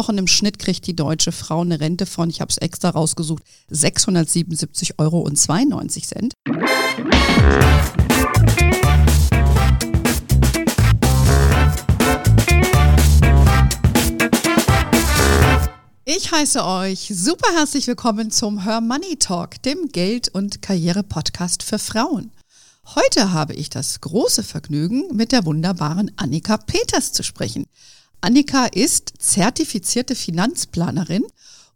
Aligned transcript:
Wochen 0.00 0.16
im 0.16 0.26
Schnitt 0.26 0.58
kriegt 0.58 0.86
die 0.86 0.96
deutsche 0.96 1.30
Frau 1.30 1.60
eine 1.60 1.78
Rente 1.78 2.06
von, 2.06 2.30
ich 2.30 2.40
habe 2.40 2.48
es 2.48 2.56
extra 2.56 2.88
rausgesucht, 2.88 3.42
677,92 3.70 4.94
Euro. 4.96 5.28
Ich 16.06 16.32
heiße 16.32 16.64
euch 16.64 17.12
super 17.14 17.52
herzlich 17.54 17.86
willkommen 17.86 18.30
zum 18.30 18.64
Her 18.64 18.80
Money 18.80 19.18
Talk, 19.18 19.60
dem 19.64 19.88
Geld- 19.88 20.28
und 20.28 20.62
Karriere-Podcast 20.62 21.62
für 21.62 21.78
Frauen. 21.78 22.32
Heute 22.94 23.34
habe 23.34 23.52
ich 23.52 23.68
das 23.68 24.00
große 24.00 24.44
Vergnügen, 24.44 25.14
mit 25.14 25.32
der 25.32 25.44
wunderbaren 25.44 26.10
Annika 26.16 26.56
Peters 26.56 27.12
zu 27.12 27.22
sprechen. 27.22 27.66
Annika 28.20 28.66
ist 28.66 29.12
zertifizierte 29.18 30.14
Finanzplanerin 30.14 31.24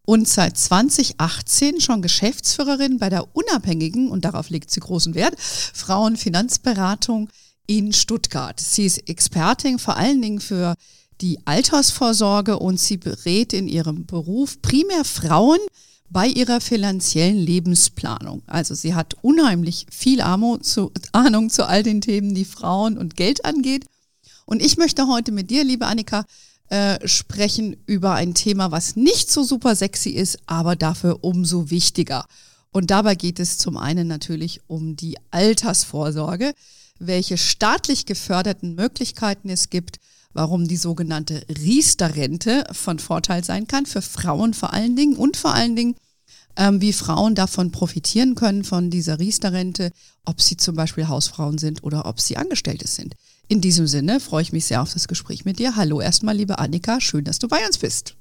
und 0.04 0.28
seit 0.28 0.58
2018 0.58 1.80
schon 1.80 2.02
Geschäftsführerin 2.02 2.98
bei 2.98 3.08
der 3.08 3.34
unabhängigen, 3.34 4.10
und 4.10 4.24
darauf 4.24 4.50
legt 4.50 4.70
sie 4.70 4.80
großen 4.80 5.14
Wert, 5.14 5.40
Frauenfinanzberatung 5.40 7.30
in 7.66 7.92
Stuttgart. 7.94 8.60
Sie 8.60 8.84
ist 8.84 9.08
Expertin 9.08 9.78
vor 9.78 9.96
allen 9.96 10.20
Dingen 10.20 10.40
für 10.40 10.74
die 11.20 11.38
Altersvorsorge 11.46 12.58
und 12.58 12.78
sie 12.78 12.98
berät 12.98 13.52
in 13.54 13.66
ihrem 13.66 14.04
Beruf 14.04 14.60
primär 14.60 15.04
Frauen 15.04 15.60
bei 16.10 16.26
ihrer 16.26 16.60
finanziellen 16.60 17.38
Lebensplanung. 17.38 18.42
Also 18.46 18.74
sie 18.74 18.94
hat 18.94 19.14
unheimlich 19.22 19.86
viel 19.90 20.20
Ahnung 20.20 20.62
zu, 20.62 20.92
all 21.12 21.82
den 21.82 22.02
Themen, 22.02 22.34
die 22.34 22.44
Frauen 22.44 22.98
und 22.98 23.16
Geld 23.16 23.44
angeht. 23.46 23.86
Und 24.46 24.62
ich 24.62 24.76
möchte 24.76 25.06
heute 25.06 25.32
mit 25.32 25.50
dir, 25.50 25.64
liebe 25.64 25.86
Annika, 25.86 26.24
äh, 26.70 27.06
sprechen 27.06 27.76
über 27.86 28.14
ein 28.14 28.34
Thema, 28.34 28.70
was 28.70 28.96
nicht 28.96 29.30
so 29.30 29.42
super 29.42 29.76
sexy 29.76 30.10
ist, 30.10 30.38
aber 30.46 30.76
dafür 30.76 31.22
umso 31.22 31.70
wichtiger. 31.70 32.26
Und 32.72 32.90
dabei 32.90 33.14
geht 33.14 33.38
es 33.38 33.58
zum 33.58 33.76
einen 33.76 34.08
natürlich 34.08 34.60
um 34.66 34.96
die 34.96 35.16
Altersvorsorge, 35.30 36.54
welche 36.98 37.38
staatlich 37.38 38.06
geförderten 38.06 38.74
Möglichkeiten 38.74 39.48
es 39.48 39.70
gibt, 39.70 39.98
warum 40.32 40.66
die 40.66 40.76
sogenannte 40.76 41.44
Riester-Rente 41.48 42.64
von 42.72 42.98
Vorteil 42.98 43.44
sein 43.44 43.68
kann, 43.68 43.86
für 43.86 44.02
Frauen 44.02 44.54
vor 44.54 44.72
allen 44.72 44.96
Dingen 44.96 45.16
und 45.16 45.36
vor 45.36 45.54
allen 45.54 45.76
Dingen, 45.76 45.94
ähm, 46.56 46.80
wie 46.80 46.92
Frauen 46.92 47.34
davon 47.34 47.70
profitieren 47.70 48.34
können, 48.34 48.64
von 48.64 48.90
dieser 48.90 49.18
Riester-Rente, 49.18 49.90
ob 50.24 50.40
sie 50.40 50.56
zum 50.56 50.74
Beispiel 50.74 51.08
Hausfrauen 51.08 51.58
sind 51.58 51.84
oder 51.84 52.06
ob 52.06 52.20
sie 52.20 52.36
Angestellte 52.36 52.88
sind. 52.88 53.14
In 53.46 53.60
diesem 53.60 53.86
Sinne 53.86 54.20
freue 54.20 54.42
ich 54.42 54.52
mich 54.52 54.64
sehr 54.64 54.80
auf 54.80 54.92
das 54.92 55.06
Gespräch 55.06 55.44
mit 55.44 55.58
dir. 55.58 55.76
Hallo 55.76 56.00
erstmal, 56.00 56.34
liebe 56.34 56.58
Annika, 56.58 57.00
schön, 57.00 57.24
dass 57.24 57.38
du 57.38 57.46
bei 57.46 57.64
uns 57.66 57.78
bist. 57.78 58.16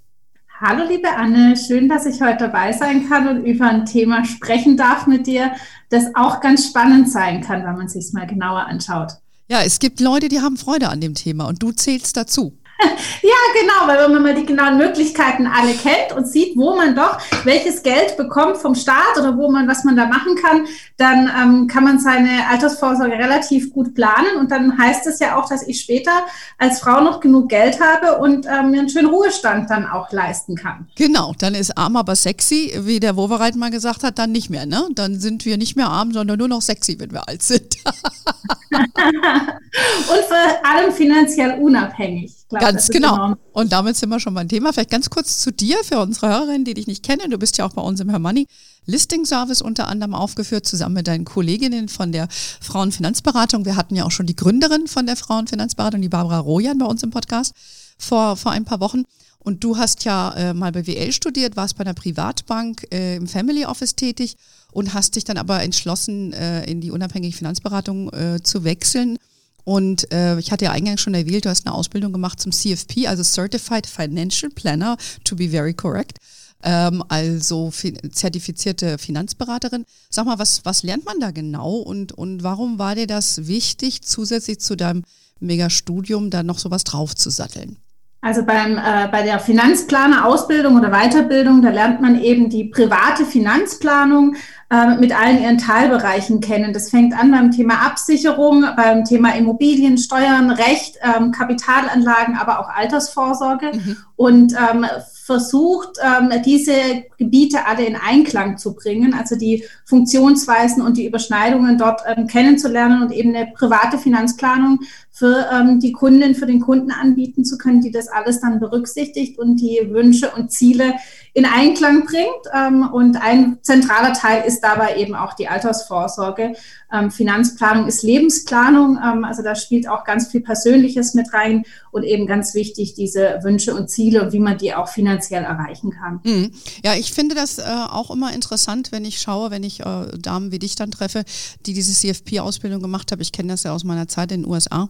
Hallo 0.60 0.86
liebe 0.88 1.10
Anne, 1.10 1.56
schön, 1.58 1.90
dass 1.90 2.06
ich 2.06 2.22
heute 2.22 2.46
dabei 2.46 2.72
sein 2.74 3.10
kann 3.10 3.28
und 3.28 3.46
über 3.46 3.68
ein 3.68 3.86
Thema 3.86 4.24
sprechen 4.24 4.78
darf 4.78 5.08
mit 5.08 5.26
dir, 5.28 5.52
das 5.90 6.14
auch 6.16 6.42
ganz 6.42 6.68
spannend 6.68 7.10
sein 7.10 7.42
kann, 7.42 7.64
wenn 7.66 7.76
man 7.76 7.90
sich 7.90 8.06
es 8.06 8.14
mal 8.14 8.28
genauer 8.28 8.66
anschaut. 8.66 9.14
Ja, 9.50 9.62
es 9.64 9.80
gibt 9.80 10.00
Leute, 10.00 10.30
die 10.30 10.42
haben 10.42 10.58
Freude 10.58 10.90
an 10.90 11.02
dem 11.02 11.16
Thema 11.16 11.48
und 11.48 11.62
du 11.62 11.72
zählst 11.72 12.16
dazu. 12.16 12.58
Ja, 13.24 13.62
genau, 13.62 13.88
weil 13.88 14.04
wenn 14.04 14.14
man 14.14 14.24
mal 14.24 14.36
die 14.36 14.46
genauen 14.46 14.78
Möglichkeiten 14.78 15.48
alle 15.48 15.74
kennt 15.74 16.12
und 16.16 16.28
sieht, 16.28 16.58
wo 16.58 16.76
man 16.76 16.94
doch 16.96 17.18
welches 17.46 17.82
Geld 17.82 18.18
bekommt 18.18 18.58
vom 18.58 18.76
Staat 18.76 19.18
oder 19.18 19.38
wo 19.38 19.50
man, 19.50 19.68
was 19.68 19.84
man 19.86 19.96
da 19.96 20.06
machen 20.06 20.36
kann, 20.36 20.68
dann 20.98 21.32
ähm, 21.42 21.68
kann 21.68 21.86
man 21.86 22.00
seine 22.00 22.48
Altersvorsorge 22.50 23.14
relativ 23.14 23.72
gut 23.72 23.96
planen. 23.96 24.36
Und 24.38 24.52
dann 24.52 24.78
heißt 24.78 25.08
es 25.08 25.20
ja 25.20 25.38
auch, 25.38 25.48
dass 25.48 25.66
ich 25.68 25.80
später 25.80 26.12
als 26.58 26.82
Frau 26.82 27.02
noch 27.02 27.22
genug 27.22 27.50
Geld 27.50 27.80
habe 27.80 28.18
und 28.18 28.46
ähm, 28.46 28.72
mir 28.72 28.82
einen 28.82 28.90
schönen 28.90 29.08
Ruhestand 29.08 29.70
dann 29.70 29.88
auch 29.88 30.12
leisten 30.12 30.56
kann. 30.56 30.88
Genau, 30.96 31.34
dann 31.40 31.56
ist 31.56 31.78
arm 31.78 31.96
aber 31.96 32.16
sexy, 32.16 32.74
wie 32.82 33.00
der 33.00 33.16
Wovereit 33.16 33.56
mal 33.56 33.72
gesagt 33.72 34.04
hat, 34.04 34.20
dann 34.20 34.32
nicht 34.32 34.50
mehr. 34.50 34.66
Ne? 34.66 34.90
Dann 34.96 35.20
sind 35.20 35.46
wir 35.46 35.58
nicht 35.58 35.78
mehr 35.78 35.88
arm, 35.88 36.12
sondern 36.12 36.38
nur 36.38 36.50
noch 36.50 36.62
sexy, 36.62 37.00
wenn 37.00 37.12
wir 37.14 37.28
alt 37.28 37.42
sind. 37.42 37.78
und 38.74 40.24
vor 40.28 40.38
allem 40.64 40.92
finanziell 40.92 41.60
unabhängig. 41.60 42.43
Glaub, 42.50 42.62
ganz 42.62 42.90
genau. 42.90 43.16
Enorm. 43.16 43.38
Und 43.52 43.72
damit 43.72 43.96
sind 43.96 44.10
wir 44.10 44.20
schon 44.20 44.34
beim 44.34 44.48
Thema. 44.48 44.74
Vielleicht 44.74 44.92
ganz 44.92 45.10
kurz 45.10 45.40
zu 45.40 45.52
dir 45.52 45.84
für 45.84 46.00
unsere 46.00 46.30
Hörerinnen, 46.30 46.66
die 46.66 46.74
dich 46.74 46.88
nicht 46.88 47.04
kennen. 47.04 47.32
Du 47.32 47.38
bist 47.38 47.58
ja 47.58 47.66
auch 47.66 47.74
bei 47.74 47.82
uns 47.82 48.00
im 48.00 48.10
Hermoney 48.10 48.48
Listing 48.86 49.26
Service 49.26 49.62
unter 49.62 49.88
anderem 49.88 50.14
aufgeführt, 50.14 50.68
zusammen 50.68 50.96
mit 50.96 51.08
deinen 51.08 51.26
Kolleginnen 51.26 51.88
von 51.88 52.12
der 52.12 52.28
Frauenfinanzberatung. 52.62 53.66
Wir 53.66 53.76
hatten 53.76 53.96
ja 53.96 54.06
auch 54.06 54.12
schon 54.12 54.26
die 54.26 54.36
Gründerin 54.36 54.88
von 54.88 55.06
der 55.06 55.16
Frauenfinanzberatung, 55.16 56.02
die 56.02 56.10
Barbara 56.10 56.40
Rojan, 56.40 56.78
bei 56.78 56.86
uns 56.86 57.02
im 57.02 57.10
Podcast 57.10 57.54
vor, 57.98 58.36
vor 58.36 58.52
ein 58.52 58.66
paar 58.66 58.80
Wochen. 58.80 59.04
Und 59.40 59.64
du 59.64 59.78
hast 59.78 60.06
ja 60.06 60.32
äh, 60.34 60.54
mal 60.54 60.72
BWL 60.72 61.12
studiert, 61.12 61.56
warst 61.56 61.78
bei 61.78 61.82
einer 61.84 61.94
Privatbank 61.94 62.88
äh, 62.94 63.18
im 63.18 63.28
Family 63.28 63.66
Office 63.66 63.96
tätig 63.96 64.38
und 64.72 64.94
hast 64.94 65.16
dich 65.16 65.26
dann 65.26 65.38
aber 65.38 65.62
entschlossen, 65.62 66.34
äh, 66.34 66.64
in 66.70 66.82
die 66.82 66.92
unabhängige 66.92 67.36
Finanzberatung 67.36 68.12
äh, 68.14 68.42
zu 68.42 68.64
wechseln 68.64 69.18
und 69.64 70.12
äh, 70.12 70.38
ich 70.40 70.52
hatte 70.52 70.66
ja 70.66 70.72
eingangs 70.72 71.02
schon 71.02 71.14
erwähnt, 71.14 71.46
du 71.46 71.50
hast 71.50 71.66
eine 71.66 71.76
Ausbildung 71.76 72.12
gemacht 72.12 72.40
zum 72.40 72.52
CFP, 72.52 73.08
also 73.08 73.24
Certified 73.24 73.88
Financial 73.88 74.52
Planner, 74.52 74.98
to 75.24 75.36
be 75.36 75.50
very 75.50 75.74
correct. 75.74 76.20
Ähm, 76.64 77.04
also 77.10 77.72
fi 77.72 77.94
zertifizierte 78.12 78.98
Finanzberaterin. 78.98 79.86
Sag 80.10 80.26
mal, 80.26 80.40
was, 80.40 80.64
was 80.66 80.84
lernt 80.84 81.06
man 81.06 81.20
da 81.20 81.32
genau 81.32 81.76
und, 81.76 82.14
und 82.14 82.44
warum 82.44 82.80
war 82.80 82.96
dir 82.96 83.08
das 83.08 83.48
wichtig, 83.48 84.02
zusätzlich 84.04 84.60
zu 84.60 84.76
deinem 84.76 85.04
Megastudium 85.40 86.30
da 86.30 86.44
noch 86.44 86.60
sowas 86.60 86.84
draufzusatteln? 86.86 87.78
Also 88.24 88.46
beim, 88.46 88.78
äh, 88.78 89.10
bei 89.12 89.22
der 89.22 89.38
Finanzplaner-Ausbildung 89.38 90.78
oder 90.78 90.92
Weiterbildung, 90.92 91.62
da 91.62 91.72
lernt 91.72 92.00
man 92.00 92.22
eben 92.22 92.50
die 92.50 92.64
private 92.64 93.26
Finanzplanung 93.26 94.38
äh, 94.70 94.96
mit 94.96 95.14
allen 95.14 95.42
ihren 95.42 95.58
Teilbereichen 95.58 96.40
kennen. 96.40 96.72
Das 96.72 96.90
fängt 96.90 97.14
an 97.14 97.32
beim 97.32 97.52
Thema 97.52 97.86
Absicherung, 97.86 98.66
beim 98.78 99.04
Thema 99.04 99.36
Immobilien, 99.36 99.98
Steuern, 99.98 100.52
Recht, 100.52 100.98
ähm, 101.04 101.34
Kapitalanlagen, 101.34 102.38
aber 102.38 102.62
auch 102.62 102.70
Altersvorsorge 102.70 103.72
mhm. 103.74 103.98
und 104.16 104.54
ähm, 104.54 104.86
versucht, 105.26 105.98
ähm, 106.02 106.32
diese 106.46 107.04
Gebiete 107.18 107.66
alle 107.66 107.86
in 107.86 107.96
Einklang 107.96 108.58
zu 108.58 108.74
bringen, 108.74 109.14
also 109.14 109.36
die 109.36 109.66
Funktionsweisen 109.86 110.82
und 110.82 110.98
die 110.98 111.08
Überschneidungen 111.08 111.78
dort 111.78 112.02
ähm, 112.06 112.28
kennenzulernen 112.28 113.04
und 113.04 113.12
eben 113.12 113.36
eine 113.36 113.52
private 113.54 113.98
Finanzplanung 113.98 114.80
für 115.16 115.48
ähm, 115.54 115.80
die 115.80 115.92
Kundin, 115.92 116.34
für 116.34 116.48
den 116.48 116.60
Kunden 116.60 116.90
anbieten 116.90 117.46
zu 117.46 117.60
können, 117.60 117.82
die 117.82 117.92
das 117.92 118.08
alles 118.08 118.42
dann 118.42 118.60
berücksichtigt 118.60 119.38
und 119.38 119.58
die 119.58 119.80
Wünsche 119.92 120.32
und 120.32 120.52
Ziele 120.52 120.96
in 121.36 121.46
Einklang 121.46 122.06
bringt. 122.06 122.28
Ähm, 122.52 122.90
und 122.92 123.18
ein 123.18 123.60
zentraler 123.62 124.14
Teil 124.14 124.44
ist 124.48 124.62
dabei 124.62 124.98
eben 124.98 125.14
auch 125.14 125.34
die 125.34 125.48
Altersvorsorge. 125.48 126.54
Ähm, 126.92 127.12
Finanzplanung 127.12 127.88
ist 127.88 128.02
Lebensplanung, 128.02 128.98
ähm, 129.04 129.24
also 129.24 129.44
da 129.44 129.54
spielt 129.54 129.88
auch 129.88 130.04
ganz 130.04 130.30
viel 130.30 130.42
Persönliches 130.42 131.14
mit 131.14 131.32
rein 131.32 131.64
und 131.92 132.04
eben 132.04 132.26
ganz 132.26 132.56
wichtig 132.56 132.96
diese 132.96 133.40
Wünsche 133.44 133.76
und 133.76 133.92
Ziele 133.92 134.24
und 134.24 134.34
wie 134.34 134.40
man 134.40 134.58
die 134.58 134.74
auch 134.74 134.88
finanziell 134.88 135.44
erreichen 135.44 135.92
kann. 135.92 136.22
Mhm. 136.24 136.52
Ja, 136.84 136.96
ich 136.96 137.14
finde 137.14 137.36
das 137.36 137.60
äh, 137.60 137.64
auch 137.64 138.10
immer 138.10 138.34
interessant, 138.34 138.92
wenn 138.92 139.06
ich 139.06 139.20
schaue, 139.20 139.52
wenn 139.52 139.64
ich 139.64 139.82
äh, 139.82 140.08
Damen 140.18 140.52
wie 140.52 140.60
dich 140.60 140.76
dann 140.76 140.90
treffe, 140.90 141.24
die 141.68 141.74
diese 141.74 141.94
CFP-Ausbildung 141.94 142.82
gemacht 142.82 143.12
haben. 143.12 143.22
Ich 143.22 143.32
kenne 143.32 143.54
das 143.54 143.62
ja 143.62 143.74
aus 143.74 143.84
meiner 143.84 144.08
Zeit 144.08 144.32
in 144.32 144.42
den 144.42 144.52
USA. 144.52 144.90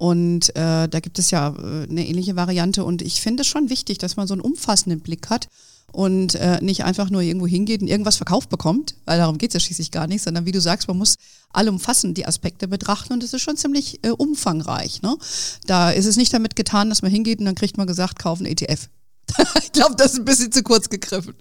Und 0.00 0.56
äh, 0.56 0.88
da 0.88 1.00
gibt 1.00 1.18
es 1.18 1.30
ja 1.30 1.48
äh, 1.50 1.82
eine 1.82 2.08
ähnliche 2.08 2.34
Variante. 2.34 2.86
Und 2.86 3.02
ich 3.02 3.20
finde 3.20 3.42
es 3.42 3.46
schon 3.46 3.68
wichtig, 3.68 3.98
dass 3.98 4.16
man 4.16 4.26
so 4.26 4.32
einen 4.32 4.40
umfassenden 4.40 5.00
Blick 5.00 5.28
hat 5.28 5.48
und 5.92 6.36
äh, 6.36 6.58
nicht 6.62 6.84
einfach 6.84 7.10
nur 7.10 7.20
irgendwo 7.20 7.46
hingeht 7.46 7.82
und 7.82 7.88
irgendwas 7.88 8.16
verkauft 8.16 8.48
bekommt, 8.48 8.94
weil 9.04 9.18
darum 9.18 9.36
geht 9.36 9.50
es 9.50 9.54
ja 9.54 9.60
schließlich 9.60 9.90
gar 9.90 10.06
nicht, 10.06 10.22
sondern 10.22 10.46
wie 10.46 10.52
du 10.52 10.60
sagst, 10.62 10.88
man 10.88 10.96
muss 10.96 11.16
allumfassend 11.52 12.16
die 12.16 12.24
Aspekte 12.24 12.66
betrachten 12.66 13.12
und 13.12 13.22
das 13.22 13.34
ist 13.34 13.42
schon 13.42 13.58
ziemlich 13.58 14.02
äh, 14.02 14.08
umfangreich. 14.08 15.02
Ne? 15.02 15.18
Da 15.66 15.90
ist 15.90 16.06
es 16.06 16.16
nicht 16.16 16.32
damit 16.32 16.56
getan, 16.56 16.88
dass 16.88 17.02
man 17.02 17.10
hingeht 17.10 17.38
und 17.38 17.44
dann 17.44 17.54
kriegt 17.54 17.76
man 17.76 17.86
gesagt, 17.86 18.18
kaufen 18.18 18.46
ETF. 18.46 18.88
ich 19.62 19.72
glaube, 19.72 19.96
das 19.96 20.14
ist 20.14 20.20
ein 20.20 20.24
bisschen 20.24 20.50
zu 20.50 20.62
kurz 20.62 20.88
gegriffen. 20.88 21.34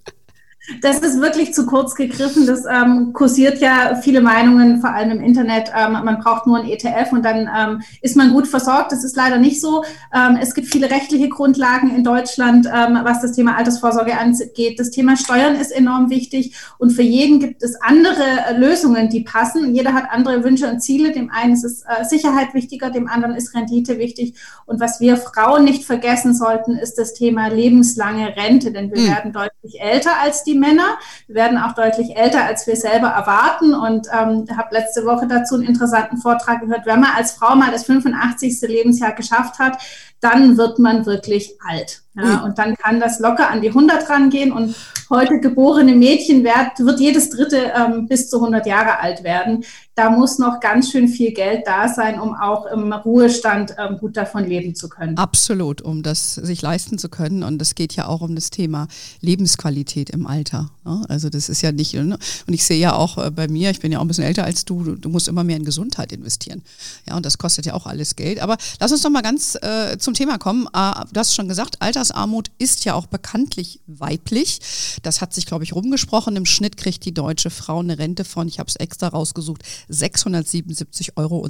Das 0.81 0.99
ist 0.99 1.19
wirklich 1.19 1.53
zu 1.53 1.65
kurz 1.65 1.95
gegriffen. 1.95 2.45
Das 2.45 2.63
ähm, 2.65 3.13
kursiert 3.13 3.59
ja 3.59 3.95
viele 4.01 4.21
Meinungen, 4.21 4.81
vor 4.81 4.91
allem 4.91 5.11
im 5.11 5.21
Internet. 5.21 5.71
Ähm, 5.75 5.93
man 5.93 6.19
braucht 6.19 6.47
nur 6.47 6.57
ein 6.57 6.69
ETF 6.69 7.11
und 7.11 7.23
dann 7.23 7.49
ähm, 7.55 7.81
ist 8.01 8.15
man 8.15 8.31
gut 8.31 8.47
versorgt. 8.47 8.91
Das 8.91 9.03
ist 9.03 9.15
leider 9.15 9.37
nicht 9.37 9.61
so. 9.61 9.83
Ähm, 10.13 10.37
es 10.41 10.53
gibt 10.53 10.67
viele 10.67 10.89
rechtliche 10.89 11.29
Grundlagen 11.29 11.93
in 11.95 12.03
Deutschland, 12.03 12.67
ähm, 12.67 12.99
was 13.03 13.21
das 13.21 13.33
Thema 13.33 13.57
Altersvorsorge 13.57 14.17
angeht. 14.17 14.79
Das 14.79 14.91
Thema 14.91 15.17
Steuern 15.17 15.55
ist 15.55 15.71
enorm 15.71 16.09
wichtig 16.09 16.55
und 16.77 16.91
für 16.91 17.01
jeden 17.01 17.39
gibt 17.39 17.63
es 17.63 17.75
andere 17.81 18.23
äh, 18.49 18.57
Lösungen, 18.57 19.09
die 19.09 19.21
passen. 19.21 19.73
Jeder 19.73 19.93
hat 19.93 20.05
andere 20.09 20.43
Wünsche 20.43 20.69
und 20.69 20.81
Ziele. 20.81 21.11
Dem 21.11 21.31
einen 21.31 21.53
ist 21.53 21.63
es 21.63 21.83
äh, 21.83 22.05
Sicherheit 22.05 22.53
wichtiger, 22.53 22.89
dem 22.89 23.07
anderen 23.07 23.35
ist 23.35 23.55
Rendite 23.55 23.97
wichtig. 23.97 24.35
Und 24.65 24.79
was 24.79 24.99
wir 24.99 25.17
Frauen 25.17 25.63
nicht 25.63 25.85
vergessen 25.85 26.35
sollten, 26.35 26.73
ist 26.77 26.95
das 26.95 27.13
Thema 27.13 27.47
lebenslange 27.47 28.35
Rente, 28.35 28.71
denn 28.71 28.91
wir 28.91 29.01
mhm. 29.01 29.07
werden 29.07 29.33
deutlich 29.33 29.81
älter 29.81 30.11
als 30.21 30.43
die 30.43 30.58
Männer. 30.59 30.97
Werden 31.27 31.57
auch 31.57 31.73
deutlich 31.73 32.17
älter, 32.17 32.43
als 32.43 32.67
wir 32.67 32.75
selber 32.75 33.07
erwarten. 33.07 33.73
Und 33.73 34.07
ähm, 34.07 34.45
habe 34.55 34.69
letzte 34.75 35.05
Woche 35.05 35.27
dazu 35.27 35.55
einen 35.55 35.65
interessanten 35.65 36.17
Vortrag 36.17 36.61
gehört. 36.61 36.85
Wenn 36.85 36.99
man 36.99 37.11
als 37.15 37.33
Frau 37.33 37.55
mal 37.55 37.71
das 37.71 37.85
85. 37.85 38.61
Lebensjahr 38.61 39.13
geschafft 39.13 39.59
hat, 39.59 39.77
dann 40.21 40.57
wird 40.57 40.79
man 40.79 41.05
wirklich 41.05 41.53
alt. 41.65 42.03
Ja, 42.21 42.43
und 42.43 42.57
dann 42.57 42.75
kann 42.75 42.99
das 42.99 43.19
locker 43.19 43.49
an 43.49 43.61
die 43.61 43.69
100 43.69 44.09
rangehen 44.09 44.51
und 44.51 44.75
heute 45.09 45.39
geborene 45.39 45.95
Mädchen 45.95 46.43
wird, 46.43 46.79
wird 46.79 46.99
jedes 46.99 47.29
dritte 47.29 47.71
ähm, 47.75 48.07
bis 48.07 48.29
zu 48.29 48.37
100 48.37 48.65
Jahre 48.65 48.99
alt 48.99 49.23
werden. 49.23 49.63
Da 49.95 50.09
muss 50.09 50.39
noch 50.39 50.59
ganz 50.59 50.91
schön 50.91 51.07
viel 51.07 51.33
Geld 51.33 51.63
da 51.65 51.87
sein, 51.87 52.19
um 52.19 52.33
auch 52.33 52.65
im 52.67 52.93
Ruhestand 52.93 53.75
ähm, 53.77 53.97
gut 53.99 54.17
davon 54.17 54.45
leben 54.45 54.75
zu 54.75 54.87
können. 54.87 55.17
Absolut, 55.17 55.81
um 55.81 56.03
das 56.03 56.35
sich 56.35 56.61
leisten 56.61 56.97
zu 56.97 57.09
können. 57.09 57.43
Und 57.43 57.61
es 57.61 57.75
geht 57.75 57.95
ja 57.95 58.07
auch 58.07 58.21
um 58.21 58.35
das 58.35 58.49
Thema 58.49 58.87
Lebensqualität 59.21 60.09
im 60.09 60.25
Alter. 60.25 60.71
Ne? 60.85 61.03
Also 61.09 61.29
das 61.29 61.49
ist 61.49 61.61
ja 61.61 61.71
nicht, 61.71 61.93
ne? 61.95 62.17
und 62.47 62.53
ich 62.53 62.63
sehe 62.63 62.79
ja 62.79 62.93
auch 62.93 63.17
äh, 63.17 63.31
bei 63.31 63.47
mir, 63.47 63.71
ich 63.71 63.79
bin 63.79 63.91
ja 63.91 63.99
auch 63.99 64.03
ein 64.03 64.07
bisschen 64.07 64.23
älter 64.23 64.45
als 64.45 64.65
du, 64.65 64.95
du 64.95 65.09
musst 65.09 65.27
immer 65.27 65.43
mehr 65.43 65.57
in 65.57 65.65
Gesundheit 65.65 66.11
investieren. 66.11 66.61
Ja, 67.07 67.17
und 67.17 67.25
das 67.25 67.37
kostet 67.37 67.65
ja 67.65 67.73
auch 67.73 67.85
alles 67.85 68.15
Geld. 68.15 68.41
Aber 68.41 68.57
lass 68.79 68.91
uns 68.91 69.01
doch 69.01 69.09
mal 69.09 69.21
ganz 69.21 69.57
äh, 69.61 69.97
zum 70.09 70.15
Thema 70.15 70.39
kommen. 70.39 70.65
Äh, 70.73 71.05
du 71.11 71.19
hast 71.19 71.35
schon 71.35 71.47
gesagt, 71.47 71.83
Altersarmut 71.83 72.49
ist 72.57 72.83
ja 72.83 72.95
auch 72.95 73.05
bekanntlich 73.05 73.79
weiblich. 73.85 74.59
Das 75.03 75.21
hat 75.21 75.35
sich, 75.35 75.45
glaube 75.45 75.63
ich, 75.63 75.73
rumgesprochen. 75.73 76.35
Im 76.35 76.47
Schnitt 76.47 76.77
kriegt 76.77 77.05
die 77.05 77.13
deutsche 77.13 77.51
Frau 77.51 77.79
eine 77.79 77.99
Rente 77.99 78.25
von, 78.25 78.47
ich 78.47 78.57
habe 78.57 78.67
es 78.67 78.75
extra 78.75 79.09
rausgesucht, 79.09 79.61
677,92 79.91 81.11
Euro. 81.15 81.47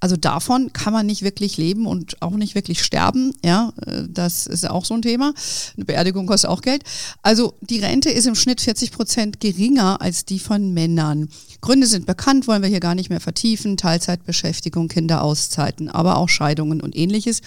Also 0.00 0.16
davon 0.18 0.74
kann 0.74 0.92
man 0.92 1.06
nicht 1.06 1.22
wirklich 1.22 1.56
leben 1.56 1.86
und 1.86 2.20
auch 2.20 2.32
nicht 2.32 2.54
wirklich 2.54 2.84
sterben. 2.84 3.32
Ja, 3.42 3.72
äh, 3.86 4.02
das 4.06 4.46
ist 4.46 4.68
auch 4.68 4.84
so 4.84 4.92
ein 4.92 5.02
Thema. 5.02 5.32
Eine 5.76 5.86
Beerdigung 5.86 6.26
kostet 6.26 6.50
auch 6.50 6.60
Geld. 6.60 6.82
Also 7.22 7.54
die 7.62 7.78
Rente 7.78 8.10
ist 8.10 8.26
im 8.26 8.34
Schnitt 8.34 8.60
40 8.60 8.92
Prozent 8.92 9.40
geringer 9.40 10.02
als 10.02 10.26
die 10.26 10.40
von 10.40 10.74
Männern. 10.74 11.30
Gründe 11.62 11.86
sind 11.86 12.04
bekannt, 12.04 12.46
wollen 12.46 12.62
wir 12.62 12.68
hier 12.68 12.80
gar 12.80 12.94
nicht 12.94 13.08
mehr 13.08 13.20
vertiefen. 13.20 13.78
Teilzeitbeschäftigung, 13.78 14.88
Kinderauszeiten, 14.88 15.88
aber 15.88 16.18
auch 16.18 16.28
Scheidungen 16.28 16.82
und 16.82 16.97
ähnliches. 16.98 17.40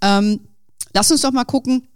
Ähm, 0.00 0.40
lass 0.92 1.10
uns 1.10 1.22
doch 1.22 1.32
mal 1.32 1.44
gucken, 1.44 1.88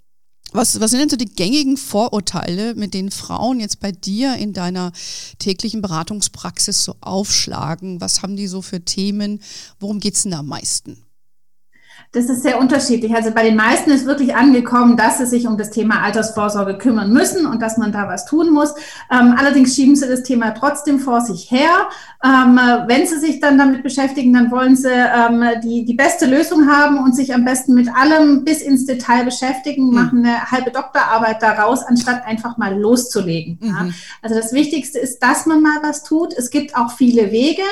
was, 0.53 0.81
was 0.81 0.91
sind 0.91 1.01
denn 1.01 1.09
so 1.09 1.17
die 1.17 1.33
gängigen 1.33 1.77
Vorurteile, 1.77 2.75
mit 2.75 2.93
denen 2.93 3.13
Frauen 3.13 3.61
jetzt 3.61 3.79
bei 3.79 3.93
dir 3.93 4.35
in 4.37 4.53
deiner 4.53 4.93
täglichen 5.39 5.81
Beratungspraxis 5.81 6.83
so 6.85 6.97
aufschlagen? 7.01 8.01
Was 8.01 8.23
haben 8.23 8.37
die 8.37 8.49
so 8.49 8.61
für 8.61 8.85
Themen? 8.85 9.41
Worum 9.79 10.01
geht's 10.01 10.23
denn 10.23 10.33
da 10.33 10.41
am 10.41 10.47
meisten? 10.47 11.05
Das 12.13 12.25
ist 12.25 12.43
sehr 12.43 12.59
unterschiedlich. 12.59 13.15
Also 13.15 13.31
bei 13.31 13.45
den 13.45 13.55
meisten 13.55 13.91
ist 13.93 14.05
wirklich 14.05 14.35
angekommen, 14.35 14.97
dass 14.97 15.19
sie 15.19 15.27
sich 15.27 15.47
um 15.47 15.57
das 15.57 15.71
Thema 15.71 16.03
Altersvorsorge 16.03 16.77
kümmern 16.77 17.13
müssen 17.13 17.47
und 17.47 17.63
dass 17.63 17.79
man 17.79 17.93
da 17.93 18.09
was 18.09 18.25
tun 18.25 18.51
muss. 18.53 18.75
Ähm, 19.13 19.37
allerdings 19.39 19.77
schieben 19.77 19.95
sie 19.95 20.09
das 20.09 20.25
Thema 20.25 20.51
trotzdem 20.51 20.99
vor 20.99 21.21
sich 21.21 21.53
her. 21.53 21.71
Ähm, 22.25 22.59
wenn 22.89 23.07
sie 23.07 23.19
sich 23.21 23.39
dann 23.39 23.59
damit 23.59 23.85
beschäftigen, 23.85 24.33
dann 24.33 24.51
wollen 24.51 24.75
sie 24.75 24.91
ähm, 24.91 25.45
die, 25.63 25.85
die 25.85 25.95
beste 25.95 26.27
Lösung 26.27 26.69
haben 26.69 26.99
und 26.99 27.15
sich 27.15 27.33
am 27.33 27.45
besten 27.45 27.75
mit 27.75 27.89
allem 27.95 28.45
bis 28.45 28.61
ins 28.61 28.87
Detail 28.87 29.25
beschäftigen, 29.25 29.87
mhm. 29.87 29.95
machen 29.95 30.27
eine 30.27 30.51
halbe 30.51 30.73
Doktorarbeit 30.73 31.41
daraus, 31.41 31.85
anstatt 31.85 32.27
einfach 32.27 32.59
mal 32.59 32.77
loszulegen. 32.77 33.59
Mhm. 33.61 33.69
Ja. 33.69 33.89
Also 34.21 34.35
das 34.35 34.53
Wichtigste 34.53 34.99
ist, 34.99 35.21
dass 35.21 35.47
man 35.47 35.63
mal 35.63 35.79
was 35.83 36.03
tut. 36.03 36.35
Es 36.37 36.51
gibt 36.51 36.77
auch 36.77 36.91
viele 36.91 37.31
Wege, 37.31 37.63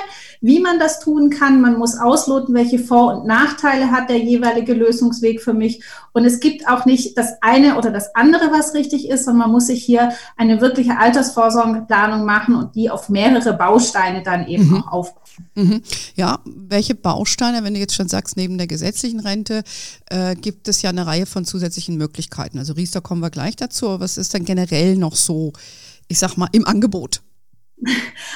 wie 0.40 0.61
man 0.61 0.79
das 0.79 1.00
tun 1.00 1.29
kann. 1.31 1.61
Man 1.61 1.76
muss 1.76 1.99
ausloten, 1.99 2.55
welche 2.55 2.79
Vor- 2.79 3.19
und 3.19 3.26
Nachteile 3.26 3.90
hat 3.90 4.08
der 4.08 4.27
jeweilige 4.28 4.75
Lösungsweg 4.75 5.42
für 5.42 5.54
mich. 5.54 5.82
Und 6.12 6.25
es 6.25 6.40
gibt 6.40 6.69
auch 6.69 6.84
nicht 6.84 7.16
das 7.16 7.34
eine 7.40 7.76
oder 7.76 7.90
das 7.90 8.14
andere, 8.14 8.50
was 8.52 8.75
richtig 8.75 9.08
ist, 9.08 9.25
sondern 9.25 9.42
man 9.48 9.52
muss 9.52 9.66
sich 9.66 9.84
hier 9.84 10.12
eine 10.36 10.60
wirkliche 10.60 10.98
Altersvorsorgeplanung 10.98 12.25
machen 12.25 12.54
und 12.54 12.75
die 12.75 12.90
auf 12.90 13.08
mehrere 13.08 13.54
Bausteine 13.54 14.22
dann 14.22 14.46
eben 14.46 14.69
mhm. 14.69 14.76
auch 14.84 14.92
aufbauen. 14.92 15.22
Mhm. 15.54 15.82
Ja, 16.16 16.40
welche 16.44 16.94
Bausteine, 16.94 17.64
wenn 17.64 17.75
du 17.75 17.80
jetzt 17.80 17.94
schon 17.94 18.08
sagst, 18.08 18.36
neben 18.36 18.58
der 18.58 18.66
gesetzlichen 18.66 19.20
Rente 19.20 19.62
äh, 20.10 20.34
gibt 20.34 20.69
es 20.69 20.82
ja 20.82 20.90
eine 20.90 21.06
Reihe 21.06 21.26
von 21.26 21.44
zusätzlichen 21.44 21.96
Möglichkeiten. 21.96 22.58
Also 22.58 22.72
Riester 22.75 23.00
kommen 23.00 23.22
wir 23.22 23.30
gleich 23.30 23.56
dazu, 23.56 23.88
aber 23.88 24.00
was 24.00 24.19
ist 24.19 24.34
dann 24.34 24.44
generell 24.44 24.96
noch 24.96 25.14
so, 25.14 25.52
ich 26.08 26.19
sag 26.19 26.36
mal, 26.36 26.48
im 26.52 26.66
Angebot? 26.66 27.22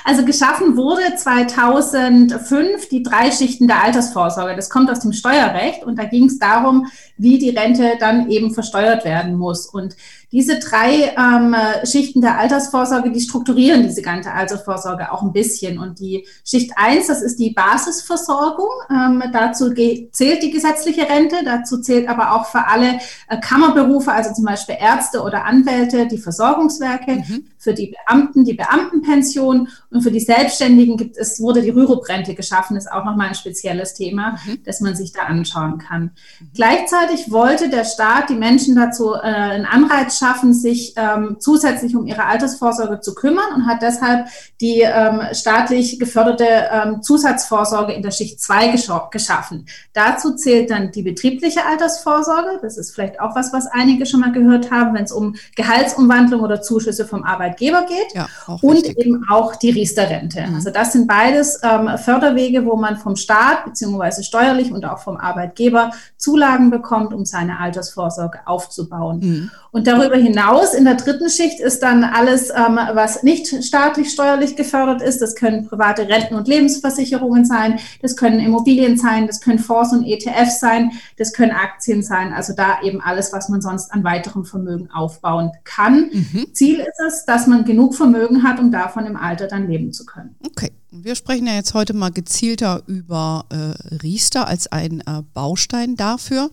Also 0.04 0.24
geschaffen 0.24 0.76
wurde 0.76 1.16
2005 1.16 2.88
die 2.88 3.02
drei 3.02 3.30
Schichten 3.30 3.66
der 3.66 3.82
Altersvorsorge. 3.82 4.56
Das 4.56 4.70
kommt 4.70 4.90
aus 4.90 5.00
dem 5.00 5.12
Steuerrecht 5.12 5.84
und 5.84 5.98
da 5.98 6.04
ging 6.04 6.26
es 6.26 6.38
darum, 6.38 6.86
wie 7.16 7.38
die 7.38 7.50
Rente 7.50 7.94
dann 7.98 8.30
eben 8.30 8.52
versteuert 8.52 9.04
werden 9.04 9.36
muss. 9.36 9.66
Und 9.66 9.96
diese 10.32 10.58
drei 10.58 11.14
ähm, 11.17 11.55
Schichten 11.84 12.23
der 12.23 12.38
Altersvorsorge, 12.38 13.12
die 13.12 13.20
strukturieren 13.20 13.82
diese 13.82 14.00
ganze 14.00 14.32
Altersvorsorge 14.32 15.12
auch 15.12 15.23
ein 15.23 15.32
bisschen. 15.32 15.79
Und 15.79 16.00
die 16.00 16.26
Schicht 16.44 16.73
eins, 16.76 17.08
das 17.08 17.20
ist 17.20 17.38
die 17.38 17.50
Basisversorgung. 17.50 18.70
Ähm, 18.90 19.23
dazu 19.31 19.73
zählt 20.11 20.43
die 20.43 20.50
gesetzliche 20.50 21.02
Rente, 21.02 21.37
dazu 21.44 21.82
zählt 21.82 22.08
aber 22.08 22.32
auch 22.32 22.46
für 22.46 22.67
alle 22.67 22.99
äh, 23.29 23.38
Kammerberufe, 23.40 24.11
also 24.11 24.32
zum 24.32 24.46
Beispiel 24.46 24.76
Ärzte 24.81 25.23
oder 25.23 25.44
Anwälte, 25.44 26.06
die 26.06 26.17
Versorgungswerke, 26.19 27.17
mhm. 27.17 27.46
für 27.58 27.75
die 27.75 27.94
Beamten 27.94 28.44
die 28.44 28.55
Beamtenpension 28.55 29.69
und 29.90 30.02
für 30.02 30.11
die 30.11 30.20
Selbstständigen 30.20 30.96
gibt 30.96 31.19
es, 31.19 31.40
wurde 31.40 31.61
die 31.61 31.70
Rürup-Rente 31.70 32.35
geschaffen, 32.35 32.78
ist 32.78 32.90
auch 32.90 33.05
nochmal 33.05 33.28
ein 33.28 33.35
spezielles 33.35 33.93
Thema, 33.93 34.38
mhm. 34.46 34.62
das 34.64 34.81
man 34.81 34.96
sich 34.96 35.12
da 35.12 35.25
anschauen 35.25 35.76
kann. 35.76 36.12
Mhm. 36.40 36.50
Gleichzeitig 36.55 37.31
wollte 37.31 37.69
der 37.69 37.85
Staat 37.85 38.31
die 38.31 38.35
Menschen 38.35 38.76
dazu 38.76 39.12
äh, 39.12 39.19
einen 39.19 39.67
Anreiz 39.67 40.21
schaffen, 40.22 40.54
sich 40.54 40.94
ähm, 40.96 41.36
zusätzlich 41.40 41.96
um 41.96 42.06
ihre 42.06 42.24
Altersvorsorge 42.24 43.00
zu 43.00 43.14
kümmern 43.14 43.54
und 43.56 43.66
hat 43.66 43.82
deshalb 43.82 44.26
die 44.60 44.80
ähm, 44.80 45.20
staatlich 45.32 45.98
geförderte 45.98 46.46
ähm, 46.46 47.02
Zusatzvorsorge 47.02 47.92
in 47.92 48.02
der 48.02 48.12
Schicht 48.12 48.40
2 48.40 48.74
geschaffen. 49.10 49.66
Dazu 49.92 50.34
zählt 50.34 50.70
dann 50.70 50.92
die 50.92 51.02
betriebliche 51.02 51.64
Altersvorsorge. 51.66 52.60
Das 52.62 52.76
ist 52.76 52.94
vielleicht 52.94 53.20
auch 53.20 53.34
was, 53.34 53.52
was 53.52 53.66
einige 53.66 54.06
schon 54.06 54.20
mal 54.20 54.32
gehört 54.32 54.70
haben, 54.70 54.94
wenn 54.94 55.04
es 55.04 55.12
um 55.12 55.34
Gehaltsumwandlung 55.56 56.40
oder 56.40 56.62
Zuschüsse 56.62 57.04
vom 57.04 57.25
Arbeitgeber 57.25 57.84
geht. 57.86 58.14
Ja, 58.14 58.28
und 58.60 58.76
richtig. 58.76 58.98
eben 58.98 59.25
auch 59.28 59.56
die 59.56 59.70
Riester-Rente. 59.70 60.46
Mhm. 60.46 60.54
Also 60.54 60.70
das 60.70 60.92
sind 60.92 61.08
beides 61.08 61.60
ähm, 61.62 61.98
Förderwege, 61.98 62.64
wo 62.64 62.76
man 62.76 62.96
vom 62.96 63.16
Staat 63.16 63.64
beziehungsweise 63.64 64.22
steuerlich 64.22 64.72
und 64.72 64.84
auch 64.84 64.98
vom 64.98 65.16
Arbeitgeber 65.16 65.90
Zulagen 66.16 66.70
bekommt, 66.70 67.12
um 67.12 67.25
seine 67.25 67.58
Altersvorsorge 67.58 68.40
aufzubauen. 68.46 69.18
Mhm. 69.20 69.50
Und 69.72 69.86
darüber 69.86 70.12
hinaus 70.17 70.75
in 70.75 70.85
der 70.85 70.94
dritten 70.94 71.29
Schicht 71.29 71.61
ist 71.61 71.82
dann 71.82 72.05
alles, 72.05 72.50
ähm, 72.50 72.79
was 72.94 73.23
nicht 73.23 73.64
staatlich 73.64 74.11
steuerlich 74.11 74.56
gefördert 74.56 75.03
ist. 75.03 75.20
Das 75.20 75.35
können 75.35 75.67
private 75.67 76.09
Renten- 76.09 76.35
und 76.35 76.49
Lebensversicherungen 76.49 77.44
sein, 77.44 77.79
das 78.00 78.17
können 78.17 78.41
Immobilien 78.41 78.97
sein, 78.97 79.26
das 79.26 79.41
können 79.41 79.59
Fonds 79.59 79.93
und 79.93 80.05
ETFs 80.05 80.61
sein, 80.61 80.93
das 81.17 81.32
können 81.32 81.53
Aktien 81.53 82.03
sein. 82.03 82.32
Also 82.32 82.53
da 82.55 82.82
eben 82.82 83.00
alles, 83.00 83.32
was 83.32 83.49
man 83.49 83.61
sonst 83.61 83.93
an 83.93 84.05
weiterem 84.05 84.44
Vermögen 84.44 84.91
aufbauen 84.91 85.53
kann. 85.64 86.11
Mhm. 86.12 86.47
Ziel 86.52 86.81
ist 86.81 87.00
es, 87.07 87.25
dass 87.25 87.47
man 87.47 87.64
genug 87.64 87.95
Vermögen 87.95 88.42
hat, 88.42 88.61
um 88.61 88.71
davon 88.71 89.07
im 89.07 89.16
Alter 89.16 89.47
dann 89.47 89.69
leben 89.69 89.92
zu 89.92 90.04
können. 90.04 90.37
Okay. 90.45 90.71
Wir 90.94 91.14
sprechen 91.14 91.46
ja 91.46 91.54
jetzt 91.54 91.72
heute 91.72 91.94
mal 91.94 92.11
gezielter 92.11 92.82
über 92.87 93.46
äh, 93.49 93.96
Riester 94.02 94.46
als 94.46 94.66
ein 94.66 95.00
äh, 95.00 95.22
Baustein 95.32 95.96
dafür. 95.96 96.50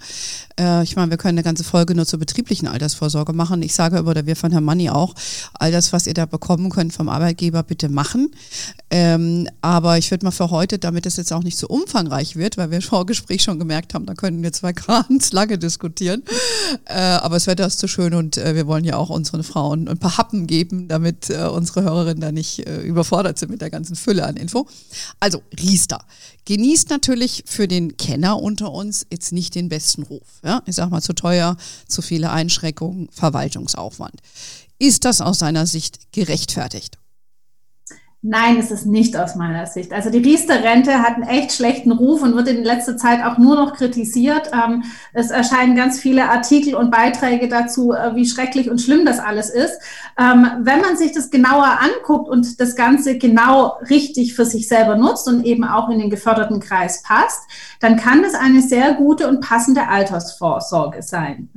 Äh, 0.57 0.81
ich 0.83 0.95
meine, 0.95 1.11
wir 1.11 1.17
können 1.17 1.37
eine 1.37 1.43
ganze 1.43 1.65
Folge 1.65 1.93
nur 1.93 2.05
zur 2.05 2.19
betrieblichen 2.19 2.65
Altersvorsorge 2.65 3.33
machen. 3.33 3.61
Ich 3.63 3.73
sage 3.73 3.97
aber, 3.97 4.11
oder 4.11 4.25
wir 4.27 4.37
von 4.37 4.53
Herrn 4.53 4.63
Manni 4.63 4.89
auch, 4.89 5.13
all 5.55 5.73
das, 5.73 5.91
was 5.91 6.07
ihr 6.07 6.13
da 6.13 6.25
bekommen 6.25 6.69
könnt 6.69 6.93
vom 6.93 7.09
Arbeitgeber, 7.09 7.63
bitte 7.63 7.89
machen. 7.89 8.31
Ähm, 8.89 9.49
aber 9.59 9.97
ich 9.97 10.09
würde 10.09 10.25
mal 10.25 10.31
für 10.31 10.51
heute, 10.51 10.79
damit 10.79 11.05
es 11.05 11.17
jetzt 11.17 11.33
auch 11.33 11.43
nicht 11.43 11.57
so 11.57 11.67
umfangreich 11.67 12.37
wird, 12.37 12.55
weil 12.55 12.71
wir 12.71 12.77
im 12.77 12.81
Vorgespräch 12.81 13.43
schon 13.43 13.59
gemerkt 13.59 13.93
haben, 13.93 14.05
da 14.05 14.13
können 14.13 14.41
wir 14.41 14.53
zwei 14.53 14.71
ganz 14.73 15.33
lange 15.33 15.57
diskutieren. 15.57 16.23
Äh, 16.85 16.93
aber 16.93 17.35
das 17.35 17.47
Wetter 17.47 17.67
ist 17.67 17.79
zu 17.79 17.89
schön 17.89 18.13
und 18.13 18.37
äh, 18.37 18.55
wir 18.55 18.67
wollen 18.67 18.85
ja 18.85 18.95
auch 18.95 19.09
unseren 19.09 19.43
Frauen 19.43 19.89
ein 19.89 19.97
paar 19.97 20.17
Happen 20.17 20.47
geben, 20.47 20.87
damit 20.87 21.29
äh, 21.29 21.43
unsere 21.43 21.83
Hörerinnen 21.83 22.21
da 22.21 22.31
nicht 22.31 22.59
überfordert 22.59 23.37
sind 23.37 23.49
mit 23.51 23.61
der 23.61 23.69
ganzen 23.69 23.97
Fülle 23.97 24.28
an 24.29 24.37
Info. 24.37 24.67
Also 25.19 25.41
Riester 25.59 26.05
genießt 26.45 26.89
natürlich 26.89 27.43
für 27.45 27.67
den 27.67 27.97
Kenner 27.97 28.41
unter 28.41 28.71
uns 28.71 29.05
jetzt 29.11 29.31
nicht 29.31 29.55
den 29.55 29.69
besten 29.69 30.03
Ruf. 30.03 30.27
Ja? 30.43 30.61
Ich 30.65 30.75
sage 30.75 30.91
mal 30.91 31.01
zu 31.01 31.13
teuer, 31.13 31.57
zu 31.87 32.01
viele 32.01 32.31
Einschränkungen, 32.31 33.09
Verwaltungsaufwand. 33.11 34.21
Ist 34.77 35.03
das 35.05 35.19
aus 35.19 35.39
seiner 35.39 35.65
Sicht 35.65 36.11
gerechtfertigt? 36.13 36.98
Nein, 38.21 38.57
ist 38.57 38.69
es 38.69 38.83
nicht 38.83 39.15
aus 39.15 39.35
meiner 39.35 39.65
Sicht. 39.65 39.93
Also 39.93 40.09
die 40.09 40.17
Riester-Rente 40.17 40.99
hat 40.99 41.15
einen 41.15 41.23
echt 41.23 41.53
schlechten 41.53 41.93
Ruf 41.93 42.21
und 42.21 42.35
wird 42.35 42.49
in 42.49 42.65
letzter 42.65 42.97
Zeit 42.97 43.23
auch 43.23 43.37
nur 43.37 43.55
noch 43.55 43.75
kritisiert. 43.75 44.51
Ähm, 44.51 44.83
es 45.13 45.31
erscheinen 45.31 45.73
ganz 45.73 46.01
viele 46.01 46.29
Artikel 46.29 46.75
und 46.75 46.91
Beiträge 46.91 47.47
dazu, 47.47 47.93
äh, 47.93 48.15
wie 48.15 48.27
schrecklich 48.27 48.69
und 48.69 48.81
schlimm 48.81 49.05
das 49.05 49.19
alles 49.19 49.49
ist. 49.49 49.79
Ähm, 50.17 50.45
wenn 50.59 50.81
man 50.81 50.97
sich 50.97 51.13
das 51.13 51.29
genauer 51.29 51.79
anguckt 51.79 52.27
und 52.27 52.59
das 52.59 52.75
Ganze 52.75 53.17
genau 53.17 53.77
richtig 53.89 54.35
für 54.35 54.43
sich 54.43 54.67
selber 54.67 54.97
nutzt 54.97 55.25
und 55.29 55.45
eben 55.45 55.63
auch 55.63 55.87
in 55.87 55.99
den 55.99 56.09
geförderten 56.09 56.59
Kreis 56.59 57.03
passt, 57.03 57.43
dann 57.79 57.95
kann 57.95 58.21
das 58.21 58.33
eine 58.33 58.61
sehr 58.61 58.95
gute 58.95 59.29
und 59.29 59.39
passende 59.39 59.87
Altersvorsorge 59.87 61.03
sein. 61.03 61.47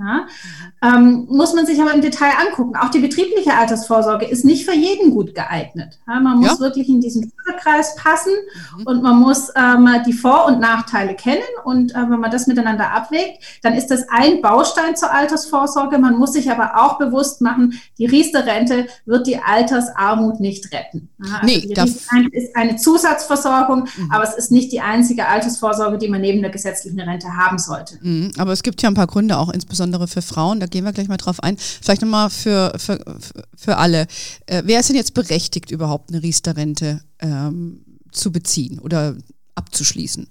Ähm, 0.81 1.27
muss 1.29 1.55
man 1.55 1.67
sich 1.67 1.81
aber 1.81 1.93
im 1.93 2.03
Detail 2.03 2.35
angucken. 2.47 2.77
Auch 2.77 2.91
die 2.91 3.01
betriebliche 3.01 3.55
Altersvorsorge 3.55 4.27
ist 4.27 4.45
nicht 4.45 4.65
für 4.65 4.77
jeden 4.77 5.11
gut 5.11 5.35
geeignet. 5.35 5.99
Man 6.07 6.39
muss 6.39 6.52
muss 6.53 6.61
wirklich 6.61 6.89
in 6.89 7.01
diesen 7.01 7.33
Förderkreis 7.45 7.97
passen 7.97 8.33
mhm. 8.79 8.87
und 8.87 9.03
man 9.03 9.19
muss 9.19 9.51
ähm, 9.57 9.89
die 10.07 10.13
Vor- 10.13 10.47
und 10.47 10.61
Nachteile 10.61 11.15
kennen. 11.15 11.43
Und 11.65 11.93
äh, 11.93 11.95
wenn 11.95 12.21
man 12.21 12.31
das 12.31 12.47
miteinander 12.47 12.93
abwägt, 12.93 13.43
dann 13.63 13.75
ist 13.75 13.89
das 13.89 14.07
ein 14.11 14.43
Baustein 14.43 14.97
zur 14.97 15.13
Altersvorsorge. 15.13 15.99
Man 15.99 16.19
muss 16.19 16.33
sich 16.33 16.51
aber 16.51 16.83
auch 16.83 16.99
bewusst 16.99 17.41
machen, 17.41 17.81
die 17.99 18.07
Riester-Rente 18.07 18.87
wird 19.07 19.27
die 19.27 19.39
Altersarmut 19.39 20.41
nicht 20.41 20.73
retten. 20.73 21.09
Also 21.21 21.37
nee, 21.45 21.61
die 21.61 21.79
Riester-Rente 21.79 22.37
ist 22.37 22.57
eine 22.57 22.77
Zusatzversorgung, 22.77 23.89
mhm. 23.97 24.11
aber 24.11 24.25
es 24.25 24.35
ist 24.35 24.51
nicht 24.51 24.73
die 24.73 24.81
einzige 24.81 25.27
Altersvorsorge, 25.29 25.99
die 25.99 26.09
man 26.09 26.21
neben 26.21 26.41
der 26.41 26.51
gesetzlichen 26.51 27.01
Rente 27.01 27.29
haben 27.37 27.59
sollte. 27.59 27.99
Mhm. 28.01 28.33
Aber 28.39 28.53
es 28.53 28.63
gibt 28.63 28.83
ja 28.83 28.89
ein 28.89 28.95
paar 28.95 29.07
Gründe, 29.07 29.39
auch 29.39 29.51
insbesondere 29.51 30.09
für 30.09 30.23
Frauen. 30.23 30.61
Da 30.61 30.67
gehen 30.67 30.85
wir 30.85 30.93
gleich 30.93 31.09
mal 31.09 31.17
drauf 31.17 31.43
ein. 31.43 31.57
Vielleicht 31.57 32.03
nochmal 32.03 32.31
für, 32.31 32.73
für, 32.77 32.99
für 33.57 33.77
alle. 33.77 34.07
Äh, 34.47 34.63
wer 34.65 34.81
ist 34.81 34.89
denn 34.89 34.97
jetzt 34.97 35.15
berechtigt, 35.15 35.71
überhaupt 35.71 36.11
eine 36.11 36.23
Riester-Rente 36.43 37.03
ähm, 37.21 37.85
zu 38.11 38.33
beziehen 38.33 38.79
oder 38.79 39.17
abzuschließen? 39.55 40.27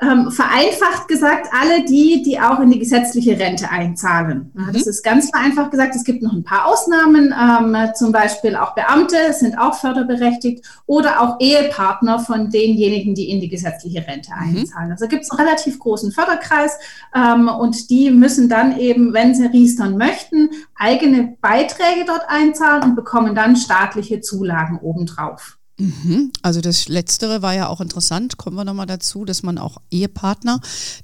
Ähm, 0.00 0.30
vereinfacht 0.30 1.08
gesagt, 1.08 1.48
alle 1.52 1.84
die, 1.84 2.22
die 2.22 2.38
auch 2.38 2.60
in 2.60 2.70
die 2.70 2.78
gesetzliche 2.78 3.38
Rente 3.38 3.68
einzahlen. 3.68 4.52
Mhm. 4.54 4.72
Das 4.72 4.86
ist 4.86 5.02
ganz 5.02 5.30
vereinfacht 5.30 5.72
gesagt. 5.72 5.96
Es 5.96 6.04
gibt 6.04 6.22
noch 6.22 6.32
ein 6.32 6.44
paar 6.44 6.66
Ausnahmen, 6.66 7.34
ähm, 7.34 7.76
zum 7.94 8.12
Beispiel 8.12 8.54
auch 8.54 8.74
Beamte 8.74 9.32
sind 9.32 9.58
auch 9.58 9.74
förderberechtigt 9.74 10.64
oder 10.86 11.20
auch 11.20 11.40
Ehepartner 11.40 12.20
von 12.20 12.48
denjenigen, 12.50 13.14
die 13.14 13.30
in 13.30 13.40
die 13.40 13.48
gesetzliche 13.48 14.06
Rente 14.06 14.30
mhm. 14.30 14.58
einzahlen. 14.58 14.92
Also 14.92 15.08
gibt 15.08 15.24
es 15.24 15.30
einen 15.30 15.40
relativ 15.40 15.80
großen 15.80 16.12
Förderkreis 16.12 16.78
ähm, 17.14 17.48
und 17.48 17.90
die 17.90 18.10
müssen 18.10 18.48
dann 18.48 18.78
eben, 18.78 19.12
wenn 19.12 19.34
sie 19.34 19.46
riestern 19.46 19.96
möchten, 19.96 20.50
eigene 20.76 21.36
Beiträge 21.40 22.04
dort 22.06 22.22
einzahlen 22.28 22.84
und 22.84 22.94
bekommen 22.94 23.34
dann 23.34 23.56
staatliche 23.56 24.20
Zulagen 24.20 24.78
obendrauf. 24.78 25.57
Mhm. 25.78 26.32
Also 26.42 26.60
das 26.60 26.88
Letztere 26.88 27.40
war 27.40 27.54
ja 27.54 27.68
auch 27.68 27.80
interessant, 27.80 28.36
kommen 28.36 28.56
wir 28.56 28.64
nochmal 28.64 28.86
dazu, 28.86 29.24
dass 29.24 29.44
man 29.44 29.58
auch 29.58 29.80
Ehepartner, 29.92 30.60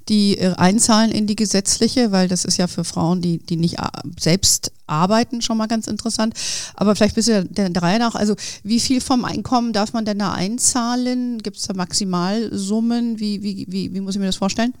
die 0.09 0.37
äh, 0.37 0.53
einzahlen 0.55 1.11
in 1.11 1.27
die 1.27 1.37
gesetzliche, 1.37 2.11
weil 2.11 2.27
das 2.27 2.43
ist 2.43 2.57
ja 2.57 2.67
für 2.67 2.83
Frauen, 2.83 3.21
die, 3.21 3.37
die 3.37 3.55
nicht 3.55 3.77
selbst 4.19 4.73
arbeiten, 4.85 5.41
schon 5.41 5.57
mal 5.57 5.67
ganz 5.67 5.87
interessant. 5.87 6.33
Aber 6.75 6.95
vielleicht 6.95 7.15
bist 7.15 7.29
du 7.29 7.45
der, 7.45 7.69
der 7.69 7.81
Reihe 7.81 7.99
nach, 7.99 8.15
also 8.15 8.35
wie 8.63 8.81
viel 8.81 8.99
vom 8.99 9.23
Einkommen 9.23 9.71
darf 9.71 9.93
man 9.93 10.03
denn 10.03 10.19
da 10.19 10.33
einzahlen? 10.33 11.41
Gibt 11.41 11.57
es 11.57 11.63
da 11.63 11.73
Maximalsummen? 11.73 13.19
Wie, 13.19 13.41
wie, 13.43 13.65
wie, 13.69 13.93
wie 13.93 14.01
muss 14.01 14.15
ich 14.15 14.19
mir 14.19 14.27
das 14.27 14.35
vorstellen? 14.35 14.73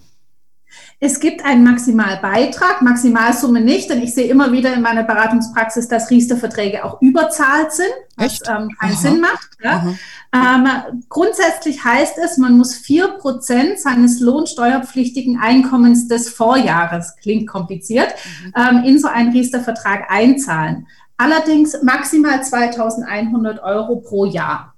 Es 0.99 1.19
gibt 1.19 1.43
einen 1.43 1.63
Maximalbeitrag, 1.63 2.81
Maximalsumme 2.81 3.61
nicht, 3.61 3.89
denn 3.89 4.01
ich 4.01 4.13
sehe 4.13 4.27
immer 4.27 4.51
wieder 4.51 4.73
in 4.73 4.81
meiner 4.81 5.03
Beratungspraxis, 5.03 5.87
dass 5.87 6.09
Riester-Verträge 6.09 6.83
auch 6.83 7.01
überzahlt 7.01 7.71
sind, 7.71 7.91
was 8.15 8.39
ähm, 8.47 8.69
keinen 8.79 8.93
Aha. 8.93 8.99
Sinn 8.99 9.21
macht. 9.21 9.49
Ja. 9.61 9.93
Ähm, 10.33 11.03
grundsätzlich 11.09 11.83
heißt 11.83 12.17
es, 12.17 12.37
man 12.37 12.57
muss 12.57 12.75
vier 12.75 13.09
Prozent 13.09 13.79
seines 13.79 14.19
lohnsteuerpflichtigen 14.19 15.39
Einkommens 15.39 16.07
des 16.07 16.29
Vorjahres, 16.29 17.15
klingt 17.21 17.47
kompliziert, 17.47 18.13
mhm. 18.43 18.53
ähm, 18.55 18.83
in 18.83 18.99
so 18.99 19.07
einen 19.07 19.31
Riester-Vertrag 19.31 20.09
einzahlen. 20.09 20.87
Allerdings 21.17 21.81
maximal 21.81 22.43
2100 22.43 23.63
Euro 23.63 23.97
pro 23.97 24.25
Jahr. 24.25 24.74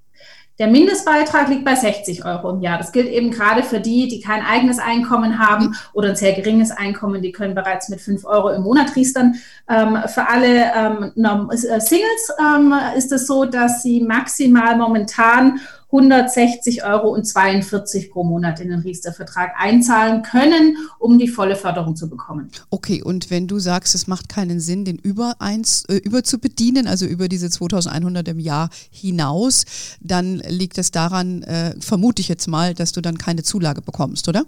Der 0.60 0.68
Mindestbeitrag 0.68 1.50
liegt 1.50 1.66
bei 1.66 1.76
60 1.76 2.26
Euro 2.26 2.50
im 2.50 2.62
Jahr. 2.62 2.80
Das 2.80 2.92
gilt 2.92 3.10
eben 3.10 3.30
gerade 3.30 3.62
für 3.62 3.80
die, 3.80 4.08
die 4.08 4.20
kein 4.20 4.44
eigenes 4.44 4.80
Einkommen 4.80 5.38
haben 5.38 5.76
oder 5.94 6.10
ein 6.10 6.16
sehr 6.16 6.34
geringes 6.34 6.72
Einkommen. 6.72 7.22
Die 7.22 7.32
können 7.32 7.54
bereits 7.54 7.90
mit 7.90 8.02
5 8.02 8.26
Euro 8.26 8.50
im 8.50 8.64
Monat 8.64 8.96
riestern. 8.96 9.36
Ähm, 9.70 10.00
für 10.08 10.28
alle 10.28 10.72
ähm, 10.76 11.12
äh, 11.50 11.80
Singles 11.80 12.32
ähm, 12.40 12.74
ist 12.96 13.12
es 13.12 13.28
so, 13.28 13.46
dass 13.46 13.84
sie 13.84 14.02
maximal 14.02 14.76
momentan 14.78 15.60
160 15.88 16.84
Euro 16.84 17.10
und 17.10 17.25
42 17.25 18.12
pro 18.12 18.24
Monat 18.24 18.60
in 18.60 18.70
den 18.70 18.79
Riester-Vertrag 18.79 19.51
einzahlen 19.58 20.22
können, 20.22 20.77
um 21.00 21.17
die 21.17 21.29
volle 21.29 21.56
Förderung 21.56 21.96
zu 21.96 22.10
bekommen. 22.10 22.51
Okay, 22.70 23.01
und 23.01 23.29
wenn 23.32 23.48
du 23.48 23.60
sagst, 23.60 23.96
es 23.96 24.08
macht 24.08 24.27
keinen 24.27 24.60
Sinn, 24.60 24.84
den 24.84 24.98
über, 24.98 25.36
eins, 25.39 25.86
äh, 25.86 25.96
über 25.96 26.24
zu 26.24 26.39
bedienen, 26.39 26.88
also 26.88 27.06
über 27.06 27.29
diese 27.29 27.50
2100 27.50 28.27
im 28.27 28.39
Jahr 28.39 28.70
hinaus, 28.91 29.65
dann 30.01 30.39
liegt 30.48 30.77
es 30.77 30.91
daran, 30.91 31.44
äh, 31.44 31.74
vermute 31.79 32.22
ich 32.22 32.27
jetzt 32.27 32.48
mal, 32.48 32.74
dass 32.74 32.91
du 32.91 33.01
dann 33.01 33.17
keine 33.17 33.44
Zulage 33.44 33.82
bekommst, 33.82 34.27
oder? 34.27 34.44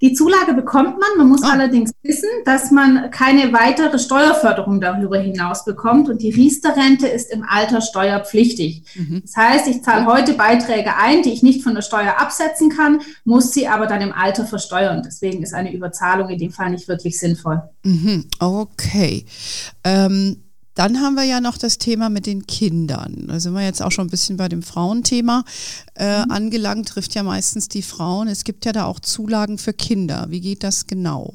Die 0.00 0.12
Zulage 0.12 0.54
bekommt 0.54 0.98
man. 0.98 1.08
Man 1.18 1.28
muss 1.28 1.42
oh. 1.42 1.48
allerdings 1.48 1.92
wissen, 2.02 2.28
dass 2.44 2.70
man 2.70 3.10
keine 3.10 3.52
weitere 3.52 3.98
Steuerförderung 3.98 4.80
darüber 4.80 5.18
hinaus 5.18 5.64
bekommt. 5.64 6.08
Und 6.08 6.22
die 6.22 6.30
Riester-Rente 6.30 7.06
ist 7.06 7.32
im 7.32 7.44
Alter 7.48 7.80
steuerpflichtig. 7.80 8.84
Mhm. 8.94 9.22
Das 9.22 9.36
heißt, 9.36 9.68
ich 9.68 9.82
zahle 9.82 10.06
heute 10.06 10.34
Beiträge 10.34 10.96
ein, 10.96 11.22
die 11.22 11.32
ich 11.32 11.42
nicht 11.42 11.62
von 11.62 11.74
der 11.74 11.82
Steuer 11.82 12.18
absetzen 12.18 12.70
kann, 12.70 13.00
muss 13.24 13.52
sie 13.52 13.68
aber 13.68 13.86
dann 13.86 14.00
im 14.00 14.12
Alter 14.12 14.46
versteuern. 14.46 15.02
Deswegen 15.04 15.42
ist 15.42 15.54
eine 15.54 15.72
Überzahlung 15.72 16.28
in 16.28 16.38
dem 16.38 16.50
Fall 16.50 16.70
nicht 16.70 16.88
wirklich 16.88 17.18
sinnvoll. 17.18 17.62
Mhm. 17.84 18.26
Okay. 18.38 19.26
Ähm 19.82 20.43
dann 20.74 21.00
haben 21.00 21.14
wir 21.14 21.24
ja 21.24 21.40
noch 21.40 21.58
das 21.58 21.78
Thema 21.78 22.08
mit 22.08 22.26
den 22.26 22.46
Kindern. 22.46 23.26
Da 23.28 23.40
sind 23.40 23.54
wir 23.54 23.62
jetzt 23.62 23.82
auch 23.82 23.92
schon 23.92 24.06
ein 24.06 24.10
bisschen 24.10 24.36
bei 24.36 24.48
dem 24.48 24.62
Frauenthema 24.62 25.44
äh, 25.94 26.24
mhm. 26.24 26.30
angelangt, 26.30 26.88
trifft 26.88 27.14
ja 27.14 27.22
meistens 27.22 27.68
die 27.68 27.82
Frauen. 27.82 28.28
Es 28.28 28.44
gibt 28.44 28.64
ja 28.64 28.72
da 28.72 28.84
auch 28.84 29.00
Zulagen 29.00 29.58
für 29.58 29.72
Kinder. 29.72 30.26
Wie 30.28 30.40
geht 30.40 30.64
das 30.64 30.86
genau? 30.86 31.34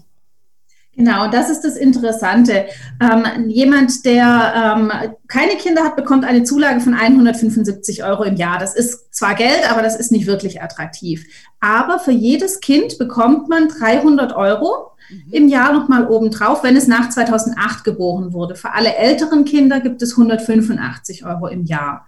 Genau, 1.00 1.30
das 1.32 1.50
ist 1.50 1.62
das 1.62 1.78
Interessante. 1.78 2.66
Ähm, 3.00 3.48
jemand, 3.48 4.04
der 4.04 4.76
ähm, 4.78 4.92
keine 5.30 5.56
Kinder 5.56 5.86
hat, 5.86 5.96
bekommt 5.96 6.26
eine 6.26 6.44
Zulage 6.44 6.82
von 6.82 6.94
175 6.94 8.04
Euro 8.04 8.24
im 8.24 8.36
Jahr. 8.36 8.60
Das 8.60 8.76
ist 8.76 9.16
zwar 9.16 9.36
Geld, 9.36 9.72
aber 9.72 9.82
das 9.82 9.96
ist 9.96 10.12
nicht 10.12 10.28
wirklich 10.28 10.62
attraktiv. 10.62 11.26
Aber 11.62 12.00
für 12.00 12.12
jedes 12.12 12.60
Kind 12.60 12.98
bekommt 12.98 13.48
man 13.48 13.70
300 13.70 14.36
Euro 14.36 14.92
mhm. 15.10 15.32
im 15.32 15.48
Jahr 15.50 15.74
nochmal 15.74 16.08
obendrauf, 16.08 16.64
wenn 16.64 16.76
es 16.76 16.88
nach 16.88 17.10
2008 17.10 17.84
geboren 17.84 18.34
wurde. 18.34 18.56
Für 18.56 18.74
alle 18.74 18.96
älteren 18.96 19.46
Kinder 19.46 19.80
gibt 19.80 20.02
es 20.02 20.12
185 20.12 21.26
Euro 21.26 21.48
im 21.48 21.66
Jahr. 21.66 22.06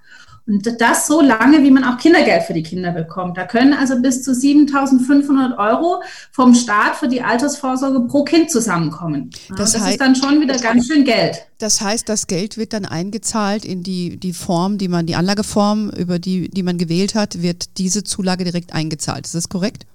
Und 0.48 0.82
das 0.82 1.06
so 1.06 1.22
lange, 1.22 1.62
wie 1.62 1.70
man 1.70 1.84
auch 1.84 1.98
Kindergeld 1.98 2.44
für 2.44 2.54
die 2.54 2.64
Kinder 2.64 2.92
bekommt. 2.92 3.38
Da 3.38 3.46
können 3.46 3.74
also 3.74 4.02
bis 4.02 4.24
zu 4.24 4.32
7.500 4.32 5.58
Euro 5.58 6.02
vom 6.32 6.56
Staat 6.56 6.96
für 6.96 7.08
die 7.08 7.22
Altersvorsorge 7.22 8.02
pro 8.02 8.24
Kind 8.24 8.50
zusammenkommen. 8.50 9.30
Das, 9.56 9.74
das 9.74 9.88
ist 9.88 10.02
dann 10.02 10.16
schon 10.16 10.42
wieder 10.42 10.58
ganz 10.58 10.88
schön 10.88 11.06
Geld. 11.06 11.46
Das 11.60 11.80
heißt, 11.80 12.10
das 12.10 12.26
Geld 12.26 12.58
wird 12.58 12.74
dann 12.74 12.86
eingezahlt 12.86 13.66
in 13.66 13.84
die, 13.84 14.18
die 14.18 14.34
Form, 14.34 14.80
die 14.80 14.88
man, 14.88 15.06
die 15.06 15.16
Anlageform, 15.16 15.92
über 15.92 16.18
die, 16.18 16.50
die 16.50 16.64
man 16.64 16.80
gewählt 16.80 17.14
hat, 17.14 17.44
wird 17.44 17.78
diese 17.78 18.04
Zulage 18.04 18.44
direkt 18.44 18.74
eingezahlt. 18.74 19.28
Ist 19.28 19.36
das 19.36 19.48
korrekt? 19.48 19.86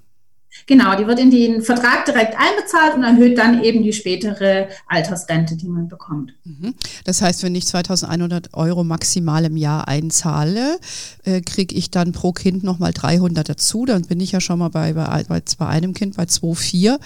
Genau, 0.67 0.97
die 0.97 1.07
wird 1.07 1.19
in 1.19 1.31
den 1.31 1.63
Vertrag 1.63 2.05
direkt 2.07 2.35
einbezahlt 2.37 2.95
und 2.95 3.03
erhöht 3.03 3.39
dann 3.39 3.63
eben 3.63 3.83
die 3.83 3.93
spätere 3.93 4.69
Altersrente, 4.87 5.57
die 5.57 5.69
man 5.69 5.89
bekommt. 5.89 6.35
Mhm. 6.45 6.75
Das 7.05 7.23
heißt, 7.23 7.43
wenn 7.43 7.55
ich 7.55 7.67
2100 7.67 8.55
Euro 8.55 8.83
maximal 8.83 9.45
im 9.45 9.57
Jahr 9.57 9.89
einzahle, 9.89 10.79
äh, 11.25 11.41
kriege 11.41 11.75
ich 11.75 11.91
dann 11.91 12.13
pro 12.13 12.33
Kind 12.33 12.65
nochmal 12.65 12.93
300 12.93 13.49
dazu. 13.49 13.85
Dann 13.85 14.03
bin 14.03 14.21
ich 14.21 14.33
ja 14.33 14.41
schon 14.41 14.59
mal 14.59 14.71
bei, 14.71 14.93
bei, 14.93 15.25
bei 15.25 15.67
einem 15.67 15.95
Kind 15.95 16.17
bei 16.17 16.25
2,4 16.25 16.99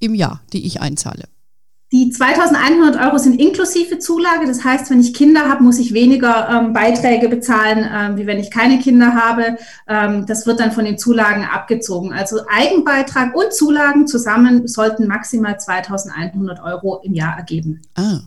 im 0.00 0.14
Jahr, 0.14 0.40
die 0.52 0.66
ich 0.66 0.80
einzahle. 0.80 1.24
Die 1.94 2.10
2100 2.10 2.96
Euro 3.06 3.18
sind 3.18 3.40
inklusive 3.40 4.00
Zulage. 4.00 4.48
Das 4.48 4.64
heißt, 4.64 4.90
wenn 4.90 4.98
ich 4.98 5.14
Kinder 5.14 5.48
habe, 5.48 5.62
muss 5.62 5.78
ich 5.78 5.94
weniger 5.94 6.48
ähm, 6.50 6.72
Beiträge 6.72 7.28
bezahlen, 7.28 7.88
ähm, 7.88 8.16
wie 8.16 8.26
wenn 8.26 8.40
ich 8.40 8.50
keine 8.50 8.80
Kinder 8.80 9.14
habe. 9.14 9.58
Ähm, 9.86 10.26
das 10.26 10.44
wird 10.44 10.58
dann 10.58 10.72
von 10.72 10.84
den 10.84 10.98
Zulagen 10.98 11.44
abgezogen. 11.44 12.12
Also 12.12 12.40
Eigenbeitrag 12.48 13.36
und 13.36 13.54
Zulagen 13.54 14.08
zusammen 14.08 14.66
sollten 14.66 15.06
maximal 15.06 15.60
2100 15.60 16.60
Euro 16.64 17.00
im 17.04 17.14
Jahr 17.14 17.36
ergeben. 17.36 17.80
Ah, 17.94 18.22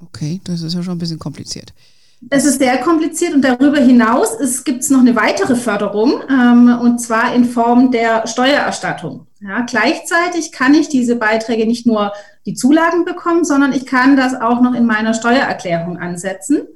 okay. 0.00 0.40
Das 0.42 0.62
ist 0.62 0.74
ja 0.74 0.82
schon 0.82 0.96
ein 0.96 0.98
bisschen 0.98 1.20
kompliziert. 1.20 1.72
Es 2.30 2.44
ist 2.44 2.58
sehr 2.60 2.78
kompliziert 2.78 3.34
und 3.34 3.42
darüber 3.42 3.78
hinaus 3.78 4.38
gibt 4.64 4.82
es 4.82 4.90
noch 4.90 5.00
eine 5.00 5.16
weitere 5.16 5.56
Förderung 5.56 6.22
ähm, 6.30 6.78
und 6.80 6.98
zwar 7.00 7.34
in 7.34 7.44
Form 7.44 7.90
der 7.90 8.26
Steuererstattung. 8.26 9.26
Ja, 9.40 9.62
gleichzeitig 9.62 10.52
kann 10.52 10.72
ich 10.74 10.88
diese 10.88 11.16
Beiträge 11.16 11.66
nicht 11.66 11.84
nur 11.84 12.12
die 12.46 12.54
Zulagen 12.54 13.04
bekommen, 13.04 13.44
sondern 13.44 13.72
ich 13.72 13.86
kann 13.86 14.16
das 14.16 14.40
auch 14.40 14.60
noch 14.60 14.74
in 14.74 14.86
meiner 14.86 15.14
Steuererklärung 15.14 15.98
ansetzen. 15.98 16.68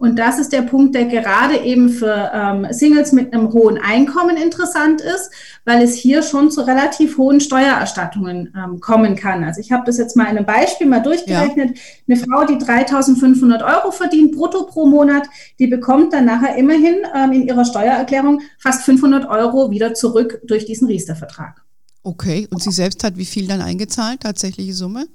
Und 0.00 0.18
das 0.18 0.38
ist 0.38 0.54
der 0.54 0.62
Punkt, 0.62 0.94
der 0.94 1.04
gerade 1.04 1.58
eben 1.58 1.90
für 1.90 2.30
ähm, 2.32 2.66
Singles 2.70 3.12
mit 3.12 3.34
einem 3.34 3.52
hohen 3.52 3.76
Einkommen 3.76 4.38
interessant 4.38 5.02
ist, 5.02 5.30
weil 5.66 5.82
es 5.82 5.94
hier 5.94 6.22
schon 6.22 6.50
zu 6.50 6.62
relativ 6.62 7.18
hohen 7.18 7.38
Steuererstattungen 7.38 8.50
ähm, 8.56 8.80
kommen 8.80 9.14
kann. 9.14 9.44
Also 9.44 9.60
ich 9.60 9.72
habe 9.72 9.82
das 9.84 9.98
jetzt 9.98 10.16
mal 10.16 10.24
in 10.24 10.38
einem 10.38 10.46
Beispiel 10.46 10.86
mal 10.86 11.02
durchgerechnet. 11.02 11.76
Ja. 11.76 11.82
Eine 12.08 12.16
Frau, 12.16 12.46
die 12.46 12.54
3.500 12.54 13.62
Euro 13.62 13.90
verdient, 13.90 14.34
brutto 14.34 14.64
pro 14.64 14.86
Monat, 14.86 15.28
die 15.58 15.66
bekommt 15.66 16.14
dann 16.14 16.24
nachher 16.24 16.56
immerhin 16.56 17.02
ähm, 17.14 17.32
in 17.32 17.46
ihrer 17.46 17.66
Steuererklärung 17.66 18.40
fast 18.58 18.84
500 18.84 19.28
Euro 19.28 19.70
wieder 19.70 19.92
zurück 19.92 20.40
durch 20.46 20.64
diesen 20.64 20.88
Riester-Vertrag. 20.88 21.62
Okay, 22.02 22.48
und 22.50 22.62
sie 22.62 22.72
selbst 22.72 23.04
hat 23.04 23.18
wie 23.18 23.26
viel 23.26 23.46
dann 23.46 23.60
eingezahlt, 23.60 24.20
tatsächliche 24.22 24.72
Summe? 24.72 25.08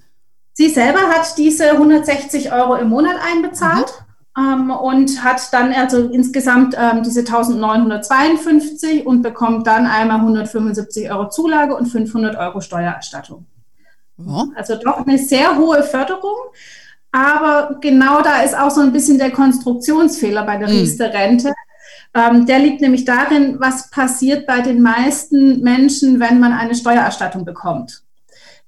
Sie 0.53 0.69
selber 0.69 0.99
hat 0.99 1.39
diese 1.39 1.71
160 1.71 2.53
Euro 2.53 2.75
im 2.75 2.89
Monat 2.89 3.15
einbezahlt. 3.19 3.87
Mhm. 3.87 4.04
Ähm, 4.37 4.69
und 4.69 5.23
hat 5.23 5.41
dann 5.53 5.73
also 5.73 6.09
insgesamt 6.09 6.75
ähm, 6.77 7.03
diese 7.03 7.21
1952 7.21 9.05
und 9.05 9.21
bekommt 9.21 9.67
dann 9.67 9.85
einmal 9.85 10.17
175 10.17 11.11
Euro 11.11 11.29
Zulage 11.29 11.75
und 11.75 11.85
500 11.87 12.35
Euro 12.37 12.61
Steuererstattung. 12.61 13.45
Ja. 14.17 14.45
Also 14.55 14.75
doch 14.75 15.05
eine 15.05 15.17
sehr 15.17 15.57
hohe 15.57 15.83
Förderung. 15.83 16.35
Aber 17.11 17.77
genau 17.79 18.21
da 18.21 18.41
ist 18.41 18.57
auch 18.57 18.71
so 18.71 18.81
ein 18.81 18.91
bisschen 18.91 19.17
der 19.17 19.31
Konstruktionsfehler 19.31 20.43
bei 20.43 20.57
der 20.57 20.67
mhm. 20.67 20.75
Riester-Rente. 20.75 21.53
Ähm, 22.13 22.45
der 22.45 22.59
liegt 22.59 22.81
nämlich 22.81 23.05
darin, 23.05 23.57
was 23.59 23.89
passiert 23.89 24.45
bei 24.45 24.61
den 24.61 24.81
meisten 24.81 25.61
Menschen, 25.61 26.19
wenn 26.19 26.39
man 26.39 26.51
eine 26.51 26.75
Steuererstattung 26.75 27.45
bekommt. 27.45 28.04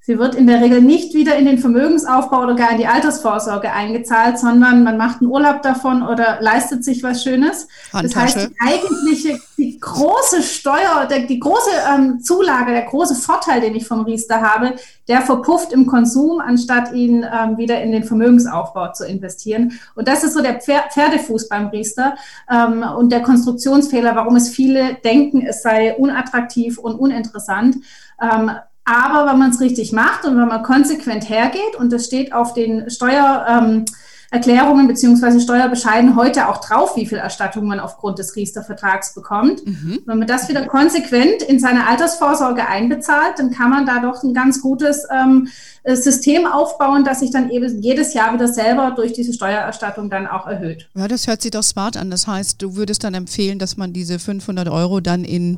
Sie 0.08 0.18
wird 0.18 0.36
in 0.36 0.48
der 0.48 0.62
Regel 0.62 0.82
nicht 0.82 1.14
wieder 1.14 1.36
in 1.36 1.44
den 1.44 1.58
Vermögensaufbau 1.58 2.44
oder 2.44 2.56
gar 2.56 2.72
in 2.72 2.78
die 2.78 2.88
Altersvorsorge 2.88 3.74
eingezahlt, 3.74 4.40
sondern 4.40 4.82
man 4.86 4.96
macht 4.96 5.20
einen 5.20 5.30
Urlaub 5.30 5.62
davon 5.64 6.02
oder 6.02 6.38
leistet 6.40 6.86
sich 6.86 7.04
was 7.04 7.24
Schönes. 7.24 7.68
Handtasche. 7.92 8.14
Das 8.14 8.16
heißt, 8.16 8.50
die 8.50 8.56
eigentliche, 8.66 9.38
die 9.58 9.78
große 9.78 10.44
Steuer, 10.44 11.08
der, 11.10 11.28
die 11.28 11.42
große 11.42 11.72
ähm, 11.94 12.22
Zulage, 12.22 12.72
der 12.72 12.84
große 12.84 13.16
Vorteil, 13.16 13.60
den 13.60 13.76
ich 13.76 13.86
vom 13.86 14.06
Riester 14.06 14.40
habe, 14.40 14.76
der 15.10 15.24
verpufft 15.24 15.74
im 15.74 15.86
Konsum, 15.86 16.40
anstatt 16.40 16.94
ihn 16.94 17.26
ähm, 17.30 17.58
wieder 17.58 17.82
in 17.82 17.92
den 17.92 18.06
Vermögensaufbau 18.06 18.94
zu 18.94 19.06
investieren. 19.06 19.78
Und 19.96 20.08
das 20.08 20.24
ist 20.24 20.36
so 20.36 20.42
der 20.42 20.62
Pferdefuß 20.62 21.50
beim 21.50 21.68
Riester 21.68 22.16
ähm, 22.50 22.82
und 22.98 23.12
der 23.12 23.24
Konstruktionsfehler, 23.24 24.16
warum 24.16 24.38
es 24.38 24.48
viele 24.48 24.94
denken, 25.04 25.46
es 25.46 25.64
sei 25.64 25.96
unattraktiv 25.96 26.78
und 26.78 26.96
uninteressant. 26.96 27.76
Ähm, 28.22 28.52
aber 28.88 29.30
wenn 29.30 29.38
man 29.38 29.52
es 29.52 29.60
richtig 29.60 29.92
macht 29.92 30.26
und 30.26 30.38
wenn 30.38 30.48
man 30.48 30.64
konsequent 30.64 31.30
hergeht 31.30 31.76
und 31.78 31.92
das 31.92 32.06
steht 32.06 32.32
auf 32.32 32.54
den 32.54 32.90
Steuererklärungen 32.90 34.82
ähm, 34.82 34.88
beziehungsweise 34.88 35.42
Steuerbescheiden 35.42 36.16
heute 36.16 36.48
auch 36.48 36.62
drauf, 36.62 36.96
wie 36.96 37.06
viel 37.06 37.18
Erstattung 37.18 37.66
man 37.66 37.82
aufgrund 37.82 38.18
des 38.18 38.38
Riester-Vertrags 38.38 39.14
bekommt. 39.14 39.68
Mhm. 39.68 40.00
Wenn 40.06 40.20
man 40.20 40.28
das 40.28 40.48
wieder 40.48 40.66
konsequent 40.66 41.44
in 41.44 41.60
seine 41.60 41.86
Altersvorsorge 41.86 42.66
einbezahlt, 42.66 43.38
dann 43.40 43.52
kann 43.52 43.70
man 43.72 43.86
da 43.86 44.00
doch 44.00 44.24
ein 44.24 44.34
ganz 44.34 44.62
gutes 44.62 45.06
ähm, 45.14 45.50
System 45.84 46.46
aufbauen, 46.48 47.04
das 47.04 47.20
sich 47.20 47.32
dann 47.32 47.50
eben 47.50 47.82
jedes 47.82 48.14
Jahr 48.14 48.34
wieder 48.34 48.48
selber 48.48 48.94
durch 48.96 49.12
diese 49.12 49.34
Steuererstattung 49.34 50.10
dann 50.10 50.28
auch 50.28 50.48
erhöht. 50.48 50.88
Ja, 50.96 51.10
das 51.10 51.28
hört 51.28 51.42
sich 51.42 51.52
doch 51.52 51.64
smart 51.64 51.98
an. 51.98 52.10
Das 52.10 52.26
heißt, 52.26 52.62
du 52.62 52.78
würdest 52.78 53.04
dann 53.04 53.16
empfehlen, 53.16 53.60
dass 53.60 53.76
man 53.76 53.92
diese 53.92 54.18
500 54.18 54.70
Euro 54.70 55.02
dann 55.02 55.26
in 55.26 55.58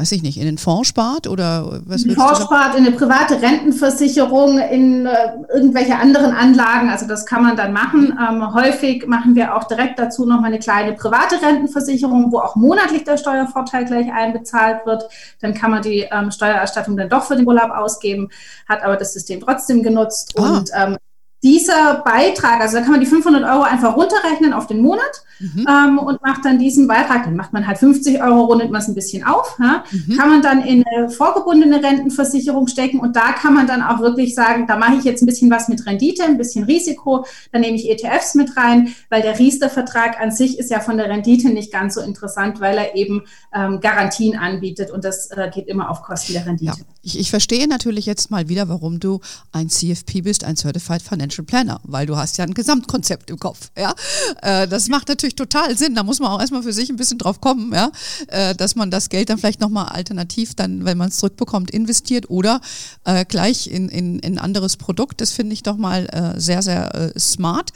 weiß 0.00 0.12
ich 0.12 0.22
nicht, 0.22 0.38
in 0.38 0.46
den 0.46 0.56
Fonds 0.56 0.88
spart 0.88 1.26
oder 1.26 1.80
was? 1.84 2.02
In 2.02 2.08
den 2.08 2.16
Fonds 2.16 2.40
spart, 2.40 2.74
in 2.74 2.86
eine 2.86 2.96
private 2.96 3.40
Rentenversicherung, 3.42 4.58
in 4.58 5.04
äh, 5.04 5.12
irgendwelche 5.52 5.96
anderen 5.96 6.32
Anlagen. 6.32 6.88
Also 6.88 7.06
das 7.06 7.26
kann 7.26 7.42
man 7.42 7.56
dann 7.56 7.72
machen. 7.72 8.18
Ähm, 8.18 8.54
häufig 8.54 9.06
machen 9.06 9.34
wir 9.34 9.54
auch 9.54 9.64
direkt 9.64 9.98
dazu 9.98 10.24
noch 10.24 10.40
mal 10.40 10.46
eine 10.46 10.58
kleine 10.58 10.94
private 10.94 11.42
Rentenversicherung, 11.42 12.32
wo 12.32 12.38
auch 12.38 12.56
monatlich 12.56 13.04
der 13.04 13.18
Steuervorteil 13.18 13.84
gleich 13.84 14.10
einbezahlt 14.10 14.86
wird. 14.86 15.04
Dann 15.40 15.52
kann 15.52 15.70
man 15.70 15.82
die 15.82 16.08
ähm, 16.10 16.30
Steuererstattung 16.30 16.96
dann 16.96 17.10
doch 17.10 17.24
für 17.24 17.36
den 17.36 17.46
Urlaub 17.46 17.70
ausgeben, 17.70 18.30
hat 18.68 18.82
aber 18.82 18.96
das 18.96 19.12
System 19.12 19.40
trotzdem 19.40 19.82
genutzt 19.82 20.34
ah. 20.38 20.42
und 20.42 20.70
ähm, 20.74 20.96
dieser 21.42 22.02
Beitrag, 22.04 22.60
also 22.60 22.76
da 22.76 22.82
kann 22.82 22.92
man 22.92 23.00
die 23.00 23.06
500 23.06 23.42
Euro 23.44 23.62
einfach 23.62 23.96
runterrechnen 23.96 24.52
auf 24.52 24.66
den 24.66 24.82
Monat 24.82 25.22
mhm. 25.38 25.66
ähm, 25.66 25.98
und 25.98 26.20
macht 26.22 26.44
dann 26.44 26.58
diesen 26.58 26.86
Beitrag, 26.86 27.24
dann 27.24 27.34
macht 27.34 27.54
man 27.54 27.66
halt 27.66 27.78
50 27.78 28.22
Euro, 28.22 28.44
rundet 28.44 28.70
man 28.70 28.82
es 28.82 28.88
ein 28.88 28.94
bisschen 28.94 29.24
auf, 29.24 29.56
ja, 29.58 29.84
mhm. 29.90 30.16
kann 30.18 30.28
man 30.28 30.42
dann 30.42 30.62
in 30.62 30.84
eine 30.86 31.08
vorgebundene 31.08 31.82
Rentenversicherung 31.82 32.66
stecken 32.66 33.00
und 33.00 33.16
da 33.16 33.32
kann 33.32 33.54
man 33.54 33.66
dann 33.66 33.82
auch 33.82 34.00
wirklich 34.00 34.34
sagen, 34.34 34.66
da 34.66 34.76
mache 34.76 34.96
ich 34.96 35.04
jetzt 35.04 35.22
ein 35.22 35.26
bisschen 35.26 35.50
was 35.50 35.68
mit 35.68 35.86
Rendite, 35.86 36.24
ein 36.24 36.36
bisschen 36.36 36.64
Risiko, 36.64 37.24
dann 37.52 37.62
nehme 37.62 37.76
ich 37.76 37.88
ETFs 37.88 38.34
mit 38.34 38.56
rein, 38.58 38.94
weil 39.08 39.22
der 39.22 39.38
Riester-Vertrag 39.38 40.20
an 40.20 40.30
sich 40.30 40.58
ist 40.58 40.70
ja 40.70 40.80
von 40.80 40.98
der 40.98 41.08
Rendite 41.08 41.48
nicht 41.48 41.72
ganz 41.72 41.94
so 41.94 42.02
interessant, 42.02 42.60
weil 42.60 42.76
er 42.76 42.94
eben 42.96 43.22
ähm, 43.54 43.80
Garantien 43.80 44.38
anbietet 44.38 44.90
und 44.90 45.04
das 45.04 45.30
äh, 45.30 45.50
geht 45.52 45.68
immer 45.68 45.90
auf 45.90 46.02
Kosten 46.02 46.34
der 46.34 46.44
Rendite. 46.44 46.80
Ja. 46.80 46.84
Ich, 47.02 47.18
ich 47.18 47.30
verstehe 47.30 47.66
natürlich 47.66 48.04
jetzt 48.04 48.30
mal 48.30 48.48
wieder, 48.48 48.68
warum 48.68 49.00
du 49.00 49.20
ein 49.52 49.70
CFP 49.70 50.22
bist, 50.22 50.44
ein 50.44 50.56
Certified 50.56 51.00
Financial 51.00 51.44
Planner, 51.44 51.80
weil 51.84 52.06
du 52.06 52.16
hast 52.16 52.36
ja 52.36 52.44
ein 52.44 52.52
Gesamtkonzept 52.52 53.30
im 53.30 53.38
Kopf. 53.38 53.70
Ja? 53.76 53.94
Äh, 54.42 54.68
das 54.68 54.88
macht 54.88 55.08
natürlich 55.08 55.34
total 55.34 55.76
Sinn. 55.78 55.94
Da 55.94 56.02
muss 56.02 56.18
man 56.18 56.30
auch 56.30 56.40
erstmal 56.40 56.62
für 56.62 56.74
sich 56.74 56.90
ein 56.90 56.96
bisschen 56.96 57.18
drauf 57.18 57.40
kommen, 57.40 57.72
ja? 57.72 57.90
Äh, 58.28 58.54
dass 58.54 58.74
man 58.74 58.90
das 58.90 59.08
Geld 59.08 59.30
dann 59.30 59.38
vielleicht 59.38 59.60
nochmal 59.60 59.86
alternativ 59.88 60.54
dann, 60.54 60.84
wenn 60.84 60.98
man 60.98 61.08
es 61.08 61.16
zurückbekommt, 61.16 61.70
investiert 61.70 62.28
oder 62.28 62.60
äh, 63.04 63.24
gleich 63.24 63.68
in, 63.68 63.88
in, 63.88 64.18
in 64.18 64.34
ein 64.34 64.38
anderes 64.38 64.76
Produkt. 64.76 65.20
Das 65.22 65.32
finde 65.32 65.54
ich 65.54 65.62
doch 65.62 65.78
mal 65.78 66.06
äh, 66.06 66.38
sehr, 66.38 66.60
sehr 66.60 66.94
äh, 66.94 67.18
smart. 67.18 67.70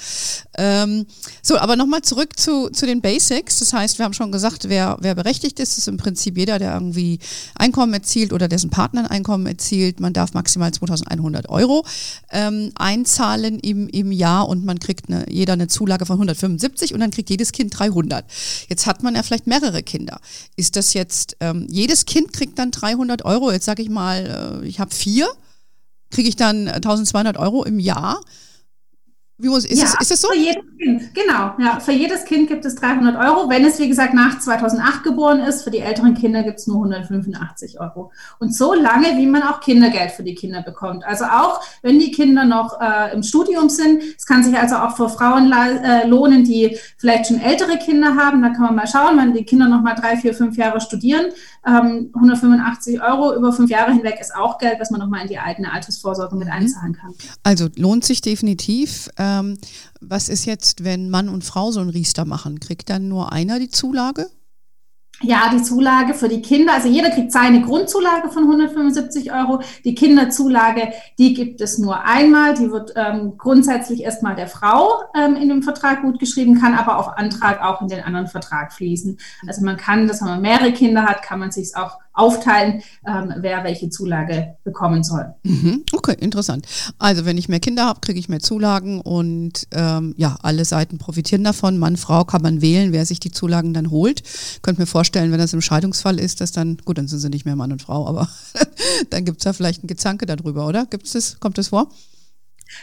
Ähm, 0.59 1.07
so, 1.43 1.57
aber 1.57 1.77
nochmal 1.77 2.03
zurück 2.03 2.39
zu, 2.39 2.69
zu 2.69 2.85
den 2.85 3.01
Basics. 3.01 3.61
Das 3.61 3.73
heißt, 3.73 3.99
wir 3.99 4.05
haben 4.05 4.13
schon 4.13 4.33
gesagt, 4.33 4.69
wer, 4.69 4.99
wer 5.01 5.15
berechtigt 5.15 5.61
ist, 5.61 5.79
ist 5.79 5.89
im 5.89 5.97
Prinzip 5.97 6.37
jeder, 6.37 6.59
der 6.59 6.75
irgendwie 6.75 7.21
Einkommen 7.55 7.95
erzielt 7.95 8.33
oder 8.33 8.49
dessen 8.49 8.71
Partner 8.71 9.11
ein 9.14 9.14
Einkommen 9.15 9.47
erzielt. 9.47 10.01
Man 10.01 10.13
darf 10.13 10.35
maximal 10.35 10.73
2100 10.73 11.49
Euro 11.49 11.85
ähm, 12.31 12.73
einzahlen 12.75 13.15
zahlen 13.25 13.59
im, 13.61 13.89
im 13.89 14.13
Jahr 14.13 14.49
und 14.49 14.65
man 14.65 14.79
kriegt 14.79 15.09
eine, 15.09 15.31
jeder 15.31 15.55
eine 15.55 15.69
Zulage 15.69 16.07
von 16.07 16.15
175 16.15 16.95
und 16.95 17.01
dann 17.01 17.11
kriegt 17.11 17.31
jedes 17.31 17.53
Kind 17.53 17.79
300. 17.79 18.25
Jetzt 18.69 18.87
hat 18.87 19.03
man 19.03 19.15
ja 19.15 19.23
vielleicht 19.23 19.47
mehrere 19.47 19.83
Kinder. 19.83 20.21
Ist 20.57 20.77
das 20.77 20.95
jetzt, 20.95 21.37
ähm, 21.41 21.67
jedes 21.71 22.07
Kind 22.07 22.33
kriegt 22.33 22.59
dann 22.59 22.71
300 22.71 23.25
Euro, 23.25 23.53
jetzt 23.53 23.65
sage 23.65 23.83
ich 23.83 23.89
mal, 23.89 24.61
äh, 24.63 24.67
ich 24.67 24.81
habe 24.81 24.95
vier, 24.95 25.29
kriege 26.11 26.29
ich 26.29 26.37
dann 26.37 26.69
1200 26.69 27.37
Euro 27.37 27.65
im 27.65 27.79
Jahr 27.79 28.21
wie 29.37 29.49
muss, 29.49 29.65
ist, 29.65 29.81
ja, 29.81 29.87
es, 29.87 30.01
ist 30.01 30.13
es 30.13 30.21
so? 30.21 30.29
Für 30.29 30.39
jedes 30.39 30.63
Kind, 30.79 31.13
genau. 31.13 31.55
Ja, 31.59 31.81
für 31.81 31.91
jedes 31.91 32.25
Kind 32.25 32.47
gibt 32.47 32.65
es 32.65 32.77
300 32.77 33.17
Euro. 33.17 33.49
Wenn 33.49 33.65
es, 33.65 33.81
wie 33.81 33.89
gesagt, 33.89 34.15
nach 34.15 34.39
2008 34.39 35.03
geboren 35.03 35.41
ist, 35.41 35.65
für 35.65 35.73
die 35.73 35.81
älteren 35.81 36.15
Kinder 36.15 36.45
gibt 36.45 36.61
es 36.61 36.69
nur 36.69 36.77
185 36.77 37.81
Euro. 37.81 38.13
Und 38.39 38.55
so 38.55 38.75
lange, 38.75 39.19
wie 39.19 39.27
man 39.27 39.43
auch 39.43 39.61
Kindergeld 39.61 40.13
für 40.13 40.23
die 40.23 40.37
Kinder 40.37 40.63
bekommt. 40.63 41.05
Also 41.05 41.25
auch, 41.25 41.61
wenn 41.83 41.99
die 41.99 42.13
Kinder 42.13 42.45
noch 42.45 42.81
äh, 42.81 43.13
im 43.13 43.25
Studium 43.25 43.69
sind. 43.69 44.05
Es 44.17 44.25
kann 44.25 44.45
sich 44.45 44.57
also 44.57 44.77
auch 44.77 44.97
für 44.97 45.09
Frauen 45.09 45.53
äh, 45.53 46.07
lohnen, 46.07 46.45
die 46.45 46.79
vielleicht 46.97 47.27
schon 47.27 47.41
ältere 47.41 47.79
Kinder 47.79 48.15
haben. 48.15 48.41
Da 48.41 48.51
kann 48.51 48.63
man 48.63 48.77
mal 48.77 48.87
schauen, 48.87 49.19
wenn 49.19 49.35
die 49.35 49.45
Kinder 49.45 49.67
noch 49.67 49.83
mal 49.83 49.95
drei, 49.95 50.17
vier, 50.17 50.35
fünf 50.35 50.57
Jahre 50.57 50.81
studieren. 50.81 51.33
Ähm, 51.67 52.11
185 52.15 53.01
Euro 53.03 53.35
über 53.35 53.53
fünf 53.53 53.71
Jahre 53.71 53.93
hinweg 53.93 54.19
ist 54.21 54.35
auch 54.35 54.59
Geld, 54.59 54.81
was 54.81 54.91
man 54.91 55.01
noch 55.01 55.09
mal 55.09 55.23
in 55.23 55.29
die 55.29 55.39
eigene 55.39 55.73
Altersvorsorge 55.73 56.37
mit 56.37 56.49
mhm. 56.49 56.53
einzahlen 56.53 56.95
kann. 56.95 57.15
Also 57.43 57.69
lohnt 57.77 58.05
sich 58.05 58.21
definitiv. 58.21 59.09
Ähm, 59.17 59.57
was 60.01 60.29
ist 60.29 60.45
jetzt, 60.45 60.85
wenn 60.85 61.09
Mann 61.09 61.29
und 61.29 61.45
Frau 61.45 61.71
so 61.71 61.81
ein 61.81 61.89
Riester 61.89 62.25
machen? 62.25 62.61
Kriegt 62.61 62.91
dann 62.91 63.09
nur 63.09 63.33
einer 63.33 63.59
die 63.59 63.71
Zulage? 63.71 64.29
Ja, 65.25 65.51
die 65.51 65.63
Zulage 65.63 66.13
für 66.13 66.29
die 66.29 66.43
Kinder, 66.43 66.75
also 66.75 66.89
jeder 66.89 67.09
kriegt 67.09 67.33
seine 67.33 67.63
Grundzulage 67.63 68.29
von 68.29 68.43
175 68.43 69.33
Euro. 69.33 69.61
Die 69.85 69.95
Kinderzulage, 69.95 70.93
die 71.19 71.33
gibt 71.33 71.63
es 71.63 71.79
nur 71.79 72.05
einmal. 72.05 72.53
Die 72.55 72.71
wird 72.71 72.93
ähm, 72.95 73.39
grundsätzlich 73.39 74.03
erstmal 74.03 74.35
der 74.35 74.49
Frau 74.49 74.91
ähm, 75.17 75.37
in 75.37 75.49
dem 75.49 75.63
Vertrag 75.63 76.03
gut 76.03 76.19
geschrieben, 76.19 76.61
kann 76.61 76.75
aber 76.75 76.99
auf 76.99 77.17
Antrag 77.17 77.63
auch 77.63 77.81
in 77.81 77.89
den 77.89 78.03
anderen 78.03 78.27
Vertrag 78.27 78.75
fließen. 78.75 79.19
Also 79.47 79.65
man 79.65 79.79
kann, 79.79 80.07
dass 80.09 80.21
wenn 80.21 80.29
man 80.29 80.43
mehrere 80.43 80.73
Kinder 80.73 81.05
hat, 81.05 81.23
kann 81.23 81.39
man 81.39 81.51
sich 81.51 81.75
auch 81.75 82.04
aufteilen, 82.15 82.83
ähm, 83.07 83.35
wer 83.39 83.65
welche 83.65 83.91
Zulage 83.91 84.57
bekommen 84.65 85.03
soll. 85.03 85.35
Mhm. 85.43 85.85
Okay, 85.93 86.17
interessant. 86.19 86.67
Also 86.99 87.25
wenn 87.25 87.37
ich 87.37 87.49
mehr 87.49 87.61
Kinder 87.61 87.85
habe, 87.85 88.01
kriege 88.01 88.19
ich 88.19 88.29
mehr 88.29 88.41
Zulagen 88.41 89.01
und 89.01 89.67
ähm, 89.73 90.15
ja, 90.17 90.39
alle 90.43 90.65
Seiten 90.65 90.99
profitieren 90.99 91.45
davon. 91.45 91.77
Mann, 91.77 91.97
Frau 91.97 92.25
kann 92.25 92.43
man 92.43 92.63
wählen, 92.63 92.93
wer 92.93 93.05
sich 93.05 93.21
die 93.21 93.33
Zulagen 93.33 93.75
dann 93.75 93.91
holt. 93.91 94.23
Könnt 94.63 94.79
mir 94.79 94.87
vorstellen, 94.87 95.33
wenn 95.33 95.39
das 95.39 95.53
im 95.53 95.61
Scheidungsfall 95.61 96.21
ist, 96.21 96.41
dass 96.41 96.53
dann, 96.53 96.79
gut, 96.85 96.99
dann 96.99 97.09
sind 97.09 97.19
sie 97.19 97.29
nicht 97.29 97.45
mehr 97.45 97.57
Mann 97.57 97.73
und 97.73 97.83
Frau, 97.83 98.07
aber 98.07 98.29
dann 99.11 99.25
gibt 99.25 99.39
es 99.39 99.45
da 99.45 99.53
vielleicht 99.53 99.83
ein 99.83 99.89
Gezanke 99.89 100.27
darüber, 100.27 100.67
oder? 100.67 100.87
Gibt's 100.87 101.13
das, 101.13 101.41
kommt 101.41 101.59
das 101.59 101.69
vor? 101.69 101.89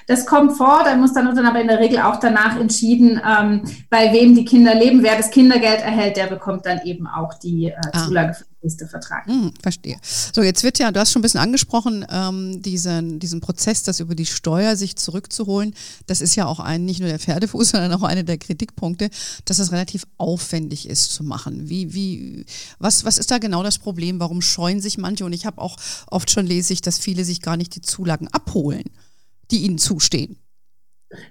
Das 0.08 0.25
kommt 0.25 0.58
vor, 0.58 0.82
da 0.84 0.95
muss 0.95 1.13
dann, 1.13 1.34
dann 1.36 1.45
aber 1.45 1.62
in 1.62 1.67
der 1.67 1.80
Regel 1.80 1.99
auch 1.99 2.19
danach 2.19 2.60
entschieden, 2.60 3.21
ähm, 3.25 3.62
bei 3.89 4.12
wem 4.13 4.36
die 4.36 4.45
Kinder 4.45 4.75
leben. 4.75 5.04
Wer 5.04 5.17
das 5.17 5.32
Kindergeld 5.32 5.82
erhält, 5.82 6.17
der 6.17 6.27
bekommt 6.27 6.65
dann 6.65 6.82
eben 6.84 7.08
auch 7.08 7.34
die 7.36 7.67
äh, 7.67 7.75
ah. 7.93 8.06
Zulage 8.06 8.34
für 8.34 8.43
den 8.43 8.56
nächsten 8.63 8.88
Vertrag. 8.88 9.25
Hm, 9.25 9.54
verstehe. 9.62 9.97
So, 10.01 10.41
jetzt 10.41 10.63
wird 10.63 10.80
ja, 10.80 10.91
du 10.91 10.99
hast 10.99 11.12
schon 11.12 11.19
ein 11.19 11.23
bisschen 11.23 11.39
angesprochen, 11.39 12.06
ähm, 12.10 12.62
diesen, 12.62 13.19
diesen 13.19 13.41
Prozess, 13.41 13.84
das 13.84 13.99
über 13.99 14.15
die 14.15 14.25
Steuer 14.25 14.75
sich 14.75 14.95
zurückzuholen. 14.95 15.73
Das 16.08 16.21
ist 16.21 16.36
ja 16.36 16.45
auch 16.45 16.60
ein, 16.60 16.86
nicht 16.86 16.99
nur 16.99 17.10
der 17.10 17.19
Pferdefuß, 17.19 17.69
sondern 17.71 17.93
auch 17.93 18.04
einer 18.04 18.23
der 18.23 18.38
Kritikpunkte, 18.38 19.10
dass 19.45 19.60
es 19.60 19.71
relativ 19.71 20.06
aufwendig 20.17 20.88
ist 20.89 21.13
zu 21.13 21.23
machen. 21.23 21.69
Wie, 21.69 21.93
wie, 21.93 22.45
was, 22.80 23.06
was 23.06 23.17
ist 23.17 23.32
da 23.32 23.38
genau 23.38 23.63
das 23.63 23.77
Problem? 23.77 24.19
Warum 24.19 24.41
scheuen 24.41 24.82
sich 24.82 24.97
manche? 24.97 25.25
Und 25.25 25.34
ich 25.34 25.45
habe 25.45 25.62
auch 25.62 25.77
oft 26.08 26.30
schon 26.30 26.45
lese 26.45 26.73
ich, 26.73 26.82
dass 26.82 26.97
viele 26.97 27.23
sich 27.25 27.41
gar 27.41 27.58
nicht 27.58 27.75
die 27.75 27.82
Zulagen 27.82 28.27
abholen 28.27 28.84
die 29.51 29.63
ihnen 29.63 29.77
zustehen. 29.77 30.40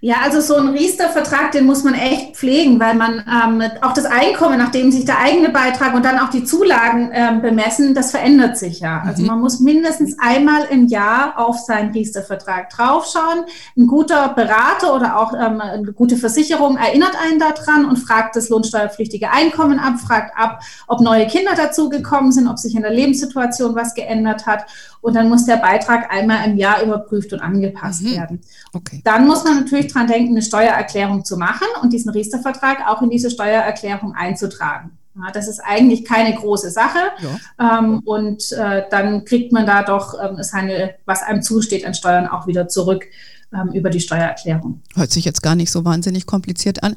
Ja, 0.00 0.16
also 0.22 0.40
so 0.40 0.56
ein 0.56 0.68
Riester-Vertrag, 0.68 1.52
den 1.52 1.64
muss 1.64 1.84
man 1.84 1.94
echt 1.94 2.36
pflegen, 2.36 2.78
weil 2.80 2.94
man 2.94 3.24
ähm, 3.26 3.62
auch 3.80 3.94
das 3.94 4.04
Einkommen, 4.04 4.58
nachdem 4.58 4.92
sich 4.92 5.06
der 5.06 5.18
eigene 5.18 5.48
Beitrag 5.48 5.94
und 5.94 6.04
dann 6.04 6.18
auch 6.18 6.28
die 6.28 6.44
Zulagen 6.44 7.10
ähm, 7.12 7.40
bemessen, 7.40 7.94
das 7.94 8.10
verändert 8.10 8.58
sich 8.58 8.80
ja. 8.80 9.02
Also 9.06 9.22
mhm. 9.22 9.28
man 9.28 9.40
muss 9.40 9.60
mindestens 9.60 10.16
einmal 10.18 10.64
im 10.70 10.86
Jahr 10.86 11.38
auf 11.38 11.58
seinen 11.58 11.92
Riester-Vertrag 11.92 12.68
draufschauen. 12.70 13.44
Ein 13.76 13.86
guter 13.86 14.28
Berater 14.30 14.94
oder 14.94 15.18
auch 15.18 15.32
ähm, 15.32 15.60
eine 15.60 15.92
gute 15.92 16.16
Versicherung 16.16 16.76
erinnert 16.76 17.16
einen 17.18 17.38
daran 17.38 17.86
und 17.86 17.96
fragt 17.96 18.36
das 18.36 18.50
lohnsteuerpflichtige 18.50 19.30
Einkommen 19.30 19.78
ab, 19.78 19.98
fragt 19.98 20.36
ab, 20.36 20.60
ob 20.88 21.00
neue 21.00 21.26
Kinder 21.26 21.52
dazugekommen 21.56 22.32
sind, 22.32 22.48
ob 22.48 22.58
sich 22.58 22.74
in 22.74 22.82
der 22.82 22.92
Lebenssituation 22.92 23.74
was 23.74 23.94
geändert 23.94 24.46
hat. 24.46 24.66
Und 25.02 25.16
dann 25.16 25.30
muss 25.30 25.46
der 25.46 25.56
Beitrag 25.56 26.12
einmal 26.12 26.46
im 26.46 26.58
Jahr 26.58 26.82
überprüft 26.82 27.32
und 27.32 27.40
angepasst 27.40 28.02
mhm. 28.02 28.10
werden. 28.12 28.40
Okay. 28.74 29.00
Dann 29.04 29.26
muss 29.26 29.44
man 29.44 29.69
natürlich 29.70 29.92
dran 29.92 30.06
denken, 30.06 30.32
eine 30.32 30.42
Steuererklärung 30.42 31.24
zu 31.24 31.36
machen 31.36 31.66
und 31.82 31.92
diesen 31.92 32.10
Riester-Vertrag 32.10 32.88
auch 32.88 33.02
in 33.02 33.10
diese 33.10 33.30
Steuererklärung 33.30 34.14
einzutragen. 34.14 34.90
Ja, 35.16 35.30
das 35.32 35.48
ist 35.48 35.60
eigentlich 35.60 36.04
keine 36.04 36.34
große 36.34 36.70
Sache. 36.70 36.98
Ja. 37.58 37.78
Ähm, 37.78 38.00
und 38.04 38.52
äh, 38.52 38.84
dann 38.90 39.24
kriegt 39.24 39.52
man 39.52 39.66
da 39.66 39.82
doch 39.82 40.14
ähm, 40.22 40.42
seine, 40.42 40.94
was 41.04 41.22
einem 41.22 41.42
zusteht 41.42 41.84
an 41.84 41.94
Steuern 41.94 42.28
auch 42.28 42.46
wieder 42.46 42.68
zurück 42.68 43.04
ähm, 43.52 43.72
über 43.72 43.90
die 43.90 44.00
Steuererklärung. 44.00 44.80
Hört 44.94 45.10
sich 45.10 45.24
jetzt 45.24 45.42
gar 45.42 45.56
nicht 45.56 45.72
so 45.72 45.84
wahnsinnig 45.84 46.26
kompliziert 46.26 46.84
an. 46.84 46.94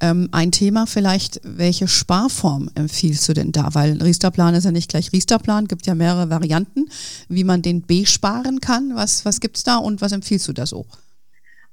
Ähm, 0.00 0.28
ein 0.30 0.52
Thema 0.52 0.86
vielleicht, 0.86 1.40
welche 1.42 1.88
Sparform 1.88 2.70
empfiehlst 2.76 3.28
du 3.28 3.32
denn 3.32 3.50
da? 3.50 3.70
Weil 3.74 4.00
Riester-Plan 4.00 4.54
ist 4.54 4.64
ja 4.64 4.70
nicht 4.70 4.88
gleich 4.88 5.12
Riester-Plan, 5.12 5.66
gibt 5.66 5.86
ja 5.86 5.96
mehrere 5.96 6.30
Varianten, 6.30 6.88
wie 7.28 7.44
man 7.44 7.62
den 7.62 7.82
besparen 7.82 8.60
kann. 8.60 8.92
Was, 8.94 9.24
was 9.24 9.40
gibt 9.40 9.56
es 9.56 9.64
da 9.64 9.76
und 9.76 10.00
was 10.00 10.12
empfiehlst 10.12 10.46
du 10.46 10.52
da 10.52 10.66
so? 10.66 10.86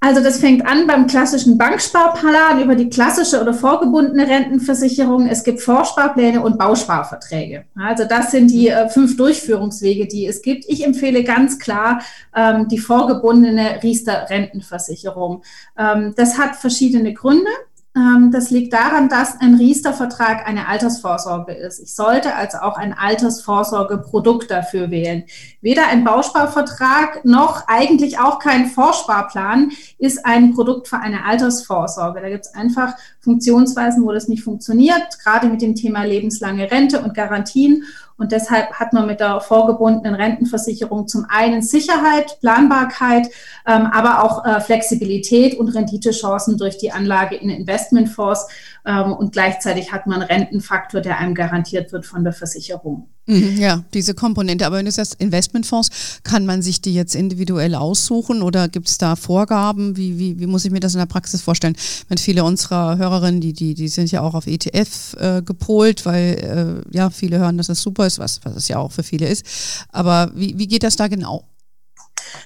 Also 0.00 0.22
das 0.22 0.38
fängt 0.38 0.66
an 0.66 0.86
beim 0.86 1.06
klassischen 1.06 1.56
Banksparplan 1.56 2.62
über 2.62 2.74
die 2.74 2.90
klassische 2.90 3.40
oder 3.40 3.54
vorgebundene 3.54 4.28
Rentenversicherung. 4.28 5.26
Es 5.28 5.44
gibt 5.44 5.62
Vorsparpläne 5.62 6.42
und 6.42 6.58
Bausparverträge. 6.58 7.64
Also 7.74 8.04
das 8.04 8.30
sind 8.30 8.50
die 8.50 8.68
äh, 8.68 8.88
fünf 8.90 9.16
Durchführungswege, 9.16 10.06
die 10.06 10.26
es 10.26 10.42
gibt. 10.42 10.66
Ich 10.68 10.84
empfehle 10.84 11.24
ganz 11.24 11.58
klar 11.58 12.02
ähm, 12.36 12.68
die 12.68 12.78
vorgebundene 12.78 13.82
Riester-Rentenversicherung. 13.82 15.42
Ähm, 15.78 16.14
das 16.16 16.36
hat 16.36 16.56
verschiedene 16.56 17.14
Gründe. 17.14 17.50
Ähm, 17.96 18.30
das 18.32 18.50
liegt 18.50 18.72
daran, 18.72 19.08
dass 19.08 19.40
ein 19.40 19.54
Riester-Vertrag 19.54 20.48
eine 20.48 20.66
Altersvorsorge 20.66 21.52
ist. 21.52 21.78
Ich 21.78 21.94
sollte 21.94 22.34
also 22.34 22.58
auch 22.58 22.76
ein 22.76 22.92
Altersvorsorgeprodukt 22.92 24.50
dafür 24.50 24.90
wählen. 24.90 25.24
Weder 25.60 25.86
ein 25.86 26.02
Bausparvertrag 26.02 27.24
noch 27.24 27.68
eigentlich 27.68 28.18
auch 28.18 28.40
kein 28.40 28.66
Vorsparplan 28.66 29.70
ist 29.98 30.26
ein 30.26 30.54
Produkt 30.54 30.88
für 30.88 30.98
eine 30.98 31.24
Altersvorsorge. 31.24 32.20
Da 32.20 32.28
gibt 32.28 32.46
es 32.46 32.54
einfach 32.54 32.94
Funktionsweisen, 33.20 34.04
wo 34.04 34.10
das 34.10 34.26
nicht 34.26 34.42
funktioniert, 34.42 35.18
gerade 35.22 35.46
mit 35.46 35.62
dem 35.62 35.76
Thema 35.76 36.02
lebenslange 36.02 36.70
Rente 36.70 37.00
und 37.00 37.14
Garantien. 37.14 37.84
Und 38.16 38.30
deshalb 38.30 38.72
hat 38.74 38.92
man 38.92 39.06
mit 39.06 39.18
der 39.18 39.40
vorgebundenen 39.40 40.14
Rentenversicherung 40.14 41.08
zum 41.08 41.26
einen 41.28 41.62
Sicherheit, 41.62 42.38
Planbarkeit, 42.40 43.28
ähm, 43.66 43.86
aber 43.92 44.22
auch 44.22 44.44
äh, 44.44 44.60
Flexibilität 44.60 45.58
und 45.58 45.68
Renditechancen 45.68 46.56
durch 46.56 46.78
die 46.78 46.92
Anlage 46.92 47.34
in 47.34 47.50
Investmentfonds. 47.50 48.46
Ähm, 48.86 49.12
und 49.12 49.32
gleichzeitig 49.32 49.92
hat 49.92 50.06
man 50.06 50.20
einen 50.20 50.28
Rentenfaktor, 50.28 51.00
der 51.00 51.18
einem 51.18 51.34
garantiert 51.34 51.92
wird 51.92 52.04
von 52.04 52.22
der 52.22 52.32
Versicherung. 52.32 53.08
Mhm, 53.26 53.56
ja, 53.56 53.82
diese 53.94 54.12
Komponente. 54.12 54.66
Aber 54.66 54.76
wenn 54.76 54.84
du 54.84 54.90
sagst 54.90 55.14
Investmentfonds, 55.18 56.20
kann 56.24 56.44
man 56.44 56.60
sich 56.60 56.82
die 56.82 56.92
jetzt 56.92 57.14
individuell 57.14 57.74
aussuchen 57.74 58.42
oder 58.42 58.68
gibt 58.68 58.88
es 58.88 58.98
da 58.98 59.16
Vorgaben? 59.16 59.96
Wie, 59.96 60.18
wie, 60.18 60.38
wie 60.38 60.46
muss 60.46 60.66
ich 60.66 60.70
mir 60.70 60.80
das 60.80 60.94
in 60.94 60.98
der 60.98 61.06
Praxis 61.06 61.40
vorstellen? 61.40 61.76
Wenn 62.08 62.18
viele 62.18 62.44
unserer 62.44 62.98
Hörerinnen, 62.98 63.40
die, 63.40 63.54
die, 63.54 63.72
die 63.72 63.88
sind 63.88 64.10
ja 64.12 64.20
auch 64.20 64.34
auf 64.34 64.46
ETF 64.46 65.16
äh, 65.18 65.42
gepolt, 65.42 66.04
weil 66.04 66.84
äh, 66.92 66.96
ja, 66.96 67.08
viele 67.08 67.38
hören, 67.38 67.56
dass 67.56 67.68
das 67.68 67.80
super 67.80 68.06
ist, 68.06 68.18
was, 68.18 68.40
was 68.44 68.54
es 68.56 68.68
ja 68.68 68.78
auch 68.78 68.92
für 68.92 69.02
viele 69.02 69.26
ist. 69.26 69.46
Aber 69.88 70.30
wie, 70.34 70.58
wie 70.58 70.68
geht 70.68 70.82
das 70.82 70.96
da 70.96 71.08
genau? 71.08 71.44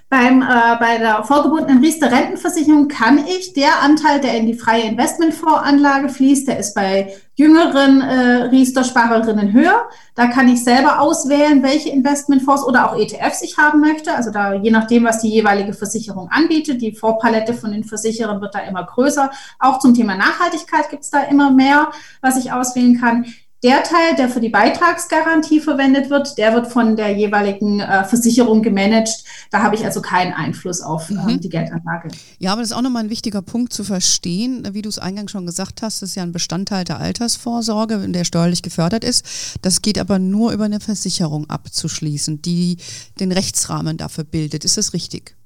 Beim, 0.08 0.42
äh, 0.42 0.76
bei 0.80 0.98
der 0.98 1.22
vorgebundenen 1.24 1.82
Riester 1.82 2.10
Rentenversicherung 2.10 2.88
kann 2.88 3.18
ich 3.18 3.52
der 3.52 3.82
Anteil, 3.82 4.20
der 4.20 4.34
in 4.38 4.46
die 4.46 4.54
freie 4.54 4.84
Investmentfondsanlage 4.84 6.08
fließt, 6.08 6.48
der 6.48 6.58
ist 6.58 6.74
bei 6.74 7.14
jüngeren 7.34 8.00
äh, 8.00 8.44
Riester-Sparerinnen 8.44 9.52
höher. 9.52 9.88
Da 10.14 10.26
kann 10.26 10.48
ich 10.48 10.64
selber 10.64 11.00
auswählen, 11.00 11.62
welche 11.62 11.90
Investmentfonds 11.90 12.64
oder 12.64 12.90
auch 12.90 12.98
ETFs 12.98 13.42
ich 13.42 13.58
haben 13.58 13.80
möchte. 13.80 14.14
Also 14.14 14.30
da 14.30 14.54
je 14.54 14.70
nachdem, 14.70 15.04
was 15.04 15.20
die 15.20 15.28
jeweilige 15.28 15.72
Versicherung 15.72 16.28
anbietet. 16.30 16.82
Die 16.82 16.92
Vorpalette 16.92 17.54
von 17.54 17.70
den 17.70 17.84
Versicherern 17.84 18.40
wird 18.40 18.54
da 18.54 18.60
immer 18.60 18.84
größer. 18.84 19.30
Auch 19.60 19.78
zum 19.78 19.94
Thema 19.94 20.16
Nachhaltigkeit 20.16 20.90
gibt 20.90 21.04
es 21.04 21.10
da 21.10 21.22
immer 21.22 21.50
mehr, 21.50 21.90
was 22.22 22.36
ich 22.36 22.50
auswählen 22.50 23.00
kann. 23.00 23.26
Der 23.64 23.82
Teil, 23.82 24.14
der 24.16 24.28
für 24.28 24.38
die 24.38 24.50
Beitragsgarantie 24.50 25.58
verwendet 25.58 26.10
wird, 26.10 26.38
der 26.38 26.54
wird 26.54 26.68
von 26.68 26.94
der 26.94 27.16
jeweiligen 27.16 27.80
äh, 27.80 28.04
Versicherung 28.04 28.62
gemanagt. 28.62 29.24
Da 29.50 29.64
habe 29.64 29.74
ich 29.74 29.84
also 29.84 30.00
keinen 30.00 30.32
Einfluss 30.32 30.80
auf 30.80 31.10
ähm, 31.10 31.24
mhm. 31.24 31.40
die 31.40 31.48
Geldanlage. 31.48 32.08
Ja, 32.38 32.52
aber 32.52 32.60
das 32.60 32.70
ist 32.70 32.76
auch 32.76 32.82
nochmal 32.82 33.02
ein 33.02 33.10
wichtiger 33.10 33.42
Punkt 33.42 33.72
zu 33.72 33.82
verstehen. 33.82 34.68
Wie 34.72 34.82
du 34.82 34.88
es 34.88 35.00
eingangs 35.00 35.32
schon 35.32 35.44
gesagt 35.44 35.82
hast, 35.82 36.02
das 36.02 36.10
ist 36.10 36.14
ja 36.14 36.22
ein 36.22 36.30
Bestandteil 36.30 36.84
der 36.84 37.00
Altersvorsorge, 37.00 37.98
der 38.08 38.24
steuerlich 38.24 38.62
gefördert 38.62 39.02
ist. 39.02 39.24
Das 39.62 39.82
geht 39.82 39.98
aber 39.98 40.20
nur 40.20 40.52
über 40.52 40.64
eine 40.64 40.78
Versicherung 40.78 41.50
abzuschließen, 41.50 42.40
die 42.42 42.76
den 43.18 43.32
Rechtsrahmen 43.32 43.96
dafür 43.96 44.22
bildet. 44.22 44.64
Ist 44.64 44.76
das 44.76 44.92
richtig? 44.92 45.37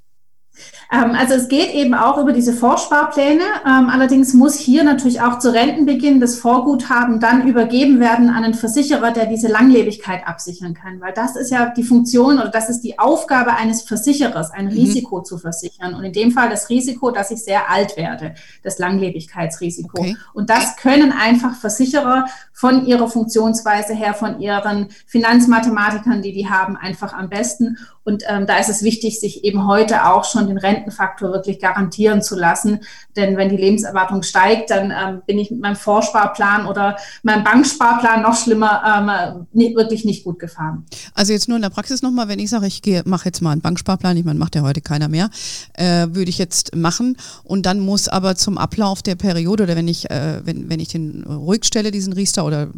Ähm, 0.93 1.17
also 1.19 1.35
es 1.35 1.49
geht 1.49 1.73
eben 1.73 1.95
auch 1.95 2.19
über 2.19 2.33
diese 2.33 2.53
Vorsparpläne. 2.53 3.43
Ähm, 3.67 3.89
allerdings 3.89 4.35
muss 4.35 4.59
hier 4.59 4.85
natürlich 4.85 5.21
auch 5.21 5.39
zu 5.39 5.53
Rentenbeginn 5.53 6.21
das 6.21 6.39
Vorguthaben 6.39 7.21
dann 7.21 7.47
übergeben 7.47 8.01
werden 8.01 8.29
an 8.29 8.45
einen 8.45 8.55
Versicherer, 8.55 9.11
der 9.11 9.27
diese 9.27 9.49
Langlebigkeit 9.49 10.27
absichern 10.27 10.75
kann. 10.75 11.01
Weil 11.01 11.13
das 11.15 11.37
ist 11.37 11.51
ja 11.51 11.71
die 11.71 11.85
Funktion 11.85 12.39
oder 12.39 12.49
das 12.49 12.69
ist 12.69 12.81
die 12.81 12.99
Aufgabe 12.99 13.55
eines 13.55 13.83
Versicherers, 13.83 14.51
ein 14.51 14.67
mhm. 14.67 14.73
Risiko 14.73 15.23
zu 15.23 15.39
versichern. 15.39 15.95
Und 15.95 16.05
in 16.05 16.13
dem 16.13 16.31
Fall 16.31 16.51
das 16.51 16.69
Risiko, 16.69 17.11
dass 17.11 17.31
ich 17.31 17.43
sehr 17.43 17.71
alt 17.71 17.97
werde, 17.97 18.35
das 18.63 18.79
Langlebigkeitsrisiko. 18.79 20.01
Okay. 20.01 20.17
Und 20.35 20.51
das 20.51 20.77
können 20.77 21.13
einfach 21.13 21.57
Versicherer 21.57 22.27
von 22.53 22.87
ihrer 22.87 23.09
Funktionsweise 23.09 23.95
her, 23.95 24.15
von 24.15 24.41
ihren 24.41 24.89
Finanzmathematikern, 25.07 26.23
die 26.23 26.33
die 26.33 26.49
haben, 26.49 26.77
einfach 26.77 27.13
am 27.13 27.29
besten. 27.29 27.79
Und 28.05 28.25
ähm, 28.29 28.47
da 28.47 28.59
ist 28.59 28.69
es 28.69 28.83
wichtig, 28.83 29.21
sich 29.21 29.45
eben 29.45 29.67
heute 29.67 30.07
auch 30.07 30.25
schon 30.25 30.42
den 30.49 30.59
Rentenfaktor 30.59 31.33
wirklich 31.33 31.61
garantieren 31.61 32.23
zu 32.23 32.37
lassen. 32.37 32.81
Denn 33.17 33.37
wenn 33.37 33.49
die 33.49 33.57
Lebenserwartung 33.57 34.23
steigt, 34.23 34.71
dann 34.71 34.91
ähm, 34.91 35.23
bin 35.27 35.39
ich 35.39 35.51
mit 35.51 35.61
meinem 35.61 35.77
Vorsparplan 35.77 36.67
oder 36.67 36.97
meinem 37.23 37.45
Banksparplan 37.45 38.23
noch 38.23 38.37
schlimmer 38.37 38.83
ähm, 38.85 39.47
nicht, 39.53 39.77
wirklich 39.77 40.05
nicht 40.05 40.25
gut 40.25 40.39
gefahren. 40.39 40.85
Also 41.15 41.33
jetzt 41.33 41.49
nur 41.49 41.57
in 41.57 41.63
der 41.63 41.71
Praxis 41.71 42.03
nochmal, 42.03 42.29
wenn 42.29 42.39
ich 42.39 42.51
sage, 42.51 42.67
ich 42.67 42.83
mache 43.05 43.27
jetzt 43.27 43.41
mal 43.43 43.53
einen 43.53 43.61
Banksparplan, 43.61 44.17
ich 44.17 44.25
meine, 44.25 44.39
macht 44.39 44.55
ja 44.55 44.63
heute 44.63 44.81
keiner 44.81 45.09
mehr, 45.09 45.31
äh, 45.75 46.07
würde 46.11 46.31
ich 46.31 46.39
jetzt 46.39 46.75
machen. 46.75 47.17
Und 47.45 47.67
dann 47.67 47.81
muss 47.81 48.09
aber 48.09 48.37
zum 48.37 48.59
Ablauf 48.59 49.03
der 49.03 49.15
Periode 49.15 49.65
oder 49.65 49.77
wenn 49.77 49.89
ich, 49.89 50.11
äh, 50.11 50.41
wenn, 50.45 50.69
wenn 50.69 50.81
ich 50.81 50.89
den 50.89 51.25
ruhig 51.25 51.65
stelle, 51.65 51.91
diesen 51.91 52.13
Riester 52.13 52.45
oder 52.45 52.69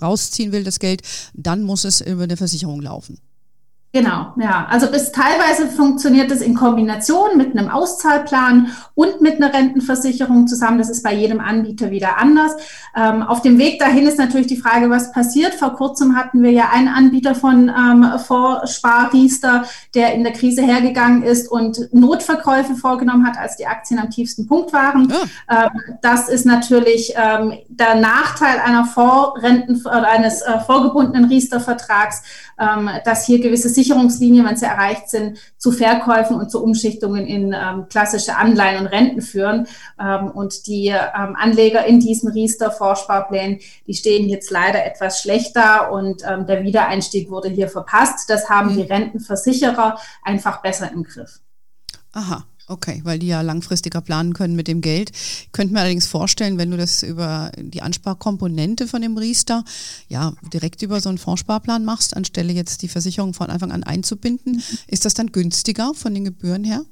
rausziehen 0.00 0.52
will, 0.52 0.64
das 0.64 0.78
Geld, 0.78 1.02
dann 1.34 1.62
muss 1.62 1.84
es 1.84 2.00
über 2.00 2.24
eine 2.24 2.36
Versicherung 2.36 2.82
laufen. 2.82 3.18
Genau, 3.92 4.34
ja. 4.38 4.66
Also 4.68 4.90
bis 4.90 5.10
teilweise 5.10 5.68
funktioniert 5.68 6.30
es 6.30 6.42
in 6.42 6.54
Kombination 6.54 7.38
mit 7.38 7.56
einem 7.56 7.70
Auszahlplan 7.70 8.70
und 8.94 9.22
mit 9.22 9.36
einer 9.36 9.54
Rentenversicherung 9.54 10.46
zusammen. 10.46 10.76
Das 10.76 10.90
ist 10.90 11.02
bei 11.02 11.14
jedem 11.14 11.40
Anbieter 11.40 11.90
wieder 11.90 12.18
anders. 12.18 12.52
Ähm, 12.94 13.22
auf 13.22 13.40
dem 13.40 13.56
Weg 13.56 13.78
dahin 13.78 14.06
ist 14.06 14.18
natürlich 14.18 14.48
die 14.48 14.58
Frage, 14.58 14.90
was 14.90 15.12
passiert. 15.12 15.54
Vor 15.54 15.76
kurzem 15.76 16.14
hatten 16.14 16.42
wir 16.42 16.50
ja 16.50 16.68
einen 16.74 16.88
Anbieter 16.88 17.34
von 17.34 17.70
ähm, 17.70 18.18
Vorsparriester, 18.18 19.64
der 19.94 20.12
in 20.12 20.24
der 20.24 20.34
Krise 20.34 20.60
hergegangen 20.60 21.22
ist 21.22 21.50
und 21.50 21.88
Notverkäufe 21.94 22.74
vorgenommen 22.74 23.26
hat, 23.26 23.38
als 23.38 23.56
die 23.56 23.66
Aktien 23.66 23.98
am 23.98 24.10
tiefsten 24.10 24.46
Punkt 24.46 24.74
waren. 24.74 25.10
Ja. 25.48 25.68
Ähm, 25.68 25.96
das 26.02 26.28
ist 26.28 26.44
natürlich 26.44 27.14
ähm, 27.16 27.54
der 27.68 27.94
Nachteil 27.94 28.58
einer 28.58 28.84
Vorrenten 28.84 29.80
oder 29.80 30.08
eines 30.08 30.42
äh, 30.42 30.60
vorgebundenen 30.60 31.30
Riester-Vertrags, 31.30 32.22
dass 32.56 33.26
hier 33.26 33.40
gewisse 33.40 33.68
Sicherungslinien, 33.68 34.46
wenn 34.46 34.56
sie 34.56 34.64
erreicht 34.64 35.10
sind, 35.10 35.38
zu 35.58 35.72
Verkäufen 35.72 36.36
und 36.36 36.50
zu 36.50 36.62
Umschichtungen 36.62 37.26
in 37.26 37.52
ähm, 37.52 37.86
klassische 37.88 38.36
Anleihen 38.36 38.80
und 38.80 38.86
Renten 38.86 39.20
führen. 39.20 39.66
Ähm, 40.00 40.30
und 40.30 40.66
die 40.66 40.88
ähm, 40.88 41.36
Anleger 41.36 41.84
in 41.84 42.00
diesen 42.00 42.30
Riester-Vorsparplänen, 42.30 43.60
die 43.86 43.94
stehen 43.94 44.28
jetzt 44.28 44.50
leider 44.50 44.84
etwas 44.84 45.20
schlechter 45.20 45.92
und 45.92 46.22
ähm, 46.26 46.46
der 46.46 46.62
Wiedereinstieg 46.62 47.30
wurde 47.30 47.48
hier 47.48 47.68
verpasst. 47.68 48.30
Das 48.30 48.48
haben 48.48 48.72
mhm. 48.72 48.76
die 48.76 48.82
Rentenversicherer 48.82 49.98
einfach 50.22 50.62
besser 50.62 50.90
im 50.92 51.04
Griff. 51.04 51.40
Aha. 52.12 52.44
Okay, 52.68 53.00
weil 53.04 53.20
die 53.20 53.28
ja 53.28 53.42
langfristiger 53.42 54.00
planen 54.00 54.34
können 54.34 54.56
mit 54.56 54.66
dem 54.66 54.80
Geld. 54.80 55.12
Ich 55.14 55.52
könnte 55.52 55.72
mir 55.72 55.80
allerdings 55.80 56.06
vorstellen, 56.06 56.58
wenn 56.58 56.72
du 56.72 56.76
das 56.76 57.04
über 57.04 57.52
die 57.56 57.80
Ansparkomponente 57.80 58.88
von 58.88 59.02
dem 59.02 59.16
Riester 59.16 59.64
ja 60.08 60.32
direkt 60.52 60.82
über 60.82 61.00
so 61.00 61.08
einen 61.08 61.18
Fondssparplan 61.18 61.84
machst, 61.84 62.16
anstelle 62.16 62.52
jetzt 62.52 62.82
die 62.82 62.88
Versicherung 62.88 63.34
von 63.34 63.50
Anfang 63.50 63.70
an 63.70 63.84
einzubinden, 63.84 64.54
mhm. 64.54 64.78
ist 64.88 65.04
das 65.04 65.14
dann 65.14 65.30
günstiger 65.30 65.94
von 65.94 66.12
den 66.12 66.24
Gebühren 66.24 66.64
her? 66.64 66.84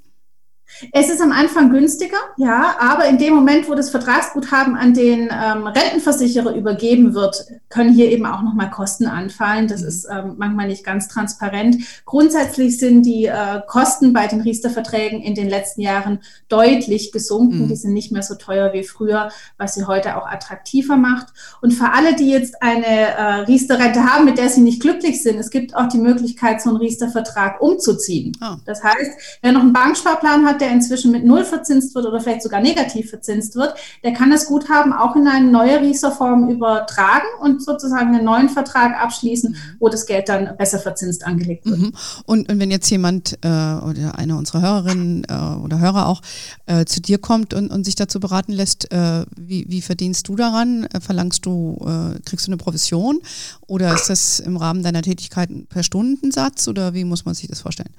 Es 0.93 1.09
ist 1.09 1.21
am 1.21 1.33
Anfang 1.33 1.71
günstiger, 1.71 2.17
ja, 2.37 2.77
aber 2.79 3.07
in 3.07 3.19
dem 3.19 3.35
Moment, 3.35 3.69
wo 3.69 3.75
das 3.75 3.91
Vertragsguthaben 3.91 4.77
an 4.77 4.93
den 4.93 5.31
ähm, 5.31 5.67
Rentenversicherer 5.67 6.55
übergeben 6.55 7.15
wird, 7.15 7.47
können 7.69 7.93
hier 7.93 8.11
eben 8.11 8.27
auch 8.27 8.43
nochmal 8.43 8.71
Kosten 8.71 9.07
anfallen. 9.07 9.69
Das 9.69 9.83
mhm. 9.83 9.89
ist 9.89 10.09
ähm, 10.11 10.35
manchmal 10.37 10.67
nicht 10.67 10.85
ganz 10.85 11.09
transparent. 11.09 11.85
Grundsätzlich 12.05 12.79
sind 12.79 13.05
die 13.05 13.27
äh, 13.27 13.61
Kosten 13.67 14.13
bei 14.13 14.27
den 14.27 14.41
Riester-Verträgen 14.41 15.23
in 15.23 15.35
den 15.35 15.49
letzten 15.49 15.81
Jahren 15.81 16.21
deutlich 16.49 17.13
gesunken. 17.13 17.65
Mhm. 17.65 17.69
Die 17.69 17.77
sind 17.77 17.93
nicht 17.93 18.11
mehr 18.11 18.23
so 18.23 18.35
teuer 18.35 18.73
wie 18.73 18.85
früher, 18.85 19.31
was 19.59 19.75
sie 19.75 19.85
heute 19.85 20.17
auch 20.17 20.27
attraktiver 20.27 20.97
macht. 20.97 21.29
Und 21.61 21.73
für 21.73 21.93
alle, 21.93 22.17
die 22.17 22.31
jetzt 22.31 22.63
eine 22.63 22.87
äh, 22.87 23.23
Riester-Rente 23.43 24.05
haben, 24.05 24.25
mit 24.25 24.39
der 24.39 24.49
sie 24.49 24.61
nicht 24.61 24.83
glücklich 24.83 25.23
sind, 25.23 25.39
es 25.39 25.51
gibt 25.51 25.77
auch 25.77 25.89
die 25.89 25.99
Möglichkeit, 25.99 26.61
so 26.61 26.71
einen 26.71 26.79
Riester-Vertrag 26.79 27.61
umzuziehen. 27.61 28.37
Oh. 28.43 28.57
Das 28.65 28.83
heißt, 28.83 29.39
wer 29.43 29.53
noch 29.53 29.61
einen 29.61 29.73
Banksparplan 29.73 30.47
hat, 30.47 30.54
der 30.61 30.71
inzwischen 30.71 31.11
mit 31.11 31.25
Null 31.25 31.45
verzinst 31.45 31.95
wird 31.95 32.07
oder 32.07 32.21
vielleicht 32.21 32.43
sogar 32.43 32.61
negativ 32.61 33.11
verzinst 33.11 33.57
wird, 33.57 33.75
der 34.03 34.13
kann 34.13 34.31
das 34.31 34.47
Guthaben 34.47 34.93
auch 34.93 35.17
in 35.17 35.27
eine 35.27 35.51
neue 35.51 35.81
Riester-Form 35.81 36.51
übertragen 36.51 37.27
und 37.41 37.63
sozusagen 37.63 38.15
einen 38.15 38.25
neuen 38.25 38.49
Vertrag 38.49 39.01
abschließen, 39.01 39.53
mhm. 39.53 39.57
wo 39.79 39.89
das 39.89 40.07
Geld 40.07 40.29
dann 40.29 40.57
besser 40.57 40.79
verzinst 40.79 41.25
angelegt 41.27 41.67
wird. 41.67 41.79
Mhm. 41.79 41.93
Und, 42.27 42.51
und, 42.51 42.59
wenn 42.59 42.71
jetzt 42.71 42.91
jemand 42.91 43.39
äh, 43.43 43.49
oder 43.49 44.19
eine 44.19 44.37
unserer 44.37 44.63
Hörerinnen 44.63 45.25
äh, 45.29 45.63
oder 45.63 45.79
Hörer 45.79 46.07
auch 46.07 46.23
äh, 46.67 46.85
zu 46.85 47.01
dir 47.01 47.19
kommt 47.19 47.55
und, 47.55 47.71
und, 47.71 47.85
sich 47.85 47.95
dazu 47.95 48.21
beraten 48.21 48.53
lässt, 48.53 48.93
äh, 48.93 49.25
wie, 49.37 49.67
wie, 49.69 49.83
verdienst 49.83 50.29
du 50.29 50.37
daran? 50.37 50.85
Äh, 50.93 51.01
verlangst 51.01 51.47
du, 51.47 51.77
äh, 51.81 52.21
kriegst 52.25 52.47
du 52.47 52.51
eine 52.51 52.57
Provision 52.57 53.21
oder 53.67 53.95
ist 53.95 54.11
das 54.11 54.41
im 54.41 54.57
Rahmen 54.57 54.83
deiner 54.83 55.03
Tätigkeiten 55.03 55.67
per 55.67 55.83
Stundensatz 55.83 56.69
oder 56.69 56.95
wie 56.95 57.05
muss 57.05 57.25
man 57.25 57.35
sich 57.35 57.49
das 57.49 57.61
vorstellen? 57.61 57.95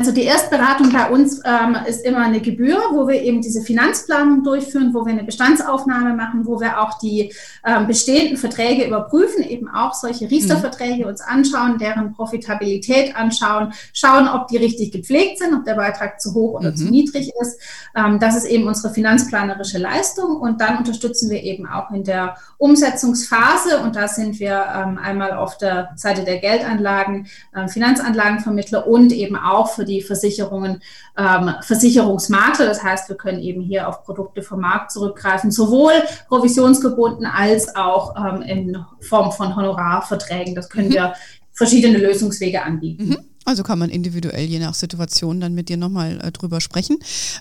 Also 0.00 0.12
die 0.12 0.22
Erstberatung 0.22 0.94
bei 0.94 1.10
uns 1.10 1.42
ähm, 1.44 1.76
ist 1.86 2.06
immer 2.06 2.20
eine 2.20 2.40
Gebühr, 2.40 2.78
wo 2.90 3.06
wir 3.06 3.20
eben 3.20 3.42
diese 3.42 3.60
Finanzplanung 3.60 4.42
durchführen, 4.42 4.94
wo 4.94 5.04
wir 5.04 5.12
eine 5.12 5.24
Bestandsaufnahme 5.24 6.14
machen, 6.14 6.46
wo 6.46 6.58
wir 6.58 6.80
auch 6.80 6.96
die 6.98 7.34
ähm, 7.66 7.86
bestehenden 7.86 8.38
Verträge 8.38 8.86
überprüfen, 8.86 9.44
eben 9.44 9.68
auch 9.68 9.92
solche 9.92 10.30
Riester-Verträge 10.30 11.06
uns 11.06 11.20
anschauen, 11.20 11.76
deren 11.76 12.14
Profitabilität 12.14 13.14
anschauen, 13.14 13.74
schauen, 13.92 14.26
ob 14.26 14.48
die 14.48 14.56
richtig 14.56 14.90
gepflegt 14.90 15.38
sind, 15.38 15.52
ob 15.52 15.66
der 15.66 15.74
Beitrag 15.74 16.18
zu 16.18 16.32
hoch 16.32 16.58
oder 16.58 16.70
mhm. 16.70 16.76
zu 16.76 16.84
niedrig 16.84 17.30
ist. 17.38 17.60
Ähm, 17.94 18.18
das 18.18 18.36
ist 18.36 18.46
eben 18.46 18.66
unsere 18.66 18.94
finanzplanerische 18.94 19.76
Leistung 19.76 20.36
und 20.36 20.62
dann 20.62 20.78
unterstützen 20.78 21.28
wir 21.28 21.42
eben 21.42 21.66
auch 21.66 21.90
in 21.90 22.04
der 22.04 22.38
Umsetzungsphase 22.56 23.80
und 23.80 23.96
da 23.96 24.08
sind 24.08 24.40
wir 24.40 24.64
ähm, 24.74 24.96
einmal 24.96 25.34
auf 25.34 25.58
der 25.58 25.90
Seite 25.96 26.24
der 26.24 26.38
Geldanlagen, 26.38 27.26
äh, 27.54 27.68
Finanzanlagenvermittler 27.68 28.86
und 28.86 29.12
eben 29.12 29.36
auch 29.36 29.68
für 29.68 29.84
die 29.84 29.89
Versicherungen 30.00 30.82
ähm, 31.18 31.54
Versicherungsmakler. 31.62 32.66
Das 32.66 32.82
heißt, 32.82 33.08
wir 33.08 33.16
können 33.16 33.40
eben 33.40 33.60
hier 33.60 33.88
auf 33.88 34.04
Produkte 34.04 34.42
vom 34.42 34.60
Markt 34.60 34.92
zurückgreifen, 34.92 35.50
sowohl 35.50 35.92
provisionsgebunden 36.28 37.26
als 37.26 37.74
auch 37.74 38.14
ähm, 38.16 38.42
in 38.42 38.84
Form 39.00 39.32
von 39.32 39.56
Honorarverträgen. 39.56 40.54
Das 40.54 40.70
können 40.70 40.88
mhm. 40.88 40.94
wir 40.94 41.14
verschiedene 41.52 41.98
Lösungswege 41.98 42.62
anbieten. 42.62 43.08
Mhm. 43.08 43.29
Also 43.46 43.62
kann 43.62 43.78
man 43.78 43.88
individuell 43.88 44.44
je 44.44 44.58
nach 44.58 44.74
Situation 44.74 45.40
dann 45.40 45.54
mit 45.54 45.70
dir 45.70 45.78
nochmal 45.78 46.20
äh, 46.20 46.30
drüber 46.30 46.60
sprechen. 46.60 46.98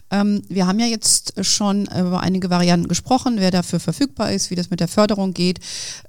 Ähm, 0.10 0.42
wir 0.48 0.66
haben 0.66 0.80
ja 0.80 0.86
jetzt 0.86 1.34
schon 1.46 1.84
über 1.88 2.22
einige 2.22 2.50
Varianten 2.50 2.88
gesprochen, 2.88 3.36
wer 3.38 3.52
dafür 3.52 3.80
verfügbar 3.80 4.32
ist, 4.32 4.50
wie 4.50 4.56
das 4.56 4.70
mit 4.70 4.80
der 4.80 4.88
Förderung 4.88 5.34
geht, 5.34 5.60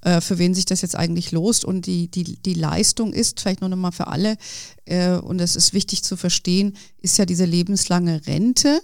äh, 0.03 0.21
für 0.21 0.39
wen 0.39 0.55
sich 0.55 0.65
das 0.65 0.83
jetzt 0.83 0.97
eigentlich 0.97 1.33
lost 1.33 1.65
und 1.65 1.87
die, 1.87 2.09
die, 2.09 2.37
die 2.37 2.55
Leistung 2.55 3.13
ist, 3.13 3.41
vielleicht 3.41 3.63
nur 3.63 3.71
nochmal 3.71 3.93
für 3.93 4.07
alle, 4.07 4.37
äh, 4.85 5.17
und 5.17 5.39
das 5.39 5.57
ist 5.57 5.75
wichtig 5.75 6.05
zu 6.05 6.17
verstehen, 6.17 6.77
ist 6.99 7.19
ja 7.19 7.27
diese 7.27 7.45
lebenslange 7.45 8.27
Rente 8.27 8.81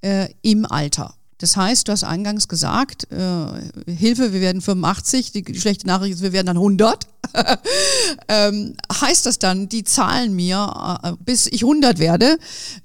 äh, 0.00 0.28
im 0.42 0.64
Alter. 0.64 1.14
Das 1.38 1.56
heißt, 1.56 1.86
du 1.86 1.92
hast 1.92 2.04
eingangs 2.04 2.48
gesagt, 2.48 3.08
äh, 3.12 3.92
Hilfe, 3.92 4.32
wir 4.32 4.40
werden 4.40 4.62
85, 4.62 5.32
die, 5.32 5.42
die, 5.42 5.60
schlechte 5.60 5.86
Nachricht 5.86 6.14
ist, 6.14 6.22
wir 6.22 6.32
werden 6.32 6.46
dann 6.46 6.56
100. 6.56 7.06
ähm, 8.28 8.74
heißt 8.90 9.26
das 9.26 9.38
dann, 9.38 9.68
die 9.68 9.84
zahlen 9.84 10.34
mir, 10.34 11.00
äh, 11.02 11.12
bis 11.22 11.46
ich 11.46 11.62
100 11.62 11.98
werde, 11.98 12.38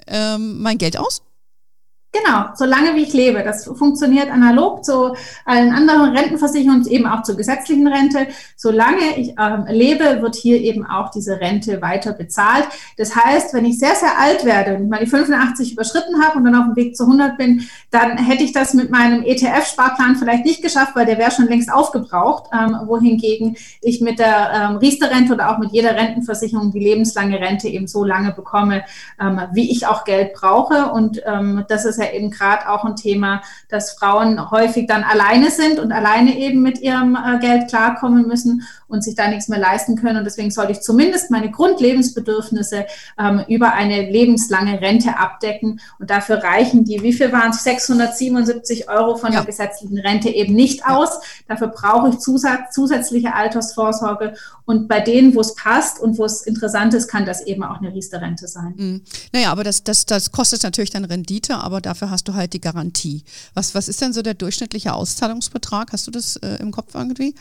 ähm, 0.08 0.62
mein 0.62 0.78
Geld 0.78 0.98
aus? 0.98 1.22
Genau, 2.14 2.48
solange 2.56 2.96
wie 2.96 3.04
ich 3.04 3.14
lebe. 3.14 3.42
Das 3.42 3.64
funktioniert 3.64 4.30
analog 4.30 4.84
zu 4.84 5.16
allen 5.46 5.72
anderen 5.72 6.14
Rentenversicherungen 6.14 6.86
eben 6.88 7.08
auch 7.08 7.24
zur 7.24 7.38
gesetzlichen 7.38 7.88
Rente. 7.88 8.28
Solange 8.58 9.18
ich 9.18 9.30
ähm, 9.40 9.66
lebe, 9.70 10.22
wird 10.22 10.36
hier 10.36 10.60
eben 10.60 10.86
auch 10.86 11.10
diese 11.10 11.40
Rente 11.40 11.82
weiter 11.82 12.12
bezahlt. 12.12 12.66
Das 12.98 13.16
heißt, 13.16 13.54
wenn 13.54 13.64
ich 13.64 13.80
sehr, 13.80 13.96
sehr 13.96 14.20
alt 14.20 14.44
werde 14.44 14.76
und 14.76 14.90
mal 14.90 15.00
die 15.00 15.10
85 15.10 15.72
überschritten 15.72 16.22
habe 16.22 16.38
und 16.38 16.44
dann 16.44 16.56
auf 16.56 16.66
dem 16.66 16.76
Weg 16.76 16.98
zu 16.98 17.04
100 17.04 17.38
bin, 17.38 17.66
dann 17.92 18.18
hätte 18.18 18.44
ich 18.44 18.52
das 18.52 18.74
mit 18.74 18.92
meinem 18.92 19.24
ETF-Sparplan 19.24 20.18
vielleicht 20.18 20.44
nicht 20.44 20.62
geschafft, 20.62 20.98
weil 20.98 21.06
der 21.06 21.18
wäre 21.18 21.32
schon 21.32 21.48
längst 21.48 21.72
aufgebraucht. 21.72 22.50
Ähm, 22.54 22.78
wohingegen 22.88 23.56
ich 23.80 24.02
mit 24.02 24.20
der 24.20 24.52
ähm, 24.54 24.76
Riester-Rente 24.78 25.34
oder 25.34 25.50
auch 25.50 25.60
mit 25.60 25.72
jeder 25.72 25.96
Rentenversicherung 25.96 26.74
die 26.74 26.80
lebenslange 26.80 27.40
Rente 27.40 27.70
eben 27.70 27.88
so 27.88 28.04
lange 28.04 28.34
bekomme, 28.34 28.84
ähm, 29.18 29.40
wie 29.54 29.72
ich 29.72 29.88
auch 29.88 30.04
Geld 30.04 30.34
brauche. 30.34 30.92
Und 30.92 31.22
ähm, 31.26 31.64
das 31.70 31.86
ist 31.86 32.01
ja 32.02 32.12
eben 32.12 32.32
gerade 32.32 32.70
auch 32.70 32.84
ein 32.84 32.96
Thema, 32.96 33.42
dass 33.70 33.94
Frauen 33.94 34.52
häufig 34.52 34.88
dann 34.88 35.04
alleine 35.04 35.50
sind 35.52 35.80
und 35.80 35.92
alleine 35.92 36.38
eben 36.38 36.62
mit 36.62 36.80
ihrem 36.80 37.16
äh, 37.16 37.40
Geld 37.40 37.70
klarkommen 37.70 38.28
müssen 38.28 38.64
und 38.92 39.04
sich 39.04 39.16
da 39.16 39.28
nichts 39.30 39.48
mehr 39.48 39.60
leisten 39.60 39.96
können. 39.96 40.18
Und 40.18 40.26
deswegen 40.26 40.52
sollte 40.52 40.74
ich 40.74 40.82
zumindest 40.82 41.32
meine 41.32 41.50
Grundlebensbedürfnisse 41.50 42.86
ähm, 43.18 43.44
über 43.48 43.74
eine 43.74 44.10
lebenslange 44.10 44.82
Rente 44.82 45.18
abdecken. 45.18 45.80
Und 45.98 46.10
dafür 46.10 46.44
reichen 46.44 46.84
die, 46.84 47.02
wie 47.02 47.14
viel 47.14 47.32
waren 47.32 47.52
es, 47.52 47.64
677 47.64 48.90
Euro 48.90 49.16
von 49.16 49.32
ja. 49.32 49.40
der 49.40 49.46
gesetzlichen 49.46 49.98
Rente 49.98 50.30
eben 50.30 50.54
nicht 50.54 50.86
aus. 50.86 51.22
Dafür 51.48 51.68
brauche 51.68 52.10
ich 52.10 52.20
Zusatz, 52.20 52.74
zusätzliche 52.74 53.34
Altersvorsorge. 53.34 54.34
Und 54.66 54.88
bei 54.88 55.00
denen, 55.00 55.36
wo 55.36 55.42
es 55.42 55.56
passt 55.56 56.00
und 56.00 56.18
wo 56.18 56.26
es 56.26 56.42
interessant 56.42 56.94
ist, 56.94 57.08
kann 57.08 57.26
das 57.26 57.42
eben 57.46 57.64
auch 57.64 57.78
eine 57.78 57.94
Riester-Rente 57.94 58.48
sein. 58.48 58.74
Mhm. 58.76 59.02
Naja, 59.32 59.52
aber 59.52 59.64
das, 59.64 59.84
das, 59.84 60.06
das 60.06 60.32
kostet 60.32 60.64
natürlich 60.64 60.92
dann 60.92 61.06
Rendite, 61.06 61.56
aber 61.56 61.82
dafür 61.92 62.10
hast 62.10 62.28
du 62.28 62.34
halt 62.34 62.54
die 62.54 62.62
Garantie. 62.62 63.24
Was, 63.54 63.76
was 63.76 63.90
ist 63.90 64.02
denn 64.02 64.14
so 64.14 64.22
der 64.22 64.34
durchschnittliche 64.34 64.94
Auszahlungsbetrag? 64.94 65.92
Hast 65.92 66.08
du 66.08 66.12
das 66.12 66.38
äh, 66.38 66.58
im 66.62 66.72
Kopf 66.72 66.96
irgendwie? 66.96 67.36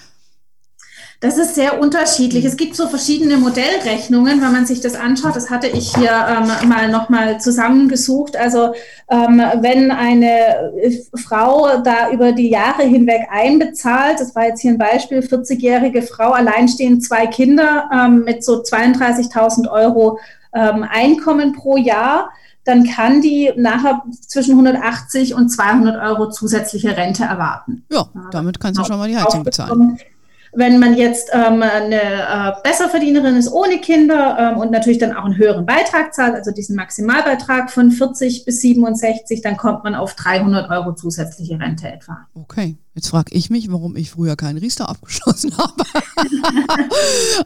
Das 1.21 1.39
ist 1.39 1.55
sehr 1.55 1.81
unterschiedlich. 1.81 2.45
Es 2.45 2.57
gibt 2.57 2.75
so 2.75 2.89
verschiedene 2.89 3.37
Modellrechnungen, 3.37 4.43
wenn 4.43 4.53
man 4.53 4.67
sich 4.67 4.81
das 4.81 4.97
anschaut. 4.97 5.37
Das 5.37 5.51
hatte 5.51 5.69
ich 5.69 5.95
hier 5.95 6.11
ähm, 6.11 6.69
mal 6.69 6.91
nochmal 6.91 7.41
zusammengesucht. 7.41 8.37
Also 8.37 8.75
ähm, 9.11 9.41
wenn 9.61 9.93
eine 9.93 10.73
Frau 11.15 11.81
da 11.83 12.11
über 12.11 12.33
die 12.33 12.51
Jahre 12.51 12.83
hinweg 12.83 13.29
einbezahlt, 13.31 14.19
das 14.19 14.35
war 14.35 14.47
jetzt 14.47 14.61
hier 14.61 14.73
ein 14.73 14.79
Beispiel, 14.79 15.21
40-jährige 15.21 16.03
Frau, 16.03 16.33
alleinstehend 16.33 17.05
zwei 17.05 17.27
Kinder 17.27 17.89
ähm, 17.93 18.25
mit 18.25 18.45
so 18.45 18.63
32.000 18.63 19.71
Euro 19.71 20.19
ähm, 20.53 20.85
Einkommen 20.91 21.53
pro 21.53 21.77
Jahr, 21.77 22.31
dann 22.71 22.85
kann 22.85 23.21
die 23.21 23.53
nachher 23.57 24.03
zwischen 24.27 24.53
180 24.53 25.35
und 25.35 25.49
200 25.49 26.01
Euro 26.01 26.31
zusätzliche 26.31 26.97
Rente 26.97 27.25
erwarten. 27.25 27.85
Ja, 27.91 28.07
damit 28.31 28.61
kannst 28.61 28.79
du 28.79 28.85
schon 28.85 28.99
mal 28.99 29.09
die 29.09 29.17
Heizung 29.17 29.43
bezahlen. 29.43 29.99
Wenn 30.53 30.81
man 30.81 30.97
jetzt 30.97 31.31
ähm, 31.33 31.63
eine 31.63 32.01
äh, 32.03 32.53
Besserverdienerin 32.65 33.37
ist 33.37 33.53
ohne 33.53 33.79
Kinder 33.79 34.37
ähm, 34.39 34.59
und 34.59 34.73
natürlich 34.73 34.99
dann 34.99 35.17
auch 35.17 35.25
einen 35.25 35.37
höheren 35.37 35.65
Beitrag 35.65 36.13
zahlt, 36.13 36.35
also 36.35 36.51
diesen 36.51 36.75
Maximalbeitrag 36.75 37.71
von 37.71 37.93
40 37.93 38.45
bis 38.45 38.61
67, 38.61 39.43
dann 39.43 39.57
kommt 39.57 39.85
man 39.85 39.95
auf 39.95 40.15
300 40.15 40.69
Euro 40.71 40.95
zusätzliche 40.95 41.61
Rente 41.61 41.89
etwa. 41.89 42.27
Okay. 42.35 42.77
Jetzt 42.95 43.09
frage 43.09 43.33
ich 43.33 43.51
mich, 43.51 43.71
warum 43.71 43.95
ich 43.95 44.11
früher 44.11 44.35
keinen 44.35 44.59
Riester 44.59 44.89
abgeschlossen 44.89 45.57
habe. 45.59 45.85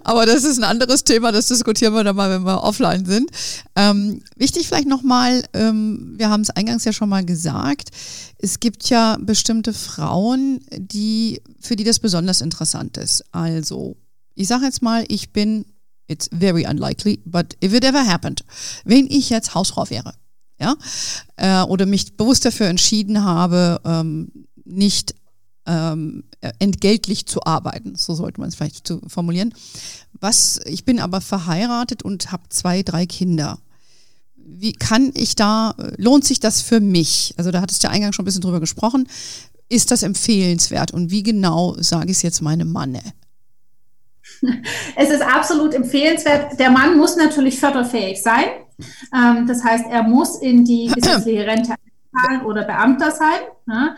Aber 0.02 0.24
das 0.24 0.42
ist 0.42 0.56
ein 0.56 0.64
anderes 0.64 1.04
Thema, 1.04 1.32
das 1.32 1.48
diskutieren 1.48 1.92
wir 1.92 2.02
dann 2.02 2.16
mal, 2.16 2.30
wenn 2.30 2.46
wir 2.46 2.62
offline 2.62 3.04
sind. 3.04 3.30
Ähm, 3.76 4.22
wichtig 4.36 4.66
vielleicht 4.66 4.88
nochmal, 4.88 5.44
ähm, 5.52 6.14
wir 6.16 6.30
haben 6.30 6.40
es 6.40 6.50
eingangs 6.50 6.84
ja 6.84 6.94
schon 6.94 7.10
mal 7.10 7.24
gesagt, 7.26 7.90
es 8.38 8.58
gibt 8.58 8.88
ja 8.88 9.18
bestimmte 9.20 9.74
Frauen, 9.74 10.60
die, 10.72 11.42
für 11.60 11.76
die 11.76 11.84
das 11.84 11.98
besonders 11.98 12.40
interessant 12.40 12.96
ist. 12.96 13.24
Also, 13.32 13.96
ich 14.34 14.48
sage 14.48 14.64
jetzt 14.64 14.80
mal, 14.80 15.04
ich 15.08 15.32
bin, 15.34 15.66
it's 16.08 16.30
very 16.32 16.66
unlikely, 16.66 17.20
but 17.26 17.54
if 17.62 17.74
it 17.74 17.84
ever 17.84 18.06
happened, 18.06 18.44
wenn 18.84 19.06
ich 19.08 19.28
jetzt 19.28 19.54
Hausfrau 19.54 19.90
wäre, 19.90 20.14
ja, 20.58 20.74
äh, 21.36 21.62
oder 21.64 21.84
mich 21.84 22.16
bewusst 22.16 22.46
dafür 22.46 22.68
entschieden 22.68 23.24
habe, 23.24 23.80
ähm, 23.84 24.46
nicht 24.64 25.14
ähm, 25.66 26.24
entgeltlich 26.58 27.26
zu 27.26 27.44
arbeiten, 27.44 27.94
so 27.96 28.14
sollte 28.14 28.40
man 28.40 28.48
es 28.48 28.54
vielleicht 28.54 28.92
formulieren. 29.08 29.54
Was, 30.20 30.60
ich 30.64 30.84
bin 30.84 31.00
aber 31.00 31.20
verheiratet 31.20 32.02
und 32.02 32.32
habe 32.32 32.44
zwei, 32.48 32.82
drei 32.82 33.06
Kinder. 33.06 33.58
Wie 34.36 34.72
kann 34.72 35.10
ich 35.14 35.36
da, 35.36 35.74
lohnt 35.96 36.24
sich 36.24 36.38
das 36.40 36.60
für 36.60 36.80
mich? 36.80 37.34
Also 37.38 37.50
da 37.50 37.60
hattest 37.60 37.82
du 37.82 37.88
ja 37.88 37.92
eingangs 37.92 38.14
schon 38.14 38.24
ein 38.24 38.26
bisschen 38.26 38.42
drüber 38.42 38.60
gesprochen. 38.60 39.08
Ist 39.68 39.90
das 39.90 40.02
empfehlenswert 40.02 40.92
und 40.92 41.10
wie 41.10 41.22
genau 41.22 41.76
sage 41.78 42.10
ich 42.10 42.18
es 42.18 42.22
jetzt 42.22 42.42
meinem 42.42 42.70
Manne? 42.70 43.00
Es 44.96 45.10
ist 45.10 45.22
absolut 45.22 45.74
empfehlenswert. 45.74 46.58
Der 46.58 46.70
Mann 46.70 46.96
muss 46.96 47.16
natürlich 47.16 47.58
förderfähig 47.58 48.22
sein. 48.22 48.44
Ähm, 49.14 49.46
das 49.46 49.62
heißt, 49.64 49.86
er 49.90 50.02
muss 50.02 50.36
in 50.36 50.64
die 50.64 50.90
gesetzliche 50.94 51.46
Rente 51.46 51.74
oder 52.44 52.64
Beamter 52.64 53.10
sein. 53.10 53.90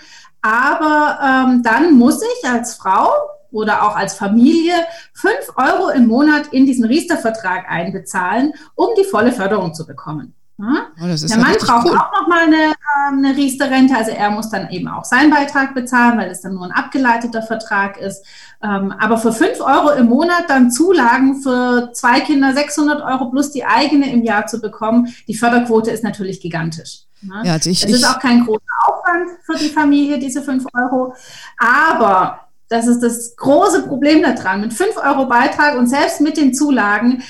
Aber 0.46 1.18
ähm, 1.20 1.62
dann 1.64 1.94
muss 1.94 2.22
ich 2.22 2.48
als 2.48 2.76
Frau 2.76 3.10
oder 3.50 3.82
auch 3.82 3.96
als 3.96 4.14
Familie 4.14 4.74
fünf 5.12 5.52
Euro 5.56 5.88
im 5.88 6.06
Monat 6.06 6.48
in 6.52 6.66
diesen 6.66 6.84
Riester-Vertrag 6.84 7.68
einbezahlen, 7.68 8.52
um 8.76 8.90
die 8.96 9.04
volle 9.04 9.32
Förderung 9.32 9.74
zu 9.74 9.86
bekommen. 9.86 10.34
Ja? 10.58 10.86
Oh, 11.02 11.06
der 11.06 11.38
Mann 11.38 11.56
braucht 11.58 11.86
cool. 11.86 11.98
auch 11.98 12.12
nochmal 12.20 12.44
eine, 12.44 12.56
ähm, 12.56 13.24
eine 13.24 13.36
Riester-Rente, 13.36 13.96
also 13.96 14.12
er 14.12 14.30
muss 14.30 14.48
dann 14.48 14.70
eben 14.70 14.86
auch 14.86 15.04
seinen 15.04 15.30
Beitrag 15.30 15.74
bezahlen, 15.74 16.16
weil 16.16 16.30
es 16.30 16.42
dann 16.42 16.54
nur 16.54 16.64
ein 16.64 16.72
abgeleiteter 16.72 17.42
Vertrag 17.42 17.98
ist. 17.98 18.24
Ähm, 18.62 18.92
aber 18.92 19.18
für 19.18 19.32
fünf 19.32 19.60
Euro 19.60 19.90
im 19.90 20.06
Monat 20.06 20.44
dann 20.48 20.70
Zulagen 20.70 21.42
für 21.42 21.90
zwei 21.92 22.20
Kinder 22.20 22.54
600 22.54 23.02
Euro 23.02 23.30
plus 23.30 23.50
die 23.50 23.64
eigene 23.66 24.12
im 24.12 24.22
Jahr 24.22 24.46
zu 24.46 24.60
bekommen, 24.60 25.12
die 25.26 25.34
Förderquote 25.34 25.90
ist 25.90 26.04
natürlich 26.04 26.40
gigantisch. 26.40 27.05
Ja, 27.22 27.54
also 27.54 27.70
ich, 27.70 27.84
es 27.84 27.90
ist 27.90 28.04
auch 28.04 28.18
kein 28.18 28.44
großer 28.44 28.62
Aufwand 28.86 29.30
für 29.42 29.56
die 29.56 29.68
Familie, 29.68 30.18
diese 30.18 30.42
fünf 30.42 30.64
Euro. 30.74 31.14
Aber 31.58 32.40
das 32.68 32.86
ist 32.86 33.00
das 33.00 33.36
große 33.36 33.86
Problem 33.86 34.22
daran. 34.22 34.60
Mit 34.60 34.72
fünf 34.72 34.96
Euro 34.96 35.26
Beitrag 35.26 35.76
und 35.76 35.86
selbst 35.86 36.20
mit 36.20 36.36
den 36.36 36.54
Zulagen 36.54 37.22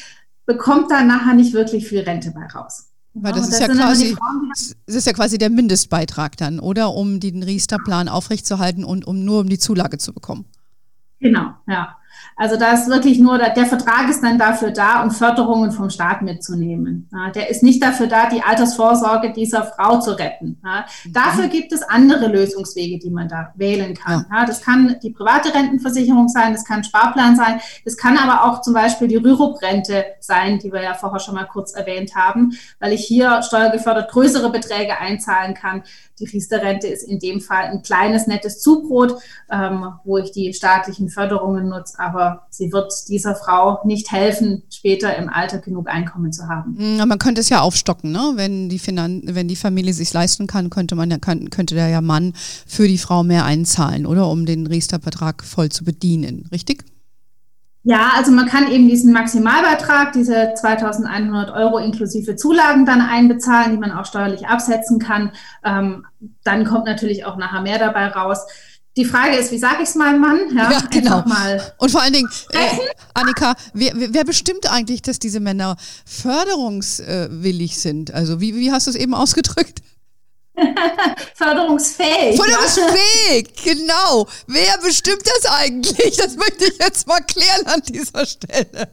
bekommt 0.44 0.90
da 0.90 1.02
nachher 1.02 1.34
nicht 1.34 1.52
wirklich 1.52 1.86
viel 1.88 2.00
Rente 2.00 2.30
bei 2.30 2.46
raus. 2.46 2.88
Weil 3.18 3.32
das, 3.32 3.48
ist, 3.48 3.60
ja 3.60 3.68
quasi, 3.68 4.14
Frauen, 4.14 4.50
das 4.54 4.94
ist 4.94 5.06
ja 5.06 5.12
quasi 5.14 5.38
der 5.38 5.48
Mindestbeitrag 5.48 6.36
dann, 6.36 6.60
oder? 6.60 6.92
Um 6.92 7.18
den 7.18 7.42
Riester-Plan 7.42 8.08
aufrechtzuerhalten 8.08 8.84
und 8.84 9.06
um 9.06 9.24
nur 9.24 9.40
um 9.40 9.48
die 9.48 9.58
Zulage 9.58 9.96
zu 9.96 10.12
bekommen. 10.12 10.44
Genau, 11.18 11.54
ja. 11.66 11.96
Also 12.36 12.56
da 12.56 12.72
ist 12.72 12.88
wirklich 12.88 13.18
nur, 13.18 13.38
der 13.38 13.66
Vertrag 13.66 14.08
ist 14.08 14.22
dann 14.22 14.38
dafür 14.38 14.70
da, 14.70 15.02
um 15.02 15.10
Förderungen 15.10 15.72
vom 15.72 15.90
Staat 15.90 16.22
mitzunehmen. 16.22 17.08
Der 17.34 17.48
ist 17.50 17.62
nicht 17.62 17.82
dafür 17.82 18.06
da, 18.06 18.28
die 18.28 18.42
Altersvorsorge 18.42 19.32
dieser 19.32 19.64
Frau 19.64 20.00
zu 20.00 20.12
retten. 20.18 20.60
Ja, 20.64 20.84
dafür 21.06 21.46
mhm. 21.46 21.50
gibt 21.50 21.72
es 21.72 21.82
andere 21.82 22.28
Lösungswege, 22.28 22.98
die 22.98 23.10
man 23.10 23.28
da 23.28 23.52
wählen 23.56 23.94
kann. 23.94 24.26
Das 24.46 24.60
kann 24.60 24.96
die 25.02 25.10
private 25.10 25.54
Rentenversicherung 25.54 26.28
sein, 26.28 26.52
das 26.52 26.64
kann 26.64 26.84
Sparplan 26.84 27.36
sein, 27.36 27.60
das 27.84 27.96
kann 27.96 28.18
aber 28.18 28.44
auch 28.44 28.60
zum 28.60 28.74
Beispiel 28.74 29.08
die 29.08 29.16
Rürup-Rente 29.16 30.04
sein, 30.20 30.58
die 30.58 30.72
wir 30.72 30.82
ja 30.82 30.94
vorher 30.94 31.20
schon 31.20 31.34
mal 31.34 31.46
kurz 31.46 31.72
erwähnt 31.72 32.14
haben, 32.14 32.52
weil 32.80 32.92
ich 32.92 33.04
hier 33.06 33.42
steuergefördert 33.42 34.10
größere 34.10 34.50
Beträge 34.50 34.98
einzahlen 34.98 35.54
kann. 35.54 35.82
Die 36.18 36.24
Riester-Rente 36.24 36.86
ist 36.86 37.02
in 37.02 37.18
dem 37.18 37.40
Fall 37.40 37.64
ein 37.64 37.82
kleines, 37.82 38.26
nettes 38.26 38.60
Zubrot, 38.60 39.14
ähm, 39.50 39.86
wo 40.04 40.18
ich 40.18 40.32
die 40.32 40.52
staatlichen 40.54 41.08
Förderungen 41.08 41.68
nutze, 41.68 41.98
aber 41.98 42.46
sie 42.50 42.72
wird 42.72 42.92
dieser 43.08 43.34
Frau 43.34 43.80
nicht 43.84 44.10
helfen, 44.10 44.62
später 44.70 45.16
im 45.16 45.28
Alter 45.28 45.58
genug 45.58 45.88
Einkommen 45.88 46.32
zu 46.32 46.48
haben. 46.48 46.76
Hm, 46.78 47.08
man 47.08 47.18
könnte 47.18 47.40
es 47.40 47.48
ja 47.48 47.60
aufstocken, 47.60 48.12
ne? 48.12 48.32
wenn, 48.36 48.68
die 48.68 48.78
Finan 48.78 49.22
wenn 49.26 49.48
die 49.48 49.56
Familie 49.56 49.92
sich 49.92 50.12
leisten 50.12 50.46
kann, 50.46 50.70
könnte, 50.70 50.94
man 50.94 51.10
ja, 51.10 51.18
könnte 51.18 51.74
der 51.74 51.88
ja 51.88 52.00
Mann 52.00 52.32
für 52.66 52.88
die 52.88 52.98
Frau 52.98 53.22
mehr 53.22 53.44
einzahlen, 53.44 54.06
oder 54.06 54.28
um 54.28 54.46
den 54.46 54.66
Riester-Vertrag 54.66 55.44
voll 55.44 55.68
zu 55.68 55.84
bedienen, 55.84 56.48
richtig? 56.50 56.84
Ja, 57.88 58.14
also 58.16 58.32
man 58.32 58.46
kann 58.46 58.68
eben 58.68 58.88
diesen 58.88 59.12
Maximalbeitrag, 59.12 60.12
diese 60.12 60.54
2100 60.56 61.50
Euro 61.52 61.78
inklusive 61.78 62.34
Zulagen 62.34 62.84
dann 62.84 63.00
einbezahlen, 63.00 63.70
die 63.70 63.78
man 63.78 63.92
auch 63.92 64.04
steuerlich 64.04 64.48
absetzen 64.48 64.98
kann. 64.98 65.30
Ähm, 65.64 66.04
dann 66.42 66.64
kommt 66.64 66.86
natürlich 66.86 67.24
auch 67.24 67.36
nachher 67.36 67.60
mehr 67.60 67.78
dabei 67.78 68.08
raus. 68.08 68.40
Die 68.96 69.04
Frage 69.04 69.36
ist, 69.36 69.52
wie 69.52 69.58
sage 69.58 69.84
ich 69.84 69.90
es 69.90 69.94
meinem 69.94 70.20
Mann? 70.20 70.40
Ja, 70.56 70.72
ja 70.72 70.80
genau. 70.90 71.22
Und 71.78 71.92
vor 71.92 72.02
allen 72.02 72.12
Dingen, 72.12 72.28
äh, 72.50 72.58
Annika, 73.14 73.54
wer, 73.72 73.92
wer, 73.94 74.24
bestimmt 74.24 74.68
eigentlich, 74.68 75.02
dass 75.02 75.20
diese 75.20 75.38
Männer 75.38 75.76
förderungswillig 76.04 77.78
sind? 77.78 78.12
Also 78.12 78.40
wie, 78.40 78.56
wie 78.56 78.72
hast 78.72 78.88
du 78.88 78.90
es 78.90 78.96
eben 78.96 79.14
ausgedrückt? 79.14 79.80
Förderungsfähig. 81.34 82.36
Förderungsfähig, 82.40 83.48
ja. 83.64 83.74
genau. 83.74 84.26
Wer 84.46 84.78
bestimmt 84.82 85.22
das 85.24 85.50
eigentlich? 85.50 86.16
Das 86.16 86.36
möchte 86.36 86.66
ich 86.66 86.78
jetzt 86.78 87.06
mal 87.06 87.20
klären 87.20 87.66
an 87.66 87.82
dieser 87.82 88.24
Stelle. 88.26 88.88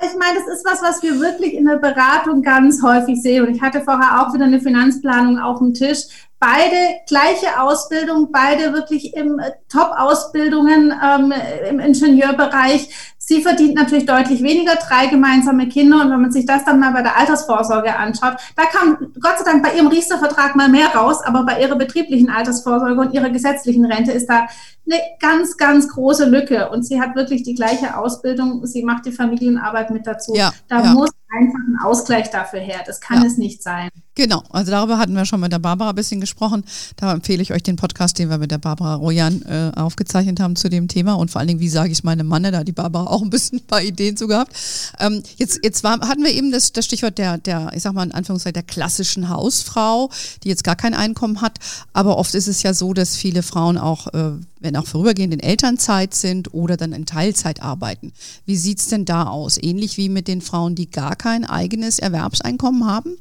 Ich 0.00 0.16
meine, 0.16 0.38
das 0.38 0.58
ist 0.58 0.64
was, 0.64 0.80
was 0.80 1.02
wir 1.02 1.18
wirklich 1.18 1.54
in 1.54 1.66
der 1.66 1.76
Beratung 1.76 2.42
ganz 2.42 2.82
häufig 2.82 3.20
sehen. 3.20 3.46
Und 3.46 3.54
ich 3.56 3.60
hatte 3.60 3.80
vorher 3.80 4.20
auch 4.20 4.32
wieder 4.32 4.44
eine 4.44 4.60
Finanzplanung 4.60 5.40
auf 5.40 5.58
dem 5.58 5.74
Tisch. 5.74 6.02
Beide 6.38 6.76
gleiche 7.08 7.60
Ausbildung, 7.60 8.30
beide 8.30 8.72
wirklich 8.72 9.14
im 9.14 9.40
äh, 9.40 9.50
Top-Ausbildungen 9.68 10.94
ähm, 11.04 11.34
im 11.68 11.80
Ingenieurbereich. 11.80 12.88
Sie 13.28 13.42
verdient 13.42 13.74
natürlich 13.74 14.06
deutlich 14.06 14.42
weniger, 14.42 14.76
drei 14.76 15.08
gemeinsame 15.08 15.68
Kinder. 15.68 16.00
Und 16.00 16.10
wenn 16.10 16.22
man 16.22 16.32
sich 16.32 16.46
das 16.46 16.64
dann 16.64 16.80
mal 16.80 16.94
bei 16.94 17.02
der 17.02 17.18
Altersvorsorge 17.18 17.94
anschaut, 17.94 18.38
da 18.56 18.64
kam 18.64 19.12
Gott 19.20 19.36
sei 19.36 19.44
Dank 19.44 19.62
bei 19.62 19.74
ihrem 19.74 19.88
Riester-Vertrag 19.88 20.56
mal 20.56 20.70
mehr 20.70 20.86
raus, 20.94 21.18
aber 21.22 21.44
bei 21.44 21.60
ihrer 21.60 21.76
betrieblichen 21.76 22.30
Altersvorsorge 22.30 22.98
und 22.98 23.12
ihrer 23.12 23.28
gesetzlichen 23.28 23.84
Rente 23.84 24.12
ist 24.12 24.30
da 24.30 24.46
eine 24.86 24.98
ganz, 25.20 25.58
ganz 25.58 25.88
große 25.88 26.24
Lücke. 26.24 26.70
Und 26.70 26.86
sie 26.86 27.02
hat 27.02 27.16
wirklich 27.16 27.42
die 27.42 27.54
gleiche 27.54 27.98
Ausbildung. 27.98 28.64
Sie 28.64 28.82
macht 28.82 29.04
die 29.04 29.12
Familienarbeit 29.12 29.90
mit 29.90 30.06
dazu. 30.06 30.32
Ja, 30.34 30.54
da 30.66 30.82
ja. 30.82 30.94
muss 30.94 31.10
einfach 31.28 31.58
ein 31.58 31.76
Ausgleich 31.84 32.30
dafür 32.30 32.60
her. 32.60 32.80
Das 32.86 32.98
kann 32.98 33.20
ja. 33.20 33.26
es 33.26 33.36
nicht 33.36 33.62
sein. 33.62 33.90
Genau, 34.18 34.42
also 34.50 34.72
darüber 34.72 34.98
hatten 34.98 35.14
wir 35.14 35.24
schon 35.26 35.38
mit 35.38 35.52
der 35.52 35.60
Barbara 35.60 35.90
ein 35.90 35.94
bisschen 35.94 36.20
gesprochen. 36.20 36.64
Da 36.96 37.12
empfehle 37.12 37.40
ich 37.40 37.52
euch 37.52 37.62
den 37.62 37.76
Podcast, 37.76 38.18
den 38.18 38.30
wir 38.30 38.38
mit 38.38 38.50
der 38.50 38.58
Barbara 38.58 38.96
Rojan 38.96 39.42
äh, 39.42 39.70
aufgezeichnet 39.76 40.40
haben 40.40 40.56
zu 40.56 40.68
dem 40.68 40.88
Thema. 40.88 41.12
Und 41.12 41.30
vor 41.30 41.38
allen 41.38 41.46
Dingen, 41.46 41.60
wie 41.60 41.68
sage 41.68 41.92
ich 41.92 41.98
es 41.98 42.02
meinem 42.02 42.26
Mann, 42.26 42.42
da 42.42 42.50
hat 42.58 42.66
die 42.66 42.72
Barbara 42.72 43.06
auch 43.06 43.22
ein 43.22 43.30
bisschen 43.30 43.60
ein 43.60 43.66
paar 43.68 43.80
Ideen 43.80 44.16
zu 44.16 44.26
gehabt. 44.26 44.56
Ähm, 44.98 45.22
jetzt 45.36 45.60
jetzt 45.62 45.84
war, 45.84 46.00
hatten 46.00 46.24
wir 46.24 46.32
eben 46.32 46.50
das, 46.50 46.72
das 46.72 46.84
Stichwort 46.84 47.16
der, 47.16 47.38
der, 47.38 47.70
ich 47.76 47.84
sag 47.84 47.92
mal 47.92 48.02
in 48.02 48.10
Anführungszeichen, 48.10 48.54
der 48.54 48.64
klassischen 48.64 49.28
Hausfrau, 49.28 50.10
die 50.42 50.48
jetzt 50.48 50.64
gar 50.64 50.74
kein 50.74 50.94
Einkommen 50.94 51.40
hat. 51.40 51.60
Aber 51.92 52.18
oft 52.18 52.34
ist 52.34 52.48
es 52.48 52.64
ja 52.64 52.74
so, 52.74 52.94
dass 52.94 53.14
viele 53.14 53.44
Frauen 53.44 53.78
auch, 53.78 54.08
äh, 54.14 54.32
wenn 54.58 54.74
auch 54.74 54.88
vorübergehend 54.88 55.32
in 55.32 55.38
Elternzeit 55.38 56.12
sind 56.12 56.52
oder 56.52 56.76
dann 56.76 56.92
in 56.92 57.06
Teilzeit 57.06 57.62
arbeiten. 57.62 58.12
Wie 58.46 58.56
sieht 58.56 58.80
es 58.80 58.88
denn 58.88 59.04
da 59.04 59.28
aus? 59.28 59.58
Ähnlich 59.62 59.96
wie 59.96 60.08
mit 60.08 60.26
den 60.26 60.40
Frauen, 60.40 60.74
die 60.74 60.90
gar 60.90 61.14
kein 61.14 61.44
eigenes 61.44 62.00
Erwerbseinkommen 62.00 62.84
haben? 62.84 63.12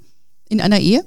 In 0.50 0.62
einer 0.62 0.80
Ehe? 0.80 1.06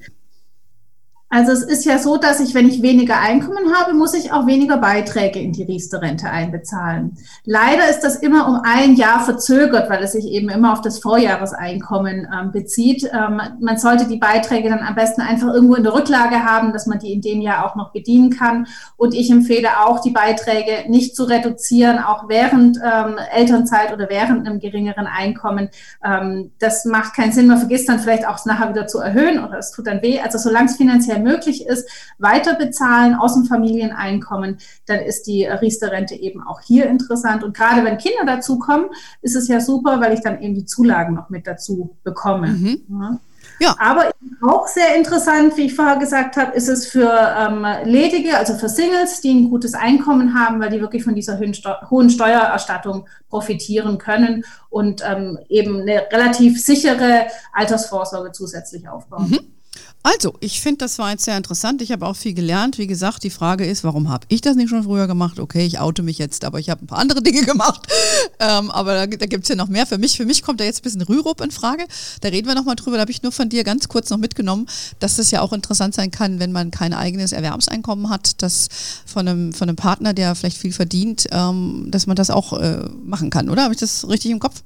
Also 1.32 1.52
es 1.52 1.62
ist 1.62 1.84
ja 1.84 1.98
so, 1.98 2.16
dass 2.16 2.40
ich, 2.40 2.56
wenn 2.56 2.68
ich 2.68 2.82
weniger 2.82 3.20
Einkommen 3.20 3.72
habe, 3.72 3.94
muss 3.94 4.14
ich 4.14 4.32
auch 4.32 4.48
weniger 4.48 4.78
Beiträge 4.78 5.38
in 5.38 5.52
die 5.52 5.62
Riester-Rente 5.62 6.28
einbezahlen. 6.28 7.16
Leider 7.44 7.88
ist 7.88 8.00
das 8.00 8.16
immer 8.16 8.48
um 8.48 8.62
ein 8.64 8.96
Jahr 8.96 9.20
verzögert, 9.20 9.88
weil 9.88 10.02
es 10.02 10.10
sich 10.10 10.24
eben 10.24 10.48
immer 10.48 10.72
auf 10.72 10.80
das 10.80 10.98
Vorjahreseinkommen 10.98 12.26
ähm, 12.34 12.50
bezieht. 12.50 13.08
Ähm, 13.12 13.40
man 13.60 13.78
sollte 13.78 14.08
die 14.08 14.16
Beiträge 14.16 14.70
dann 14.70 14.80
am 14.80 14.96
besten 14.96 15.20
einfach 15.20 15.54
irgendwo 15.54 15.76
in 15.76 15.84
der 15.84 15.94
Rücklage 15.94 16.44
haben, 16.44 16.72
dass 16.72 16.88
man 16.88 16.98
die 16.98 17.12
in 17.12 17.20
dem 17.20 17.40
Jahr 17.40 17.64
auch 17.64 17.76
noch 17.76 17.92
bedienen 17.92 18.30
kann. 18.30 18.66
Und 18.96 19.14
ich 19.14 19.30
empfehle 19.30 19.68
auch, 19.86 20.00
die 20.00 20.10
Beiträge 20.10 20.90
nicht 20.90 21.14
zu 21.14 21.22
reduzieren, 21.22 22.00
auch 22.00 22.28
während 22.28 22.78
ähm, 22.78 23.18
Elternzeit 23.32 23.92
oder 23.92 24.08
während 24.10 24.48
einem 24.48 24.58
geringeren 24.58 25.06
Einkommen. 25.06 25.68
Ähm, 26.04 26.50
das 26.58 26.84
macht 26.86 27.14
keinen 27.14 27.30
Sinn. 27.30 27.46
Man 27.46 27.58
vergisst 27.58 27.88
dann 27.88 28.00
vielleicht 28.00 28.26
auch 28.26 28.34
es 28.34 28.46
nachher 28.46 28.70
wieder 28.70 28.88
zu 28.88 28.98
erhöhen 28.98 29.44
oder 29.44 29.58
es 29.58 29.70
tut 29.70 29.86
dann 29.86 30.02
weh. 30.02 30.18
Also 30.18 30.36
solange 30.36 30.66
es 30.66 30.76
finanziell 30.76 31.19
möglich 31.20 31.66
ist, 31.66 31.88
weiter 32.18 32.54
bezahlen 32.54 33.14
aus 33.14 33.34
dem 33.34 33.44
Familieneinkommen, 33.44 34.58
dann 34.86 35.00
ist 35.00 35.26
die 35.26 35.44
Riester-Rente 35.44 36.14
eben 36.14 36.42
auch 36.42 36.60
hier 36.60 36.86
interessant. 36.86 37.44
Und 37.44 37.56
gerade 37.56 37.84
wenn 37.84 37.98
Kinder 37.98 38.24
dazukommen, 38.24 38.86
ist 39.22 39.36
es 39.36 39.48
ja 39.48 39.60
super, 39.60 40.00
weil 40.00 40.14
ich 40.14 40.20
dann 40.20 40.40
eben 40.40 40.54
die 40.54 40.64
Zulagen 40.64 41.14
noch 41.14 41.30
mit 41.30 41.46
dazu 41.46 41.96
bekomme. 42.02 42.48
Mhm. 42.48 42.82
Ja. 42.88 43.20
Ja. 43.60 43.76
Aber 43.78 44.10
auch 44.40 44.66
sehr 44.66 44.96
interessant, 44.96 45.56
wie 45.56 45.66
ich 45.66 45.74
vorher 45.74 45.98
gesagt 45.98 46.38
habe, 46.38 46.56
ist 46.56 46.68
es 46.68 46.86
für 46.86 47.12
ähm, 47.38 47.66
Ledige, 47.84 48.38
also 48.38 48.54
für 48.54 48.70
Singles, 48.70 49.20
die 49.20 49.34
ein 49.34 49.50
gutes 49.50 49.74
Einkommen 49.74 50.34
haben, 50.34 50.60
weil 50.60 50.70
die 50.70 50.80
wirklich 50.80 51.04
von 51.04 51.14
dieser 51.14 51.38
hohen 51.90 52.08
Steuererstattung 52.08 53.06
profitieren 53.28 53.98
können 53.98 54.44
und 54.70 55.02
ähm, 55.06 55.38
eben 55.50 55.82
eine 55.82 56.06
relativ 56.10 56.62
sichere 56.64 57.26
Altersvorsorge 57.52 58.32
zusätzlich 58.32 58.88
aufbauen. 58.88 59.28
Mhm. 59.30 59.59
Also, 60.02 60.34
ich 60.40 60.62
finde, 60.62 60.78
das 60.78 60.98
war 60.98 61.10
jetzt 61.10 61.26
sehr 61.26 61.36
interessant. 61.36 61.82
Ich 61.82 61.92
habe 61.92 62.06
auch 62.06 62.16
viel 62.16 62.32
gelernt. 62.32 62.78
Wie 62.78 62.86
gesagt, 62.86 63.22
die 63.22 63.28
Frage 63.28 63.66
ist, 63.66 63.84
warum 63.84 64.08
habe 64.08 64.24
ich 64.30 64.40
das 64.40 64.56
nicht 64.56 64.70
schon 64.70 64.84
früher 64.84 65.06
gemacht? 65.06 65.38
Okay, 65.38 65.66
ich 65.66 65.78
oute 65.78 66.02
mich 66.02 66.16
jetzt, 66.16 66.46
aber 66.46 66.58
ich 66.58 66.70
habe 66.70 66.82
ein 66.82 66.86
paar 66.86 66.98
andere 66.98 67.22
Dinge 67.22 67.42
gemacht. 67.42 67.86
Ähm, 68.38 68.70
aber 68.70 68.94
da, 68.94 69.06
da 69.06 69.26
gibt 69.26 69.42
es 69.42 69.50
ja 69.50 69.56
noch 69.56 69.68
mehr. 69.68 69.86
Für 69.86 69.98
mich, 69.98 70.16
für 70.16 70.24
mich 70.24 70.42
kommt 70.42 70.60
da 70.60 70.64
jetzt 70.64 70.80
ein 70.80 70.82
bisschen 70.84 71.02
Rürup 71.02 71.42
in 71.42 71.50
Frage. 71.50 71.84
Da 72.22 72.28
reden 72.28 72.48
wir 72.48 72.54
nochmal 72.54 72.76
drüber. 72.76 72.96
Da 72.96 73.02
habe 73.02 73.10
ich 73.10 73.22
nur 73.22 73.32
von 73.32 73.50
dir 73.50 73.62
ganz 73.62 73.88
kurz 73.88 74.08
noch 74.08 74.16
mitgenommen, 74.16 74.66
dass 75.00 75.16
das 75.16 75.30
ja 75.32 75.42
auch 75.42 75.52
interessant 75.52 75.94
sein 75.94 76.10
kann, 76.10 76.40
wenn 76.40 76.52
man 76.52 76.70
kein 76.70 76.94
eigenes 76.94 77.32
Erwerbseinkommen 77.32 78.08
hat, 78.08 78.40
dass 78.42 78.68
von 79.04 79.28
einem, 79.28 79.52
von 79.52 79.68
einem 79.68 79.76
Partner, 79.76 80.14
der 80.14 80.34
vielleicht 80.34 80.56
viel 80.56 80.72
verdient, 80.72 81.26
ähm, 81.30 81.88
dass 81.90 82.06
man 82.06 82.16
das 82.16 82.30
auch 82.30 82.58
äh, 82.58 82.88
machen 83.04 83.28
kann, 83.28 83.50
oder? 83.50 83.64
Habe 83.64 83.74
ich 83.74 83.80
das 83.80 84.08
richtig 84.08 84.30
im 84.30 84.40
Kopf? 84.40 84.62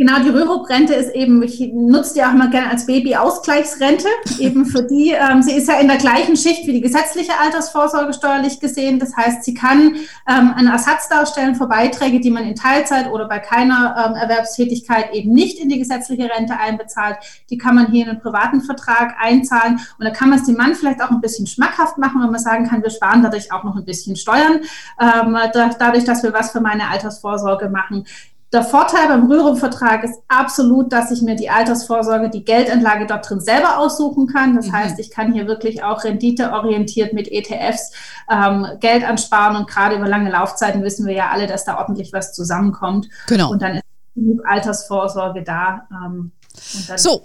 Genau, 0.00 0.20
die 0.20 0.28
Rürup-Rente 0.28 0.94
ist 0.94 1.12
eben, 1.12 1.42
ich 1.42 1.58
nutze 1.74 2.14
die 2.14 2.22
auch 2.22 2.32
mal 2.32 2.50
gerne 2.50 2.70
als 2.70 2.86
Baby-Ausgleichsrente, 2.86 4.06
eben 4.38 4.64
für 4.64 4.84
die, 4.84 5.10
ähm, 5.10 5.42
sie 5.42 5.54
ist 5.54 5.66
ja 5.66 5.80
in 5.80 5.88
der 5.88 5.96
gleichen 5.96 6.36
Schicht 6.36 6.68
wie 6.68 6.72
die 6.72 6.80
gesetzliche 6.80 7.32
Altersvorsorge 7.42 8.12
steuerlich 8.12 8.60
gesehen. 8.60 9.00
Das 9.00 9.16
heißt, 9.16 9.42
sie 9.42 9.54
kann 9.54 9.96
ähm, 10.28 10.54
einen 10.54 10.68
Ersatz 10.68 11.08
darstellen 11.08 11.56
für 11.56 11.66
Beiträge, 11.66 12.20
die 12.20 12.30
man 12.30 12.44
in 12.44 12.54
Teilzeit 12.54 13.10
oder 13.10 13.26
bei 13.26 13.40
keiner 13.40 13.96
ähm, 14.06 14.14
Erwerbstätigkeit 14.14 15.12
eben 15.14 15.32
nicht 15.32 15.58
in 15.58 15.68
die 15.68 15.80
gesetzliche 15.80 16.30
Rente 16.30 16.56
einbezahlt. 16.56 17.16
Die 17.50 17.58
kann 17.58 17.74
man 17.74 17.90
hier 17.90 18.04
in 18.04 18.10
einen 18.10 18.20
privaten 18.20 18.60
Vertrag 18.60 19.16
einzahlen 19.20 19.80
und 19.98 20.04
da 20.04 20.10
kann 20.10 20.30
man 20.30 20.38
es 20.38 20.46
dem 20.46 20.54
Mann 20.54 20.76
vielleicht 20.76 21.02
auch 21.02 21.10
ein 21.10 21.20
bisschen 21.20 21.48
schmackhaft 21.48 21.98
machen, 21.98 22.22
wenn 22.22 22.30
man 22.30 22.40
sagen 22.40 22.68
kann, 22.68 22.84
wir 22.84 22.90
sparen 22.90 23.24
dadurch 23.24 23.50
auch 23.50 23.64
noch 23.64 23.74
ein 23.74 23.84
bisschen 23.84 24.14
Steuern, 24.14 24.60
ähm, 25.00 25.36
dadurch, 25.52 26.04
dass 26.04 26.22
wir 26.22 26.32
was 26.32 26.52
für 26.52 26.60
meine 26.60 26.86
Altersvorsorge 26.88 27.68
machen. 27.68 28.04
Der 28.50 28.62
Vorteil 28.62 29.08
beim 29.08 29.30
Rürup-Vertrag 29.30 30.04
ist 30.04 30.22
absolut, 30.26 30.90
dass 30.90 31.10
ich 31.10 31.20
mir 31.20 31.36
die 31.36 31.50
Altersvorsorge, 31.50 32.30
die 32.30 32.44
Geldanlage 32.44 33.06
dort 33.06 33.28
drin 33.28 33.40
selber 33.40 33.78
aussuchen 33.78 34.26
kann. 34.26 34.56
Das 34.56 34.68
mhm. 34.68 34.72
heißt, 34.72 34.98
ich 34.98 35.10
kann 35.10 35.34
hier 35.34 35.46
wirklich 35.46 35.82
auch 35.82 36.02
renditeorientiert 36.02 37.12
mit 37.12 37.30
ETFs 37.30 37.92
ähm, 38.30 38.66
Geld 38.80 39.04
ansparen 39.04 39.56
und 39.56 39.68
gerade 39.68 39.96
über 39.96 40.08
lange 40.08 40.30
Laufzeiten 40.30 40.82
wissen 40.82 41.06
wir 41.06 41.14
ja 41.14 41.28
alle, 41.28 41.46
dass 41.46 41.66
da 41.66 41.78
ordentlich 41.78 42.14
was 42.14 42.32
zusammenkommt. 42.32 43.08
Genau. 43.26 43.50
Und 43.50 43.60
dann 43.60 43.76
ist 43.76 43.84
genug 44.14 44.40
Altersvorsorge 44.46 45.42
da. 45.42 45.86
Ähm, 45.90 46.32
dann 46.86 46.98
so, 46.98 47.22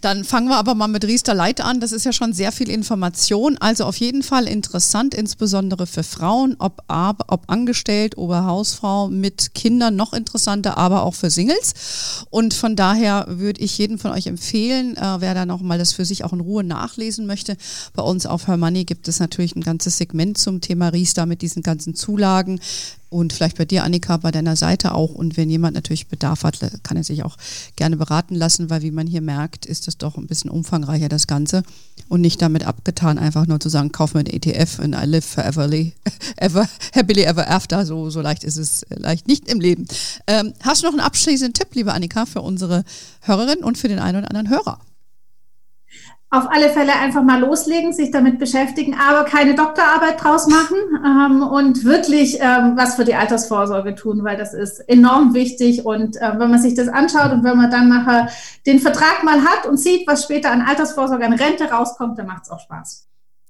dann 0.00 0.24
fangen 0.24 0.48
wir 0.48 0.56
aber 0.56 0.74
mal 0.74 0.88
mit 0.88 1.04
Riester 1.04 1.34
Light 1.34 1.60
an. 1.60 1.80
Das 1.80 1.92
ist 1.92 2.04
ja 2.04 2.12
schon 2.12 2.32
sehr 2.32 2.52
viel 2.52 2.68
Information. 2.68 3.56
Also 3.58 3.84
auf 3.84 3.96
jeden 3.96 4.22
Fall 4.22 4.46
interessant, 4.46 5.14
insbesondere 5.14 5.86
für 5.86 6.02
Frauen, 6.02 6.56
ob, 6.58 6.82
ob 6.88 7.42
angestellt, 7.48 8.16
Oberhausfrau 8.16 9.08
mit 9.08 9.54
Kindern 9.54 9.96
noch 9.96 10.12
interessanter, 10.12 10.76
aber 10.78 11.02
auch 11.02 11.14
für 11.14 11.30
Singles. 11.30 12.26
Und 12.30 12.54
von 12.54 12.76
daher 12.76 13.26
würde 13.28 13.60
ich 13.60 13.76
jedem 13.78 13.98
von 13.98 14.12
euch 14.12 14.26
empfehlen, 14.26 14.96
äh, 14.96 15.20
wer 15.20 15.34
da 15.34 15.46
nochmal 15.46 15.78
das 15.78 15.92
für 15.92 16.04
sich 16.04 16.24
auch 16.24 16.32
in 16.32 16.40
Ruhe 16.40 16.64
nachlesen 16.64 17.26
möchte. 17.26 17.56
Bei 17.94 18.02
uns 18.02 18.26
auf 18.26 18.46
Her 18.46 18.56
Money 18.56 18.84
gibt 18.84 19.08
es 19.08 19.20
natürlich 19.20 19.56
ein 19.56 19.62
ganzes 19.62 19.96
Segment 19.96 20.38
zum 20.38 20.60
Thema 20.60 20.88
Riester 20.88 21.26
mit 21.26 21.42
diesen 21.42 21.62
ganzen 21.62 21.94
Zulagen 21.94 22.60
und 23.16 23.32
vielleicht 23.32 23.56
bei 23.56 23.64
dir, 23.64 23.82
Annika, 23.82 24.18
bei 24.18 24.30
deiner 24.30 24.56
Seite 24.56 24.94
auch. 24.94 25.14
Und 25.14 25.38
wenn 25.38 25.48
jemand 25.48 25.74
natürlich 25.74 26.06
Bedarf 26.06 26.44
hat, 26.44 26.58
kann 26.82 26.98
er 26.98 27.04
sich 27.04 27.24
auch 27.24 27.38
gerne 27.74 27.96
beraten 27.96 28.34
lassen, 28.34 28.68
weil 28.68 28.82
wie 28.82 28.90
man 28.90 29.06
hier 29.06 29.22
merkt, 29.22 29.64
ist 29.64 29.86
das 29.86 29.96
doch 29.96 30.18
ein 30.18 30.26
bisschen 30.26 30.50
umfangreicher, 30.50 31.08
das 31.08 31.26
Ganze. 31.26 31.62
Und 32.10 32.20
nicht 32.20 32.42
damit 32.42 32.66
abgetan, 32.66 33.18
einfach 33.18 33.46
nur 33.46 33.58
zu 33.58 33.70
sagen, 33.70 33.90
kauf 33.90 34.12
mir 34.12 34.20
ein 34.20 34.26
ETF 34.26 34.80
und 34.80 34.92
I 34.92 35.06
live 35.06 35.24
foreverly, 35.24 35.94
ever, 36.36 36.68
happily 36.94 37.22
ever 37.22 37.50
after. 37.50 37.86
So, 37.86 38.10
so 38.10 38.20
leicht 38.20 38.44
ist 38.44 38.58
es 38.58 38.82
äh, 38.82 38.98
leicht 38.98 39.26
nicht 39.26 39.48
im 39.48 39.60
Leben. 39.60 39.86
Ähm, 40.26 40.52
hast 40.60 40.82
du 40.82 40.86
noch 40.86 40.92
einen 40.92 41.00
abschließenden 41.00 41.54
Tipp, 41.54 41.68
liebe 41.74 41.94
Annika, 41.94 42.26
für 42.26 42.42
unsere 42.42 42.84
Hörerin 43.22 43.64
und 43.64 43.78
für 43.78 43.88
den 43.88 43.98
einen 43.98 44.18
oder 44.18 44.28
anderen 44.28 44.50
Hörer? 44.50 44.78
Auf 46.36 46.50
alle 46.50 46.68
Fälle 46.70 46.92
einfach 46.94 47.22
mal 47.22 47.40
loslegen, 47.40 47.92
sich 47.92 48.10
damit 48.10 48.38
beschäftigen, 48.38 48.94
aber 48.94 49.24
keine 49.24 49.54
Doktorarbeit 49.54 50.22
draus 50.22 50.46
machen 50.46 50.76
ähm, 51.04 51.42
und 51.42 51.84
wirklich 51.84 52.38
ähm, 52.40 52.72
was 52.76 52.96
für 52.96 53.04
die 53.04 53.14
Altersvorsorge 53.14 53.94
tun, 53.94 54.22
weil 54.24 54.36
das 54.36 54.54
ist 54.54 54.80
enorm 54.88 55.34
wichtig. 55.34 55.86
Und 55.86 56.16
äh, 56.16 56.38
wenn 56.38 56.50
man 56.50 56.60
sich 56.60 56.74
das 56.74 56.88
anschaut 56.88 57.32
und 57.32 57.44
wenn 57.44 57.56
man 57.56 57.70
dann 57.70 57.88
nachher 57.88 58.28
den 58.66 58.80
Vertrag 58.80 59.22
mal 59.24 59.42
hat 59.42 59.66
und 59.66 59.78
sieht, 59.78 60.06
was 60.06 60.24
später 60.24 60.50
an 60.50 60.62
Altersvorsorge, 60.62 61.24
an 61.24 61.32
Rente 61.32 61.64
rauskommt, 61.64 62.18
dann 62.18 62.26
macht 62.26 62.44
es 62.44 62.50
auch 62.50 62.60
Spaß. 62.60 63.05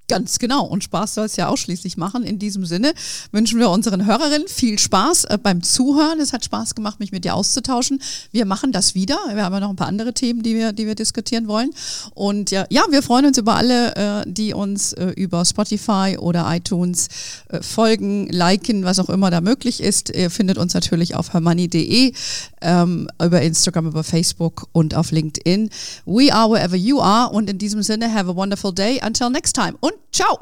Ganz 0.09 0.39
genau. 0.39 0.65
Und 0.65 0.85
Spaß 0.85 1.15
soll 1.15 1.27
es 1.27 1.37
ja 1.37 1.49
ausschließlich 1.49 1.97
machen. 1.97 2.23
In 2.23 2.39
diesem 2.39 2.65
Sinne 2.65 2.93
wünschen 3.33 3.59
wir 3.59 3.71
unseren 3.71 4.07
Hörerinnen 4.07 4.47
viel 4.47 4.79
Spaß 4.79 5.25
äh, 5.25 5.39
beim 5.43 5.65
Zuhören. 5.65 6.21
Es 6.21 6.33
hat 6.33 6.45
Spaß 6.45 6.77
gemacht, 6.77 7.01
mich 7.01 7.11
mit 7.11 7.25
dir 7.25 7.35
auszutauschen. 7.35 8.01
Wir 8.31 8.47
machen 8.47 8.71
das 8.71 8.95
wieder. 8.95 9.19
Wir 9.33 9.45
haben 9.45 9.53
ja 9.53 9.61
noch 9.61 9.71
ein 9.71 9.77
paar 9.77 9.89
andere 9.89 10.15
Themen, 10.15 10.45
die 10.45 10.55
wir, 10.55 10.73
die 10.73 10.87
wir 10.87 10.95
diskutieren 10.95 11.49
wollen. 11.49 11.71
Und 12.15 12.53
ja, 12.53 12.67
ja 12.71 12.85
wir 12.89 13.03
freuen 13.03 13.27
uns 13.27 13.39
über 13.39 13.57
alle, 13.57 13.97
äh, 13.97 14.25
die 14.27 14.55
uns 14.55 14.93
äh, 14.93 15.07
über 15.17 15.45
Spotify 15.45 16.17
oder 16.19 16.47
iTunes 16.55 17.09
folgen, 17.61 18.29
liken, 18.29 18.85
was 18.85 18.99
auch 18.99 19.09
immer 19.09 19.31
da 19.31 19.41
möglich 19.41 19.83
ist. 19.83 20.11
Ihr 20.11 20.31
findet 20.31 20.59
uns 20.59 20.75
natürlich 20.75 21.15
auf 21.15 21.33
hermoney.de, 21.33 22.13
ähm, 22.61 23.09
über 23.23 23.43
Instagram, 23.43 23.87
über 23.87 24.05
Facebook 24.05 24.69
und 24.73 24.95
auf 24.95 25.11
LinkedIn. 25.11 25.71
We 26.05 26.33
are 26.33 26.51
wherever 26.51 26.77
you 26.77 27.01
are. 27.01 27.31
Und 27.31 27.51
in 27.51 27.59
diesem 27.59 27.83
Sinne, 27.83 28.13
have 28.13 28.31
a 28.31 28.37
wonderful 28.37 28.73
day. 28.73 29.01
Until 29.05 29.31
next 29.31 29.55
time. 29.55 29.77
Und 29.97 30.15
ciao. 30.15 30.39